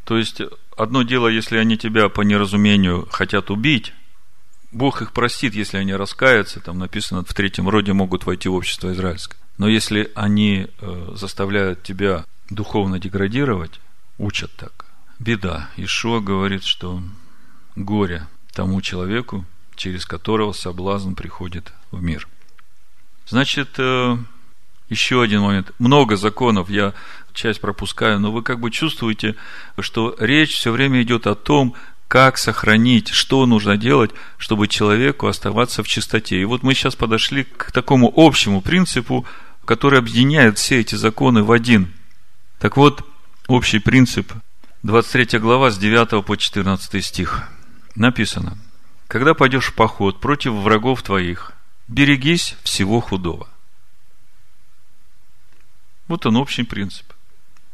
То 0.02 0.18
есть, 0.18 0.42
одно 0.76 1.04
дело, 1.04 1.28
если 1.28 1.58
они 1.58 1.78
тебя 1.78 2.08
по 2.08 2.22
неразумению 2.22 3.06
хотят 3.08 3.52
убить, 3.52 3.92
Бог 4.72 5.00
их 5.00 5.12
простит, 5.12 5.54
если 5.54 5.76
они 5.76 5.94
раскаются, 5.94 6.58
там 6.58 6.80
написано, 6.80 7.22
в 7.22 7.32
третьем 7.34 7.68
роде 7.68 7.92
могут 7.92 8.26
войти 8.26 8.48
в 8.48 8.54
общество 8.54 8.92
израильское. 8.92 9.38
Но 9.58 9.68
если 9.68 10.10
они 10.16 10.66
э, 10.80 11.12
заставляют 11.14 11.84
тебя 11.84 12.24
духовно 12.50 12.98
деградировать, 12.98 13.78
учат 14.18 14.50
так, 14.56 14.86
беда. 15.20 15.70
Ишуа 15.76 16.18
говорит, 16.18 16.64
что 16.64 17.00
горе 17.76 18.26
тому 18.52 18.80
человеку, 18.80 19.44
через 19.76 20.06
которого 20.06 20.52
соблазн 20.52 21.12
приходит 21.12 21.72
в 21.90 22.02
мир. 22.02 22.26
Значит, 23.28 23.74
э, 23.78 24.16
еще 24.88 25.22
один 25.22 25.42
момент. 25.42 25.72
Много 25.78 26.16
законов, 26.16 26.70
я 26.70 26.94
часть 27.32 27.60
пропускаю, 27.60 28.18
но 28.18 28.32
вы 28.32 28.42
как 28.42 28.60
бы 28.60 28.70
чувствуете, 28.70 29.36
что 29.78 30.16
речь 30.18 30.54
все 30.54 30.70
время 30.72 31.02
идет 31.02 31.26
о 31.26 31.34
том, 31.34 31.74
как 32.08 32.38
сохранить, 32.38 33.08
что 33.08 33.44
нужно 33.46 33.76
делать, 33.76 34.12
чтобы 34.38 34.68
человеку 34.68 35.26
оставаться 35.26 35.82
в 35.82 35.88
чистоте. 35.88 36.40
И 36.40 36.44
вот 36.44 36.62
мы 36.62 36.72
сейчас 36.74 36.94
подошли 36.94 37.44
к 37.44 37.72
такому 37.72 38.12
общему 38.14 38.62
принципу, 38.62 39.26
который 39.64 39.98
объединяет 39.98 40.56
все 40.56 40.80
эти 40.80 40.94
законы 40.94 41.42
в 41.42 41.50
один. 41.50 41.92
Так 42.60 42.76
вот, 42.76 43.04
общий 43.48 43.80
принцип, 43.80 44.32
23 44.84 45.40
глава 45.40 45.72
с 45.72 45.78
9 45.78 46.24
по 46.24 46.36
14 46.36 47.04
стих. 47.04 47.48
Написано– 47.96 48.56
когда 49.08 49.34
пойдешь 49.34 49.68
в 49.68 49.74
поход 49.74 50.20
против 50.20 50.52
врагов 50.52 51.02
твоих, 51.02 51.52
берегись 51.88 52.56
всего 52.62 53.00
худого. 53.00 53.48
Вот 56.08 56.26
он 56.26 56.36
общий 56.36 56.62
принцип. 56.62 57.12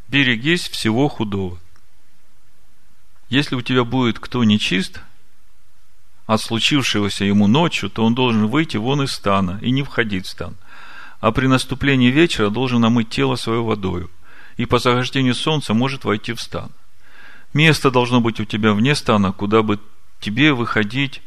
берегись 0.08 0.68
всего 0.68 1.08
худого. 1.08 1.58
Если 3.30 3.54
у 3.54 3.62
тебя 3.62 3.82
будет 3.84 4.18
кто 4.18 4.44
нечист 4.44 5.00
от 6.26 6.40
случившегося 6.42 7.24
ему 7.24 7.46
ночью, 7.46 7.88
то 7.88 8.04
он 8.04 8.14
должен 8.14 8.46
выйти 8.46 8.76
вон 8.76 9.02
из 9.02 9.12
стана 9.12 9.58
и 9.62 9.70
не 9.70 9.82
входить 9.82 10.26
в 10.26 10.28
стан. 10.28 10.56
А 11.20 11.32
при 11.32 11.46
наступлении 11.46 12.10
вечера 12.10 12.50
должен 12.50 12.84
омыть 12.84 13.08
тело 13.08 13.36
свое 13.36 13.62
водою, 13.62 14.10
и 14.58 14.66
по 14.66 14.78
загождению 14.78 15.34
солнца 15.34 15.72
может 15.72 16.04
войти 16.04 16.34
в 16.34 16.40
стан. 16.42 16.70
Место 17.54 17.90
должно 17.90 18.20
быть 18.20 18.38
у 18.38 18.44
тебя 18.44 18.74
вне 18.74 18.94
стана, 18.94 19.32
куда 19.32 19.62
бы 19.62 19.78
тебе 20.22 20.54
выходить. 20.54 21.20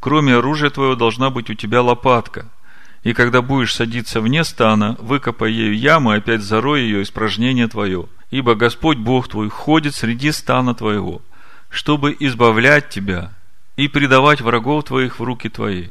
Кроме 0.00 0.36
оружия 0.36 0.70
твоего 0.70 0.94
должна 0.94 1.28
быть 1.28 1.50
у 1.50 1.54
тебя 1.54 1.82
лопатка– 1.82 2.48
и 3.02 3.14
когда 3.14 3.40
будешь 3.40 3.74
садиться 3.74 4.20
вне 4.20 4.44
стана, 4.44 4.96
выкопай 4.98 5.52
ею 5.52 5.76
яму 5.76 6.10
опять 6.10 6.42
зарой 6.42 6.82
ее 6.82 7.02
испражнение 7.02 7.66
твое. 7.66 8.06
Ибо 8.30 8.54
Господь 8.54 8.98
Бог 8.98 9.28
твой 9.28 9.48
ходит 9.48 9.94
среди 9.94 10.32
стана 10.32 10.74
твоего, 10.74 11.22
чтобы 11.70 12.14
избавлять 12.20 12.90
тебя 12.90 13.32
и 13.76 13.88
предавать 13.88 14.40
врагов 14.40 14.84
твоих 14.84 15.18
в 15.18 15.22
руки 15.22 15.48
твои. 15.48 15.88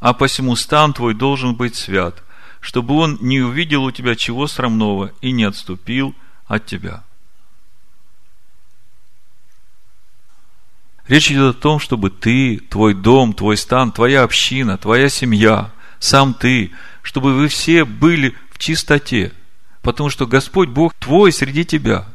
А 0.00 0.14
посему 0.14 0.56
стан 0.56 0.94
твой 0.94 1.14
должен 1.14 1.54
быть 1.54 1.76
свят, 1.76 2.22
чтобы 2.60 2.94
он 2.94 3.18
не 3.20 3.40
увидел 3.40 3.84
у 3.84 3.92
тебя 3.92 4.14
чего 4.14 4.46
срамного 4.46 5.12
и 5.20 5.32
не 5.32 5.44
отступил 5.44 6.14
от 6.46 6.64
тебя. 6.66 7.04
Речь 11.08 11.30
идет 11.30 11.56
о 11.56 11.60
том, 11.60 11.78
чтобы 11.78 12.10
ты, 12.10 12.58
твой 12.58 12.94
дом, 12.94 13.32
твой 13.32 13.56
стан, 13.56 13.92
твоя 13.92 14.22
община, 14.22 14.76
твоя 14.78 15.08
семья– 15.08 15.70
сам 15.98 16.34
ты, 16.34 16.72
чтобы 17.02 17.34
вы 17.34 17.48
все 17.48 17.84
были 17.84 18.34
в 18.50 18.58
чистоте, 18.58 19.32
потому 19.82 20.10
что 20.10 20.26
Господь 20.26 20.68
Бог 20.68 20.94
твой 20.94 21.32
среди 21.32 21.64
тебя. 21.64 22.06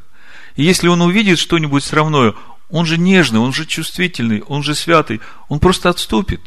И 0.55 0.63
если 0.63 0.87
Он 0.87 1.01
увидит 1.01 1.39
что-нибудь 1.39 1.83
срамное, 1.83 2.33
Он 2.69 2.85
же 2.85 2.97
нежный, 2.97 3.39
Он 3.39 3.53
же 3.53 3.65
чувствительный, 3.65 4.41
Он 4.41 4.63
же 4.63 4.75
святый, 4.75 5.21
Он 5.49 5.59
просто 5.59 5.89
отступит. 5.89 6.41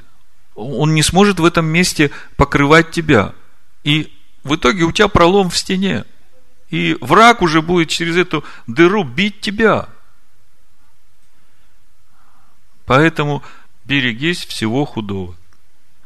Он 0.54 0.94
не 0.94 1.02
сможет 1.02 1.40
в 1.40 1.44
этом 1.44 1.66
месте 1.66 2.10
покрывать 2.36 2.92
тебя. 2.92 3.34
И 3.82 4.12
в 4.44 4.54
итоге 4.54 4.84
у 4.84 4.92
тебя 4.92 5.08
пролом 5.08 5.50
в 5.50 5.58
стене. 5.58 6.04
И 6.70 6.96
враг 7.00 7.42
уже 7.42 7.60
будет 7.60 7.88
через 7.88 8.16
эту 8.16 8.44
дыру 8.66 9.04
бить 9.04 9.40
тебя. 9.40 9.88
Поэтому 12.86 13.42
берегись 13.84 14.44
всего 14.44 14.84
худого. 14.84 15.34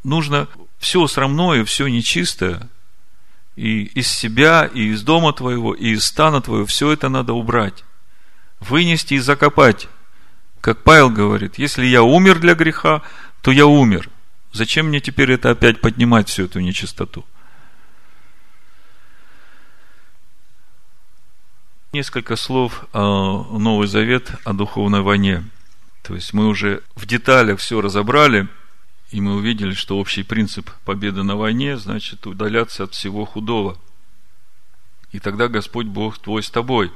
Нужно 0.04 0.48
все 0.78 1.06
срамное, 1.06 1.64
все 1.64 1.88
нечистое, 1.88 2.68
и 3.56 3.82
из 3.82 4.08
себя, 4.08 4.70
и 4.72 4.90
из 4.90 5.02
дома 5.02 5.32
твоего, 5.32 5.74
и 5.74 5.90
из 5.90 6.04
стана 6.04 6.40
твоего, 6.40 6.66
все 6.66 6.92
это 6.92 7.08
надо 7.08 7.32
убрать. 7.32 7.84
Вынести 8.60 9.14
и 9.14 9.18
закопать. 9.18 9.88
Как 10.60 10.82
Павел 10.82 11.10
говорит, 11.10 11.58
если 11.58 11.84
я 11.86 12.02
умер 12.02 12.38
для 12.40 12.54
греха, 12.54 13.02
то 13.42 13.50
я 13.50 13.66
умер. 13.66 14.08
Зачем 14.52 14.86
мне 14.86 15.00
теперь 15.00 15.32
это 15.32 15.50
опять 15.50 15.80
поднимать, 15.80 16.28
всю 16.28 16.44
эту 16.44 16.60
нечистоту? 16.60 17.24
Несколько 21.92 22.36
слов 22.36 22.84
о 22.92 23.58
Новый 23.58 23.88
Завет, 23.88 24.32
о 24.44 24.52
духовной 24.52 25.00
войне. 25.00 25.44
То 26.08 26.16
есть 26.16 26.32
мы 26.32 26.48
уже 26.48 26.82
в 26.96 27.06
деталях 27.06 27.60
все 27.60 27.80
разобрали– 27.80 28.48
и 29.10 29.20
мы 29.20 29.36
увидели, 29.36 29.72
что 29.72 29.98
общий 29.98 30.22
принцип 30.22 30.70
победы 30.84 31.22
на 31.22 31.36
войне 31.36 31.78
значит 31.78 32.26
удаляться 32.26 32.84
от 32.84 32.92
всего 32.92 33.24
худого. 33.24 33.78
И 35.12 35.18
тогда 35.18 35.48
Господь 35.48 35.86
Бог 35.86 36.18
твой 36.18 36.42
с 36.42 36.50
тобой. 36.50 36.92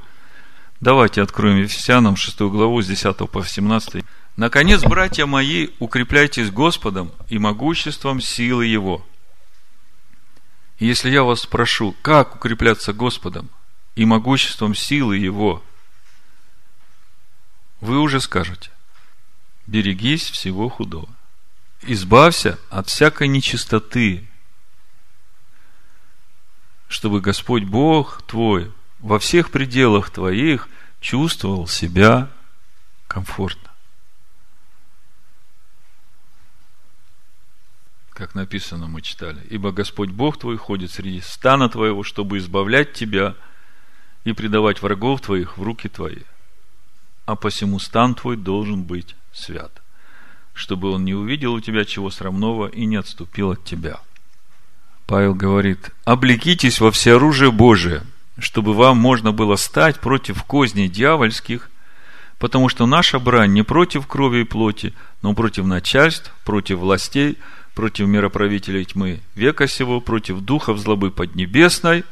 Давайте 0.79 1.21
откроем 1.21 1.57
Ефесянам 1.57 2.15
6 2.15 2.41
главу 2.41 2.81
с 2.81 2.87
10 2.87 3.17
по 3.31 3.43
17. 3.43 4.05
Наконец, 4.35 4.83
братья 4.83 5.25
мои, 5.25 5.69
укрепляйтесь 5.79 6.51
Господом 6.51 7.11
и 7.29 7.39
могуществом 7.39 8.21
силы 8.21 8.67
Его. 8.67 9.03
Если 10.77 11.09
я 11.09 11.23
вас 11.23 11.41
спрошу, 11.41 11.95
как 12.01 12.35
укрепляться 12.35 12.93
Господом 12.93 13.49
и 13.95 14.05
могуществом 14.05 14.75
силы 14.75 15.17
Его, 15.17 15.63
вы 17.81 17.99
уже 17.99 18.21
скажете, 18.21 18.69
берегись 19.67 20.29
всего 20.29 20.69
худого 20.69 21.09
избавься 21.85 22.59
от 22.69 22.87
всякой 22.87 23.27
нечистоты, 23.27 24.27
чтобы 26.87 27.21
Господь 27.21 27.63
Бог 27.63 28.21
твой 28.23 28.71
во 28.99 29.19
всех 29.19 29.51
пределах 29.51 30.09
твоих 30.09 30.69
чувствовал 31.01 31.67
себя 31.67 32.29
комфортно. 33.07 33.69
Как 38.11 38.35
написано, 38.35 38.87
мы 38.87 39.01
читали. 39.01 39.41
Ибо 39.49 39.71
Господь 39.71 40.11
Бог 40.11 40.37
твой 40.37 40.55
ходит 40.55 40.91
среди 40.91 41.19
стана 41.19 41.67
твоего, 41.67 42.03
чтобы 42.03 42.37
избавлять 42.37 42.93
тебя 42.93 43.35
и 44.23 44.33
предавать 44.33 44.81
врагов 44.81 45.21
твоих 45.21 45.57
в 45.57 45.63
руки 45.63 45.89
твои. 45.89 46.21
А 47.25 47.35
посему 47.35 47.79
стан 47.79 48.13
твой 48.13 48.37
должен 48.37 48.83
быть 48.83 49.15
свят 49.33 49.83
чтобы 50.53 50.91
он 50.91 51.03
не 51.03 51.13
увидел 51.13 51.53
у 51.53 51.59
тебя 51.59 51.83
чего 51.83 52.09
срамного 52.09 52.67
и 52.67 52.85
не 52.85 52.95
отступил 52.95 53.51
от 53.51 53.63
тебя. 53.63 53.99
Павел 55.05 55.35
говорит, 55.35 55.89
облекитесь 56.05 56.79
во 56.79 56.91
всеоружие 56.91 57.51
Божие, 57.51 58.03
чтобы 58.37 58.73
вам 58.73 58.97
можно 58.97 59.31
было 59.31 59.55
стать 59.55 59.99
против 59.99 60.43
козней 60.43 60.87
дьявольских, 60.87 61.69
потому 62.39 62.69
что 62.69 62.85
наша 62.85 63.19
брань 63.19 63.53
не 63.53 63.63
против 63.63 64.07
крови 64.07 64.41
и 64.41 64.43
плоти, 64.43 64.93
но 65.21 65.33
против 65.33 65.65
начальств, 65.65 66.33
против 66.45 66.79
властей, 66.79 67.37
против 67.75 68.07
мироправителей 68.07 68.85
тьмы 68.85 69.21
века 69.35 69.67
сего, 69.67 69.99
против 69.99 70.39
духов 70.41 70.77
злобы 70.77 71.11
поднебесной. 71.11 72.05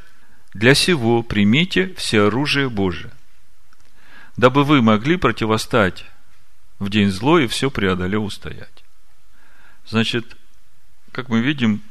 Для 0.53 0.73
сего 0.73 1.23
примите 1.23 1.93
все 1.95 2.23
оружие 2.23 2.69
Божие, 2.69 3.11
дабы 4.35 4.65
вы 4.65 4.81
могли 4.81 5.15
противостать 5.15 6.05
в 6.81 6.89
день 6.89 7.11
злой 7.11 7.45
и 7.45 7.47
все 7.47 7.69
преодолел 7.69 8.25
устоять. 8.25 8.83
Значит, 9.85 10.35
как 11.11 11.29
мы 11.29 11.39
видим, 11.39 11.83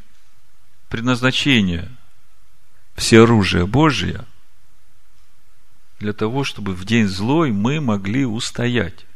предназначение 0.88 1.88
все 2.97 3.22
оружие 3.22 3.68
Божие 3.68 4.24
для 6.01 6.12
того, 6.12 6.43
чтобы 6.43 6.74
в 6.74 6.84
день 6.84 7.07
злой 7.07 7.53
мы 7.53 7.80
могли 7.80 8.24
устоять. 8.24 9.07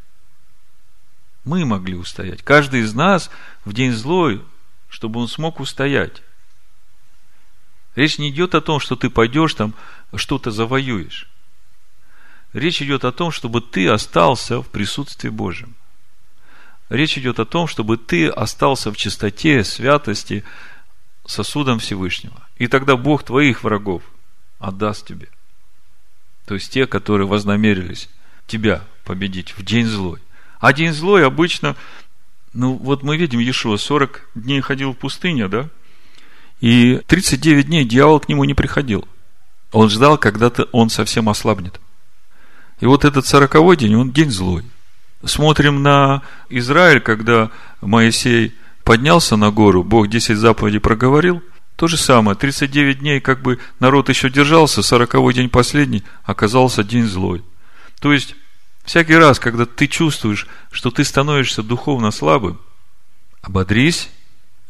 Мы 1.43 1.65
могли 1.65 1.97
устоять. 1.97 2.43
Каждый 2.43 2.83
из 2.83 2.95
нас 2.95 3.29
в 3.65 3.73
день 3.73 3.91
злой, 3.91 4.45
чтобы 4.89 5.19
он 5.19 5.27
смог 5.27 5.59
устоять. 5.59 6.23
Речь 7.97 8.19
не 8.19 8.31
идет 8.31 8.55
о 8.55 8.61
том, 8.61 8.79
что 8.79 8.95
ты 8.95 9.11
пойдешь 9.11 9.55
там, 9.55 9.75
что-то 10.15 10.53
завоюешь. 10.53 11.29
Речь 12.55 12.81
идет 12.81 13.05
о 13.05 13.11
том, 13.11 13.33
чтобы 13.33 13.61
ты 13.61 13.89
остался 13.89 14.63
в 14.63 14.69
присутствии 14.69 15.29
Божьем. 15.29 15.75
Речь 16.89 17.19
идет 17.19 17.41
о 17.41 17.45
том, 17.45 17.67
чтобы 17.67 17.97
ты 17.97 18.29
остался 18.29 18.93
в 18.93 18.97
чистоте, 18.97 19.65
святости, 19.65 20.45
сосудом 21.27 21.81
Всевышнего. 21.81 22.41
И 22.57 22.69
тогда 22.69 22.97
Бог 22.97 23.25
твоих 23.25 23.65
врагов 23.65 24.05
отдаст 24.61 25.05
тебе. 25.05 25.29
То 26.47 26.55
есть 26.55 26.73
те, 26.73 26.87
которые 26.87 27.27
вознамерились 27.27 28.09
тебя 28.47 28.85
победить 29.05 29.57
в 29.59 29.65
день 29.65 29.87
злой. 29.87 30.21
А 30.61 30.73
день 30.73 30.93
злой 30.93 31.27
обычно, 31.27 31.75
ну 32.53 32.75
вот 32.75 33.03
мы 33.03 33.17
видим, 33.17 33.41
Иешуа 33.41 33.79
40 33.79 34.29
дней 34.37 34.61
ходил 34.61 34.93
в 34.93 34.97
пустыне, 34.97 35.49
да? 35.49 35.71
И 36.61 37.01
39 37.09 37.67
дней 37.67 37.85
дьявол 37.85 38.21
к 38.21 38.29
нему 38.29 38.45
не 38.45 38.55
приходил. 38.55 39.09
Он 39.73 39.91
ждал, 39.91 40.19
когда-то 40.19 40.69
он 40.71 40.89
совсем 40.89 41.29
ослабнет. 41.29 41.81
И 42.81 42.87
вот 42.87 43.05
этот 43.05 43.27
сороковой 43.27 43.77
день, 43.77 43.95
он 43.95 44.11
день 44.11 44.31
злой. 44.31 44.65
Смотрим 45.25 45.83
на 45.83 46.23
Израиль, 46.51 47.01
когда 47.01 47.51
Моисей 47.81 48.55
поднялся 48.85 49.37
на 49.37 49.51
гору, 49.51 49.83
Бог 49.83 50.09
10 50.09 50.37
заповедей 50.37 50.81
проговорил, 50.81 51.43
то 51.77 51.89
же 51.89 51.97
самое, 51.97 52.37
39 52.37 53.01
дней, 53.01 53.21
как 53.21 53.43
бы 53.43 53.59
народ 53.81 54.09
еще 54.09 54.31
держался, 54.31 54.83
40 54.83 55.33
день 55.35 55.49
последний, 55.49 56.05
оказался 56.25 56.85
день 56.85 57.07
злой. 57.07 57.43
То 58.01 58.13
есть, 58.13 58.37
всякий 58.85 59.17
раз, 59.17 59.39
когда 59.41 59.67
ты 59.67 59.89
чувствуешь, 59.89 60.47
что 60.71 60.91
ты 60.91 61.05
становишься 61.05 61.63
духовно 61.63 62.11
слабым, 62.11 62.61
ободрись 63.43 64.11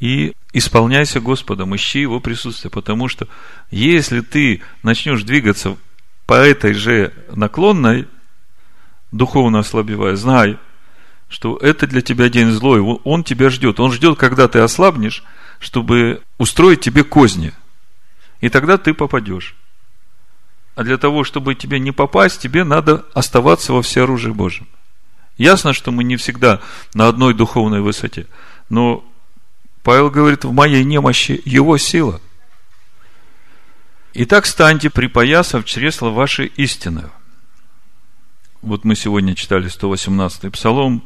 и 0.00 0.32
исполняйся 0.52 1.20
Господом, 1.20 1.74
ищи 1.76 2.00
Его 2.00 2.20
присутствие, 2.20 2.70
потому 2.70 3.08
что 3.08 3.28
если 3.70 4.20
ты 4.20 4.62
начнешь 4.82 5.24
двигаться 5.24 5.76
по 6.26 6.34
этой 6.34 6.72
же 6.72 7.12
наклонной, 7.30 8.08
духовно 9.12 9.60
ослабевая, 9.60 10.16
знай, 10.16 10.58
что 11.28 11.56
это 11.56 11.86
для 11.86 12.00
тебя 12.00 12.28
день 12.28 12.50
злой, 12.50 12.80
он 12.80 13.24
тебя 13.24 13.50
ждет. 13.50 13.80
Он 13.80 13.92
ждет, 13.92 14.18
когда 14.18 14.48
ты 14.48 14.60
ослабнешь, 14.60 15.24
чтобы 15.58 16.22
устроить 16.38 16.80
тебе 16.80 17.04
козни. 17.04 17.52
И 18.40 18.48
тогда 18.48 18.78
ты 18.78 18.94
попадешь. 18.94 19.56
А 20.74 20.82
для 20.82 20.98
того, 20.98 21.24
чтобы 21.24 21.54
тебе 21.54 21.78
не 21.78 21.92
попасть, 21.92 22.40
тебе 22.40 22.64
надо 22.64 23.04
оставаться 23.14 23.72
во 23.72 23.82
всеоружии 23.82 24.30
Божьем. 24.30 24.66
Ясно, 25.38 25.72
что 25.72 25.90
мы 25.90 26.04
не 26.04 26.16
всегда 26.16 26.60
на 26.94 27.08
одной 27.08 27.34
духовной 27.34 27.80
высоте. 27.80 28.26
Но 28.68 29.04
Павел 29.82 30.10
говорит, 30.10 30.44
в 30.44 30.52
моей 30.52 30.84
немощи 30.84 31.40
его 31.44 31.78
сила. 31.78 32.20
Итак, 34.16 34.46
станьте, 34.46 34.90
припоясав 34.90 35.64
чресло 35.64 36.10
вашей 36.10 36.46
истины. 36.46 37.10
Вот 38.62 38.84
мы 38.84 38.94
сегодня 38.94 39.34
читали 39.34 39.66
118-й 39.66 40.52
псалом, 40.52 41.02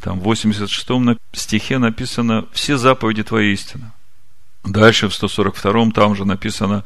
там 0.00 0.20
в 0.20 0.22
86 0.22 1.18
стихе 1.34 1.76
написано 1.76 2.46
«Все 2.52 2.78
заповеди 2.78 3.24
твои 3.24 3.52
истина». 3.52 3.92
Дальше 4.64 5.10
в 5.10 5.12
142-м 5.12 5.92
там 5.92 6.16
же 6.16 6.24
написано 6.24 6.84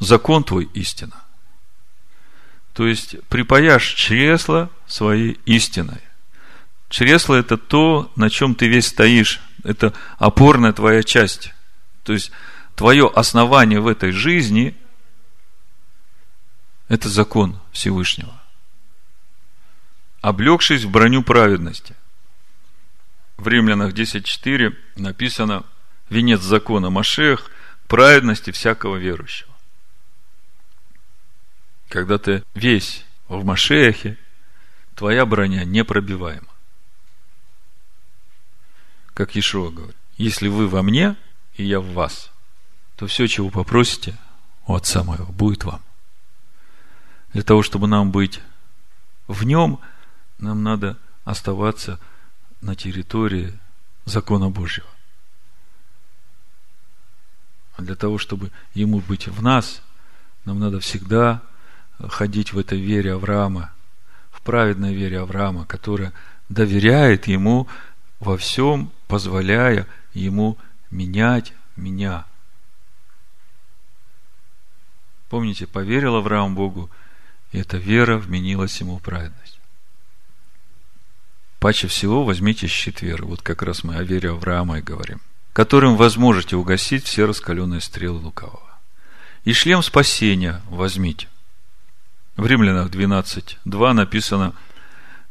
«Закон 0.00 0.42
твой 0.42 0.70
истина». 0.72 1.22
То 2.72 2.86
есть, 2.86 3.16
припаяшь 3.28 3.92
чресло 3.92 4.70
своей 4.86 5.38
истиной. 5.44 6.00
Чресло– 6.88 7.34
это 7.36 7.58
то, 7.58 8.10
на 8.16 8.30
чем 8.30 8.54
ты 8.54 8.68
весь 8.68 8.86
стоишь. 8.86 9.42
Это 9.64 9.92
опорная 10.16 10.72
твоя 10.72 11.02
часть. 11.02 11.52
То 12.04 12.14
есть, 12.14 12.30
твое 12.74 13.06
основание 13.14 13.80
в 13.80 13.86
этой 13.86 14.10
жизни– 14.10 14.74
это 16.88 17.08
закон 17.08 17.60
Всевышнего. 17.72 18.40
Облегшись 20.20 20.84
в 20.84 20.90
броню 20.90 21.22
праведности. 21.22 21.94
В 23.36 23.48
Римлянах 23.48 23.92
10.4 23.92 24.76
написано 24.96 25.64
«Венец 26.08 26.40
закона 26.40 26.90
Машех– 26.90 27.50
праведности 27.88 28.50
всякого 28.50 28.96
верующего». 28.96 29.52
Когда 31.88 32.18
ты 32.18 32.42
весь 32.54 33.04
в 33.28 33.44
Машехе, 33.44 34.18
твоя 34.94 35.26
броня 35.26 35.64
непробиваема 35.64 36.54
как 39.14 39.36
Ишуа 39.36 39.70
говорит, 39.70 39.96
если 40.18 40.48
вы 40.48 40.68
во 40.68 40.82
мне, 40.82 41.16
и 41.54 41.64
я 41.64 41.80
в 41.80 41.92
вас, 41.92 42.30
то 42.96 43.06
все, 43.06 43.26
чего 43.28 43.48
попросите 43.48 44.16
у 44.66 44.74
Отца 44.74 45.04
моего, 45.04 45.26
будет 45.26 45.64
вам. 45.64 45.80
Для 47.34 47.42
того, 47.42 47.62
чтобы 47.62 47.88
нам 47.88 48.12
быть 48.12 48.40
в 49.26 49.44
нем, 49.44 49.80
нам 50.38 50.62
надо 50.62 50.96
оставаться 51.24 51.98
на 52.60 52.76
территории 52.76 53.52
закона 54.04 54.50
Божьего. 54.50 54.86
А 57.76 57.82
для 57.82 57.96
того, 57.96 58.18
чтобы 58.18 58.52
ему 58.72 59.00
быть 59.00 59.26
в 59.26 59.42
нас, 59.42 59.82
нам 60.44 60.60
надо 60.60 60.78
всегда 60.78 61.42
ходить 61.98 62.52
в 62.52 62.58
этой 62.58 62.80
вере 62.80 63.14
Авраама, 63.14 63.72
в 64.30 64.40
праведной 64.40 64.94
вере 64.94 65.18
Авраама, 65.18 65.66
которая 65.66 66.12
доверяет 66.48 67.26
ему 67.26 67.66
во 68.20 68.36
всем 68.36 68.92
позволяя 69.08 69.88
ему 70.12 70.56
менять 70.90 71.52
меня. 71.74 72.26
Помните, 75.28 75.66
поверил 75.66 76.14
Авраам 76.14 76.54
Богу, 76.54 76.90
и 77.54 77.58
эта 77.58 77.76
вера 77.76 78.18
вменилась 78.18 78.80
ему 78.80 78.98
в 78.98 79.00
праведность. 79.00 79.60
Паче 81.60 81.86
всего 81.86 82.24
возьмите 82.24 82.66
щит 82.66 83.00
веры. 83.00 83.26
Вот 83.26 83.42
как 83.42 83.62
раз 83.62 83.84
мы 83.84 83.94
о 83.94 84.02
вере 84.02 84.30
Авраама 84.30 84.80
и 84.80 84.82
говорим. 84.82 85.20
Которым 85.52 85.94
вы 85.94 86.10
сможете 86.10 86.56
угасить 86.56 87.04
все 87.04 87.26
раскаленные 87.26 87.80
стрелы 87.80 88.18
лукавого. 88.18 88.80
И 89.44 89.52
шлем 89.52 89.84
спасения 89.84 90.62
возьмите. 90.68 91.28
В 92.36 92.44
Римлянах 92.44 92.90
12.2 92.90 93.92
написано 93.92 94.52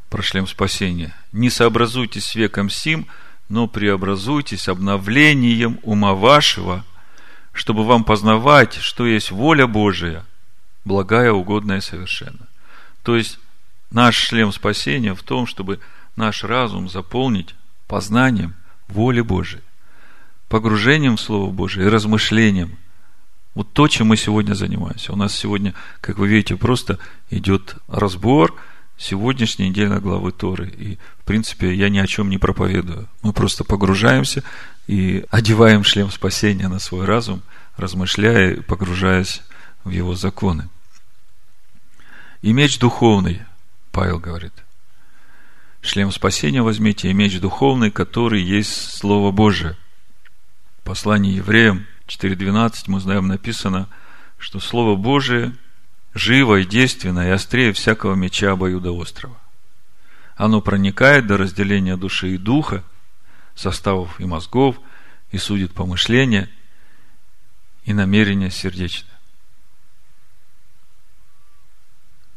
про 0.08 0.22
шлем 0.22 0.46
спасения. 0.46 1.14
Не 1.32 1.50
сообразуйтесь 1.50 2.34
веком 2.34 2.70
сим, 2.70 3.06
но 3.50 3.68
преобразуйтесь 3.68 4.68
обновлением 4.68 5.78
ума 5.82 6.14
вашего, 6.14 6.86
чтобы 7.52 7.84
вам 7.84 8.02
познавать, 8.02 8.76
что 8.76 9.04
есть 9.04 9.30
воля 9.30 9.66
Божия, 9.66 10.24
благая, 10.84 11.32
угодная 11.32 11.78
и 11.78 11.82
совершенна. 11.82 12.48
То 13.02 13.16
есть, 13.16 13.38
наш 13.90 14.16
шлем 14.16 14.52
спасения 14.52 15.14
в 15.14 15.22
том, 15.22 15.46
чтобы 15.46 15.80
наш 16.16 16.44
разум 16.44 16.88
заполнить 16.88 17.54
познанием 17.86 18.54
воли 18.88 19.20
Божией, 19.20 19.62
погружением 20.48 21.16
в 21.16 21.20
Слово 21.20 21.50
Божие 21.50 21.86
и 21.86 21.90
размышлением. 21.90 22.78
Вот 23.54 23.72
то, 23.72 23.86
чем 23.86 24.08
мы 24.08 24.16
сегодня 24.16 24.54
занимаемся. 24.54 25.12
У 25.12 25.16
нас 25.16 25.34
сегодня, 25.34 25.74
как 26.00 26.18
вы 26.18 26.28
видите, 26.28 26.56
просто 26.56 26.98
идет 27.30 27.76
разбор– 27.88 28.54
сегодняшней 28.96 29.68
недельной 29.68 30.00
главы 30.00 30.32
Торы. 30.32 30.68
И, 30.68 30.98
в 31.20 31.24
принципе, 31.24 31.74
я 31.74 31.88
ни 31.88 31.98
о 31.98 32.06
чем 32.06 32.30
не 32.30 32.38
проповедую. 32.38 33.08
Мы 33.22 33.32
просто 33.32 33.64
погружаемся 33.64 34.42
и 34.86 35.24
одеваем 35.30 35.84
шлем 35.84 36.10
спасения 36.10 36.68
на 36.68 36.78
свой 36.78 37.04
разум, 37.04 37.42
размышляя 37.76 38.60
погружаясь 38.62 39.42
в 39.84 39.90
его 39.90 40.14
законы. 40.14 40.68
И 42.44 42.52
меч 42.52 42.78
духовный, 42.78 43.40
Павел 43.90 44.18
говорит. 44.18 44.52
Шлем 45.80 46.12
спасения 46.12 46.60
возьмите, 46.60 47.08
и 47.08 47.14
меч 47.14 47.40
духовный, 47.40 47.90
который 47.90 48.42
есть 48.42 48.98
Слово 48.98 49.30
Божие. 49.30 49.78
В 50.80 50.84
послании 50.84 51.36
евреям 51.36 51.86
4.12 52.06 52.82
мы 52.88 53.00
знаем 53.00 53.28
написано, 53.28 53.88
что 54.36 54.60
Слово 54.60 54.94
Божие– 54.94 55.56
живо 56.12 56.56
и 56.56 56.66
действенно, 56.66 57.26
и 57.26 57.30
острее 57.30 57.72
всякого 57.72 58.14
меча 58.14 58.52
обоюдоострого. 58.52 59.40
Оно 60.36 60.60
проникает 60.60 61.26
до 61.26 61.38
разделения 61.38 61.96
души 61.96 62.34
и 62.34 62.36
духа, 62.36 62.84
составов 63.54 64.20
и 64.20 64.26
мозгов, 64.26 64.78
и 65.30 65.38
судит 65.38 65.72
помышления 65.72 66.50
и 67.86 67.94
намерения 67.94 68.50
сердечные. 68.50 69.13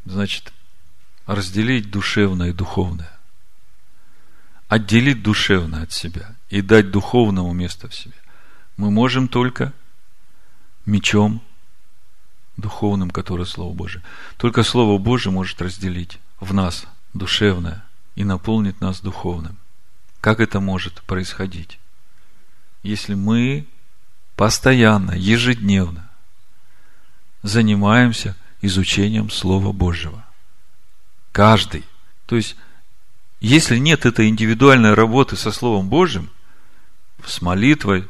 Значит, 0.07 0.53
разделить 1.25 1.91
душевное 1.91 2.49
и 2.49 2.53
духовное. 2.53 3.11
Отделить 4.69 5.21
душевное 5.21 5.83
от 5.83 5.91
себя 5.91 6.35
и 6.49 6.61
дать 6.61 6.91
духовному 6.91 7.51
место 7.53 7.89
в 7.89 7.95
себе. 7.95 8.15
Мы 8.77 8.89
можем 8.89 9.27
только 9.27 9.73
мечом 10.85 11.41
духовным, 12.55 13.11
которое 13.11 13.43
Слово 13.43 13.73
Божие. 13.73 14.01
Только 14.37 14.63
Слово 14.63 14.97
Божие 14.97 15.33
может 15.33 15.61
разделить 15.61 16.19
в 16.39 16.53
нас 16.53 16.85
душевное 17.13 17.83
и 18.15 18.23
наполнить 18.23 18.79
нас 18.79 19.01
духовным. 19.01 19.57
Как 20.21 20.39
это 20.39 20.61
может 20.61 21.01
происходить? 21.01 21.79
Если 22.81 23.13
мы 23.13 23.67
постоянно, 24.37 25.11
ежедневно 25.11 26.09
занимаемся 27.43 28.35
изучением 28.61 29.29
Слова 29.29 29.71
Божьего. 29.71 30.25
Каждый. 31.31 31.83
То 32.25 32.35
есть, 32.35 32.55
если 33.39 33.77
нет 33.77 34.05
этой 34.05 34.29
индивидуальной 34.29 34.93
работы 34.93 35.35
со 35.35 35.51
Словом 35.51 35.89
Божьим, 35.89 36.29
с 37.25 37.41
молитвой, 37.41 38.07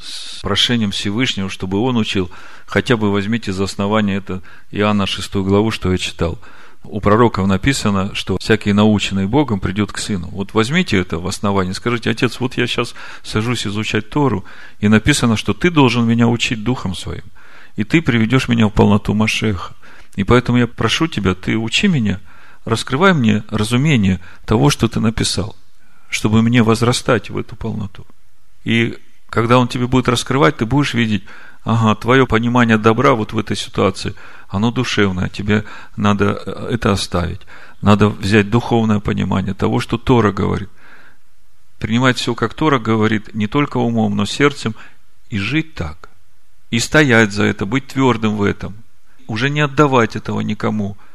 с 0.00 0.40
прошением 0.42 0.90
Всевышнего, 0.90 1.48
чтобы 1.48 1.78
он 1.78 1.96
учил. 1.96 2.30
Хотя 2.66 2.96
бы 2.96 3.10
возьмите 3.10 3.52
за 3.52 3.64
основание 3.64 4.18
это 4.18 4.42
Иоанна 4.70 5.06
6 5.06 5.34
главу, 5.36 5.70
что 5.70 5.92
я 5.92 5.98
читал. 5.98 6.38
У 6.82 7.00
пророков 7.00 7.46
написано, 7.46 8.14
что 8.14 8.36
всякий 8.38 8.74
наученный 8.74 9.26
Богом 9.26 9.58
придет 9.58 9.90
к 9.90 9.98
сыну. 9.98 10.28
Вот 10.28 10.52
возьмите 10.52 10.98
это 10.98 11.18
в 11.18 11.26
основании, 11.26 11.72
скажите, 11.72 12.10
отец, 12.10 12.40
вот 12.40 12.58
я 12.58 12.66
сейчас 12.66 12.94
сажусь 13.22 13.66
изучать 13.66 14.10
Тору, 14.10 14.44
и 14.80 14.88
написано, 14.88 15.38
что 15.38 15.54
ты 15.54 15.70
должен 15.70 16.06
меня 16.06 16.28
учить 16.28 16.62
духом 16.62 16.94
своим, 16.94 17.24
и 17.76 17.84
ты 17.84 18.02
приведешь 18.02 18.48
меня 18.48 18.68
в 18.68 18.70
полноту 18.70 19.14
Машеха. 19.14 19.74
И 20.16 20.24
поэтому 20.24 20.58
я 20.58 20.66
прошу 20.66 21.06
тебя, 21.08 21.34
ты 21.34 21.56
учи 21.56 21.88
меня, 21.88 22.20
раскрывай 22.64 23.14
мне 23.14 23.42
разумение 23.50 24.20
того, 24.44 24.70
что 24.70 24.88
ты 24.88 25.00
написал, 25.00 25.56
чтобы 26.08 26.42
мне 26.42 26.62
возрастать 26.62 27.30
в 27.30 27.38
эту 27.38 27.56
полноту. 27.56 28.06
И 28.64 28.98
когда 29.28 29.58
он 29.58 29.68
тебе 29.68 29.86
будет 29.86 30.08
раскрывать, 30.08 30.58
ты 30.58 30.66
будешь 30.66 30.94
видеть, 30.94 31.24
ага, 31.64 31.94
твое 31.96 32.26
понимание 32.26 32.78
добра 32.78 33.14
вот 33.14 33.32
в 33.32 33.38
этой 33.38 33.56
ситуации, 33.56 34.14
оно 34.48 34.70
душевное, 34.70 35.28
тебе 35.28 35.64
надо 35.96 36.40
э, 36.46 36.68
это 36.74 36.92
оставить. 36.92 37.40
Надо 37.82 38.08
взять 38.08 38.48
духовное 38.48 39.00
понимание 39.00 39.52
того, 39.52 39.80
что 39.80 39.98
Тора 39.98 40.32
говорит. 40.32 40.70
Принимать 41.78 42.16
все, 42.16 42.34
как 42.34 42.54
Тора 42.54 42.78
говорит, 42.78 43.34
не 43.34 43.48
только 43.48 43.78
умом, 43.78 44.16
но 44.16 44.24
сердцем, 44.24 44.74
и 45.28 45.38
жить 45.38 45.74
так. 45.74 46.08
И 46.74 46.80
стоять 46.80 47.32
за 47.32 47.44
это, 47.44 47.66
быть 47.66 47.86
твердым 47.86 48.36
в 48.36 48.42
этом. 48.42 48.74
Уже 49.28 49.48
не 49.48 49.60
отдавать 49.60 50.16
этого 50.16 50.40
никому– 50.40 50.96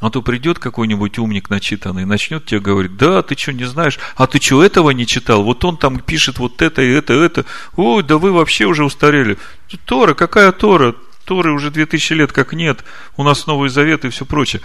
а 0.00 0.10
то 0.10 0.22
придет 0.22 0.58
какой-нибудь 0.58 1.18
умник 1.18 1.50
начитанный, 1.50 2.04
начнет 2.04 2.44
тебе 2.44 2.60
говорить, 2.60 2.96
да, 2.96 3.22
ты 3.22 3.36
что, 3.36 3.52
не 3.52 3.64
знаешь, 3.64 3.98
а 4.16 4.28
ты 4.28 4.40
что, 4.40 4.62
этого 4.62 4.90
не 4.90 5.06
читал? 5.06 5.42
Вот 5.42 5.64
он 5.64 5.76
там 5.76 5.98
пишет 5.98 6.38
вот 6.38 6.62
это 6.62 6.82
и 6.82 6.90
это, 6.92 7.14
это. 7.14 7.44
Ой, 7.74 8.04
да 8.04 8.18
вы 8.18 8.32
вообще 8.32 8.66
уже 8.66 8.84
устарели. 8.84 9.38
Тора, 9.86 10.14
какая 10.14 10.52
Тора? 10.52 10.94
Торы 11.24 11.52
уже 11.52 11.72
две 11.72 11.84
тысячи 11.84 12.12
лет 12.12 12.30
как 12.30 12.52
нет, 12.52 12.84
у 13.16 13.24
нас 13.24 13.46
Новый 13.46 13.70
Завет 13.70 14.04
и 14.04 14.08
все 14.10 14.24
прочее. 14.24 14.62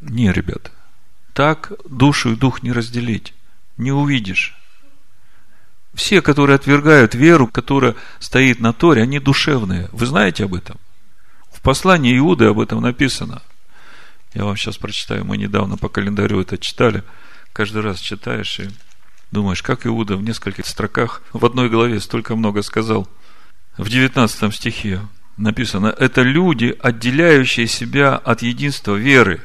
Не, 0.00 0.32
ребята, 0.32 0.70
так 1.32 1.70
душу 1.88 2.32
и 2.32 2.36
дух 2.36 2.64
не 2.64 2.72
разделить, 2.72 3.34
не 3.76 3.92
увидишь. 3.92 4.56
Все, 5.96 6.20
которые 6.20 6.56
отвергают 6.56 7.14
веру, 7.14 7.46
которая 7.46 7.94
стоит 8.18 8.60
на 8.60 8.74
Торе, 8.74 9.02
они 9.02 9.18
душевные. 9.18 9.88
Вы 9.92 10.04
знаете 10.04 10.44
об 10.44 10.54
этом? 10.54 10.76
В 11.50 11.62
послании 11.62 12.16
Иуды 12.18 12.44
об 12.44 12.60
этом 12.60 12.82
написано. 12.82 13.42
Я 14.34 14.44
вам 14.44 14.58
сейчас 14.58 14.76
прочитаю, 14.76 15.24
мы 15.24 15.38
недавно 15.38 15.78
по 15.78 15.88
календарю 15.88 16.42
это 16.42 16.58
читали. 16.58 17.02
Каждый 17.54 17.80
раз 17.80 17.98
читаешь 17.98 18.60
и 18.60 18.68
думаешь, 19.30 19.62
как 19.62 19.86
Иуда 19.86 20.16
в 20.16 20.22
нескольких 20.22 20.66
строках 20.66 21.22
в 21.32 21.46
одной 21.46 21.70
главе 21.70 21.98
столько 21.98 22.36
много 22.36 22.60
сказал. 22.60 23.08
В 23.78 23.88
19 23.88 24.54
стихе 24.54 25.00
написано, 25.38 25.86
это 25.86 26.20
люди, 26.20 26.76
отделяющие 26.78 27.66
себя 27.66 28.16
от 28.16 28.42
единства 28.42 28.96
веры, 28.96 29.40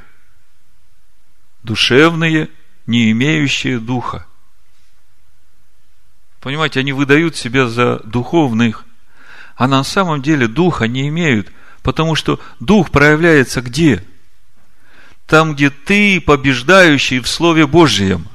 душевные, 1.64 2.49
не 2.88 3.10
имеющие 3.12 3.80
духа. 3.80 4.26
Понимаете, 6.42 6.80
они 6.80 6.92
выдают 6.92 7.38
себя 7.38 7.68
за 7.68 8.00
духовных, 8.00 8.86
а 9.56 9.68
на 9.68 9.84
самом 9.84 10.24
деле 10.24 10.48
духа 10.48 10.88
не 10.88 11.08
имеют, 11.08 11.52
потому 11.84 12.16
что 12.16 12.39
дух 12.60 12.89
проявляется 12.89 13.62
где? 13.62 14.04
Там, 15.28 15.54
где 15.54 15.70
ты 15.70 16.20
побеждающий 16.20 17.20
в 17.20 17.28
Слове 17.28 17.68
Божьем. 17.68 18.28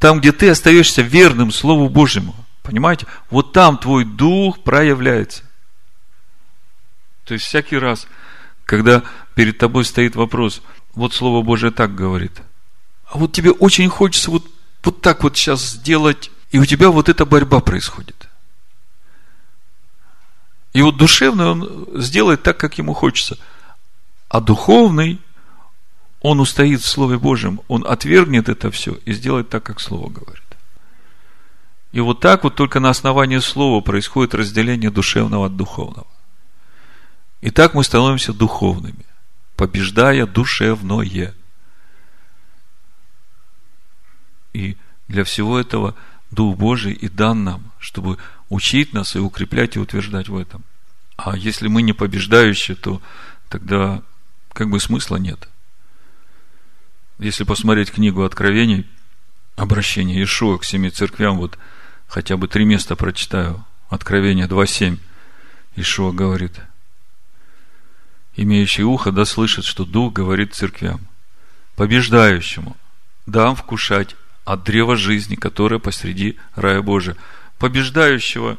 Там, 0.00 0.18
где 0.18 0.32
ты 0.32 0.50
остаешься 0.50 1.00
верным 1.00 1.52
Слову 1.52 1.88
Божьему. 1.88 2.34
Понимаете? 2.64 3.06
Вот 3.30 3.52
там 3.52 3.78
твой 3.78 4.04
дух 4.04 4.64
проявляется. 4.64 5.44
То 7.24 7.34
есть 7.34 7.46
всякий 7.46 7.78
раз, 7.78 8.08
когда 8.64 9.04
перед 9.36 9.58
тобой 9.58 9.84
стоит 9.84 10.16
вопрос, 10.16 10.60
вот 10.94 11.14
Слово 11.14 11.42
Божие 11.42 11.70
так 11.70 11.94
говорит, 11.94 12.32
а 13.06 13.16
вот 13.16 13.32
тебе 13.32 13.52
очень 13.52 13.88
хочется 13.88 14.32
вот, 14.32 14.44
вот 14.82 15.00
так 15.00 15.22
вот 15.22 15.36
сейчас 15.36 15.70
сделать 15.70 16.31
и 16.52 16.58
у 16.58 16.66
тебя 16.66 16.90
вот 16.90 17.08
эта 17.08 17.24
борьба 17.24 17.60
происходит. 17.60 18.28
И 20.74 20.82
вот 20.82 20.98
душевный 20.98 21.46
он 21.46 21.88
сделает 21.94 22.42
так, 22.42 22.58
как 22.58 22.78
ему 22.78 22.92
хочется. 22.92 23.38
А 24.28 24.40
духовный, 24.40 25.18
он 26.20 26.40
устоит 26.40 26.82
в 26.82 26.86
Слове 26.86 27.18
Божьем, 27.18 27.60
он 27.68 27.86
отвергнет 27.86 28.48
это 28.48 28.70
все 28.70 28.92
и 29.06 29.12
сделает 29.12 29.48
так, 29.48 29.62
как 29.64 29.80
Слово 29.80 30.10
говорит. 30.10 30.42
И 31.92 32.00
вот 32.00 32.20
так 32.20 32.44
вот 32.44 32.54
только 32.54 32.80
на 32.80 32.90
основании 32.90 33.38
Слова 33.38 33.80
происходит 33.80 34.34
разделение 34.34 34.90
душевного 34.90 35.46
от 35.46 35.56
духовного. 35.56 36.06
И 37.40 37.50
так 37.50 37.74
мы 37.74 37.82
становимся 37.82 38.32
духовными, 38.32 39.04
побеждая 39.56 40.26
душевное. 40.26 41.34
И 44.52 44.76
для 45.08 45.24
всего 45.24 45.58
этого– 45.58 45.94
Дух 46.32 46.56
Божий 46.56 46.94
и 46.94 47.08
дан 47.08 47.44
нам, 47.44 47.70
чтобы 47.78 48.16
учить 48.48 48.94
нас 48.94 49.14
и 49.14 49.18
укреплять 49.18 49.76
и 49.76 49.78
утверждать 49.78 50.28
в 50.28 50.36
этом. 50.36 50.64
А 51.16 51.36
если 51.36 51.68
мы 51.68 51.82
не 51.82 51.92
побеждающие, 51.92 52.74
то 52.74 53.02
тогда 53.50 54.02
как 54.54 54.70
бы 54.70 54.80
смысла 54.80 55.16
нет. 55.16 55.46
Если 57.18 57.44
посмотреть 57.44 57.92
книгу 57.92 58.24
Откровений, 58.24 58.88
обращение 59.56 60.18
Иешуа 60.18 60.56
к 60.58 60.64
семи 60.64 60.90
церквям, 60.90 61.36
вот 61.36 61.58
хотя 62.08 62.38
бы 62.38 62.48
три 62.48 62.64
места 62.64 62.96
прочитаю. 62.96 63.64
Откровение 63.90 64.46
2.7. 64.46 64.98
Ишуа 65.76 66.12
говорит, 66.12 66.58
имеющий 68.36 68.84
ухо 68.84 69.12
да 69.12 69.26
слышит, 69.26 69.66
что 69.66 69.84
Дух 69.84 70.14
говорит 70.14 70.54
церквям. 70.54 71.06
Побеждающему 71.76 72.76
дам 73.26 73.54
вкушать 73.54 74.16
от 74.44 74.64
древа 74.64 74.96
жизни, 74.96 75.34
которое 75.34 75.78
посреди 75.78 76.38
рая 76.54 76.82
Божия. 76.82 77.16
Побеждающего. 77.58 78.58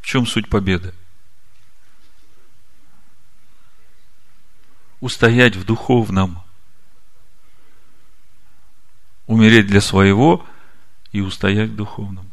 В 0.00 0.06
чем 0.06 0.26
суть 0.26 0.48
победы? 0.48 0.92
Устоять 5.00 5.56
в 5.56 5.64
духовном. 5.64 6.42
Умереть 9.26 9.66
для 9.66 9.80
своего 9.80 10.46
и 11.12 11.20
устоять 11.20 11.70
в 11.70 11.76
духовном. 11.76 12.30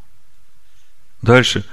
Дальше. 1.22 1.66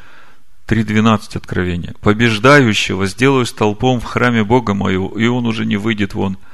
3.12 0.68 1.36
откровения. 1.36 1.94
Побеждающего 2.00 3.06
сделаю 3.06 3.44
столпом 3.44 3.98
в 3.98 4.04
храме 4.04 4.44
Бога 4.44 4.72
моего, 4.72 5.18
и 5.18 5.26
он 5.26 5.46
уже 5.46 5.66
не 5.66 5.76
выйдет 5.76 6.14
вон– 6.14 6.38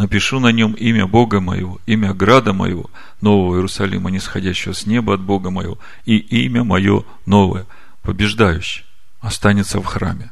напишу 0.00 0.40
на 0.40 0.50
нем 0.50 0.72
имя 0.72 1.06
Бога 1.06 1.40
моего, 1.40 1.78
имя 1.84 2.14
града 2.14 2.54
моего, 2.54 2.90
нового 3.20 3.56
Иерусалима, 3.56 4.10
нисходящего 4.10 4.72
с 4.72 4.86
неба 4.86 5.14
от 5.14 5.20
Бога 5.20 5.50
моего, 5.50 5.78
и 6.06 6.16
имя 6.16 6.64
мое 6.64 7.04
новое, 7.26 7.66
побеждающий, 8.02 8.84
останется 9.20 9.78
в 9.78 9.84
храме. 9.84 10.30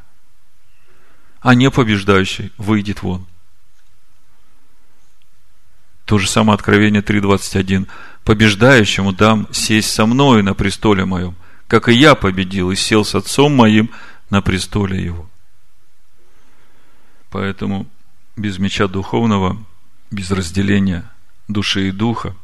А 1.41 1.55
не 1.55 1.71
побеждающий 1.71 2.51
выйдет 2.57 3.03
вон. 3.03 3.27
То 6.07 6.17
же 6.17 6.27
самое 6.27 6.55
Откровение 6.55 7.03
3.21. 7.03 7.87
Побеждающему 8.25 9.13
дам 9.13 9.47
сесть 9.53 9.91
со 9.91 10.07
мною 10.07 10.43
на 10.43 10.55
престоле 10.55 11.05
моем, 11.05 11.37
как 11.67 11.91
и 11.91 11.93
я 11.93 12.15
победил 12.15 12.71
и 12.71 12.77
сел 12.77 13.05
с 13.05 13.15
отцом 13.15 13.55
моим 13.55 13.91
на 14.31 14.41
престоле 14.41 15.05
его. 15.05 15.29
Поэтому 17.31 17.87
без 18.39 18.59
меча 18.59 18.87
духовного, 18.87 19.63
без 20.11 20.31
разделения 20.31 21.11
души 21.49 21.89
и 21.89 21.93
духа, 21.93 22.35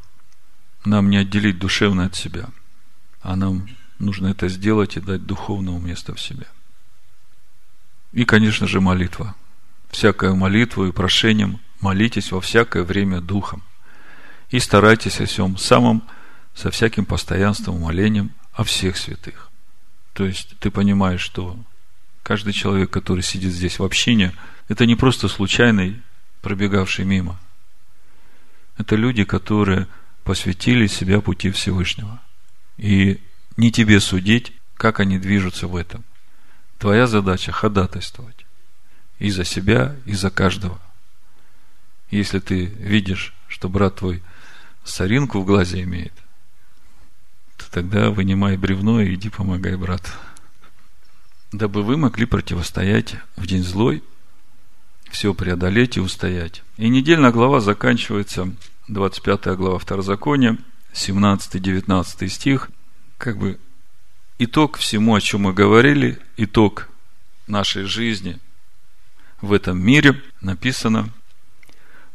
нам 0.83 1.09
не 1.09 1.17
отделить 1.17 1.57
душевное 1.57 2.07
от 2.07 2.15
себя, 2.15 2.49
а 3.21 3.35
нам 3.35 3.67
нужно 3.97 4.27
это 4.27 4.49
сделать 4.49 4.97
и 4.97 5.01
дать 5.01 5.25
духовному 5.25 5.79
место 5.79 6.13
в 6.13 6.21
себе. 6.21 6.45
И, 8.11 8.25
конечно 8.25 8.67
же, 8.67 8.81
молитва. 8.81 9.35
Всякую 9.89 10.35
молитву 10.35 10.85
и 10.85 10.91
прошением 10.91 11.59
молитесь 11.79 12.31
во 12.31 12.41
всякое 12.41 12.83
время 12.83 13.21
духом. 13.21 13.63
И 14.49 14.59
старайтесь 14.59 15.19
о 15.21 15.25
всем 15.25 15.57
самом, 15.57 16.03
со 16.53 16.71
всяким 16.71 17.05
постоянством, 17.05 17.81
молением 17.81 18.31
о 18.53 18.63
всех 18.63 18.97
святых. 18.97 19.49
То 20.13 20.25
есть, 20.25 20.55
ты 20.59 20.71
понимаешь, 20.71 21.21
что 21.21 21.57
каждый 22.23 22.53
человек, 22.53 22.89
который 22.89 23.21
сидит 23.23 23.53
здесь 23.53 23.79
в 23.79 23.83
общине– 23.83 24.33
это 24.67 24.85
не 24.85 24.95
просто 24.95 25.27
случайный, 25.27 26.01
пробегавший 26.41 27.05
мимо. 27.05 27.39
Это 28.77 28.95
люди, 28.95 29.23
которые 29.23 29.87
посвятили 30.23 30.87
себя 30.87 31.21
пути 31.21 31.51
Всевышнего. 31.51 32.21
И 32.77 33.21
не 33.57 33.71
тебе 33.71 33.99
судить, 33.99 34.53
как 34.75 34.99
они 34.99 35.19
движутся 35.19 35.67
в 35.67 35.75
этом. 35.75 36.03
Твоя 36.79 37.07
задача 37.07 37.51
ходатайствовать. 37.51 38.45
И 39.19 39.29
за 39.29 39.45
себя, 39.45 39.95
и 40.05 40.13
за 40.13 40.29
каждого. 40.29 40.81
Если 42.09 42.39
ты 42.39 42.65
видишь, 42.65 43.33
что 43.47 43.69
брат 43.69 43.95
твой 43.97 44.21
соринку 44.83 45.39
в 45.39 45.45
глазе 45.45 45.83
имеет, 45.83 46.13
то 47.57 47.71
тогда 47.71 48.09
вынимай 48.09 48.57
бревно 48.57 49.01
и 49.01 49.13
иди 49.15 49.29
помогай 49.29 49.77
брату. 49.77 50.11
Дабы 51.51 51.83
вы 51.83 51.95
могли 51.95 52.25
противостоять 52.25 53.15
в 53.37 53.47
день 53.47 53.63
злой 53.63 54.03
все 55.15 55.33
преодолеть 55.33 55.95
и 55.95 56.01
устоять. 56.01 56.61
И 56.75 56.89
недельная 56.89 57.31
глава 57.31 57.61
заканчивается, 57.61 58.53
25 58.89 59.55
глава 59.55 59.79
Второзакония, 59.79 60.57
17-19 60.93 62.27
стих, 62.27 62.69
как 63.17 63.37
бы 63.37 63.57
итог 64.39 64.75
всему, 64.75 65.15
о 65.15 65.21
чем 65.21 65.43
мы 65.43 65.53
говорили, 65.53 66.19
итог 66.35 66.89
нашей 67.47 67.85
жизни 67.85 68.39
в 69.39 69.53
этом 69.53 69.79
мире 69.79 70.21
написано 70.41 71.09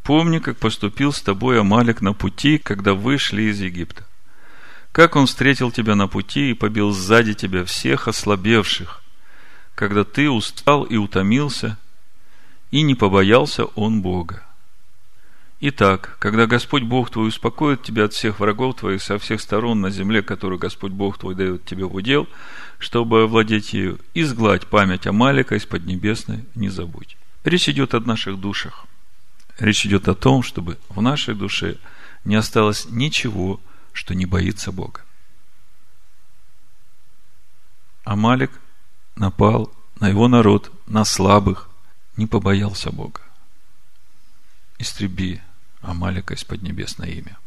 «Помни, 0.02 0.38
как 0.38 0.58
поступил 0.58 1.14
с 1.14 1.22
тобой 1.22 1.58
Амалик 1.58 2.02
на 2.02 2.12
пути, 2.12 2.58
когда 2.58 2.92
вышли 2.92 3.44
из 3.44 3.62
Египта. 3.62 4.04
Как 4.92 5.16
он 5.16 5.26
встретил 5.26 5.70
тебя 5.70 5.94
на 5.94 6.06
пути 6.06 6.50
и 6.50 6.54
побил 6.54 6.90
сзади 6.90 7.32
тебя 7.32 7.64
всех 7.64 8.08
ослабевших, 8.08 9.02
когда 9.74 10.04
ты 10.04 10.28
устал 10.28 10.82
и 10.84 10.98
утомился– 10.98 11.78
и 12.70 12.82
не 12.82 12.94
побоялся 12.94 13.64
он 13.64 14.02
Бога. 14.02 14.42
Итак, 15.62 16.16
когда 16.18 16.46
Господь 16.46 16.84
Бог 16.84 17.10
твой 17.10 17.28
успокоит 17.28 17.82
тебя 17.82 18.04
от 18.04 18.14
всех 18.14 18.40
врагов 18.40 18.76
твоих 18.76 19.02
со 19.02 19.18
всех 19.18 19.42
сторон 19.42 19.82
на 19.82 19.90
земле, 19.90 20.22
которую 20.22 20.58
Господь 20.58 20.92
Бог 20.92 21.18
твой 21.18 21.34
дает 21.34 21.66
тебе 21.66 21.84
в 21.84 21.94
удел, 21.94 22.28
чтобы 22.78 23.24
овладеть 23.24 23.74
ею, 23.74 23.98
изгладь 24.14 24.66
память 24.66 25.06
о 25.06 25.12
Малика 25.12 25.56
из 25.56 25.66
Поднебесной, 25.66 26.46
не 26.54 26.70
забудь. 26.70 27.18
Речь 27.44 27.68
идет 27.68 27.94
о 27.94 28.00
наших 28.00 28.40
душах. 28.40 28.86
Речь 29.58 29.84
идет 29.84 30.08
о 30.08 30.14
том, 30.14 30.42
чтобы 30.42 30.78
в 30.88 31.02
нашей 31.02 31.34
душе 31.34 31.76
не 32.24 32.36
осталось 32.36 32.86
ничего, 32.88 33.60
что 33.92 34.14
не 34.14 34.24
боится 34.24 34.72
Бога. 34.72 35.02
Амалик 38.04 38.50
напал 39.16 39.70
на 40.00 40.08
его 40.08 40.26
народ, 40.26 40.72
на 40.86 41.04
слабых, 41.04 41.69
не 42.20 42.26
побоялся 42.26 42.90
Бога. 42.92 43.22
Истреби 44.78 45.40
Амалика 45.80 46.34
из 46.34 46.44
поднебесное 46.44 47.08
имя. 47.08 47.38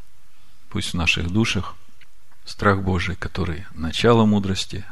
Пусть 0.69 0.89
в 0.89 0.93
наших 0.95 1.29
душах 1.29 1.75
страх 2.43 2.81
Божий, 2.81 3.15
который 3.15 3.67
начало 3.75 4.25
мудрости 4.25 4.83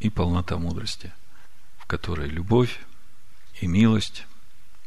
и 0.00 0.10
полнота 0.10 0.58
мудрости, 0.58 1.12
в 1.78 1.86
которой 1.86 2.28
любовь 2.28 2.80
и 3.60 3.68
милость, 3.68 4.26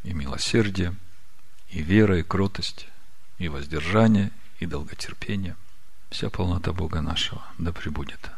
и 0.04 0.12
милосердие, 0.12 0.94
и 1.70 1.82
вера, 1.82 2.20
и 2.20 2.24
кротость, 2.24 2.88
и 3.38 3.48
воздержание, 3.48 4.32
и 4.60 4.66
долготерпение. 4.66 5.56
Вся 6.10 6.30
полнота 6.30 6.74
Бога 6.74 7.00
нашего 7.00 7.42
да 7.58 7.72
пребудет. 7.72 8.30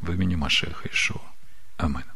В 0.00 0.12
имени 0.12 0.36
Машеха 0.36 0.88
Ишуа. 0.88 1.20
Амин. 1.78 2.15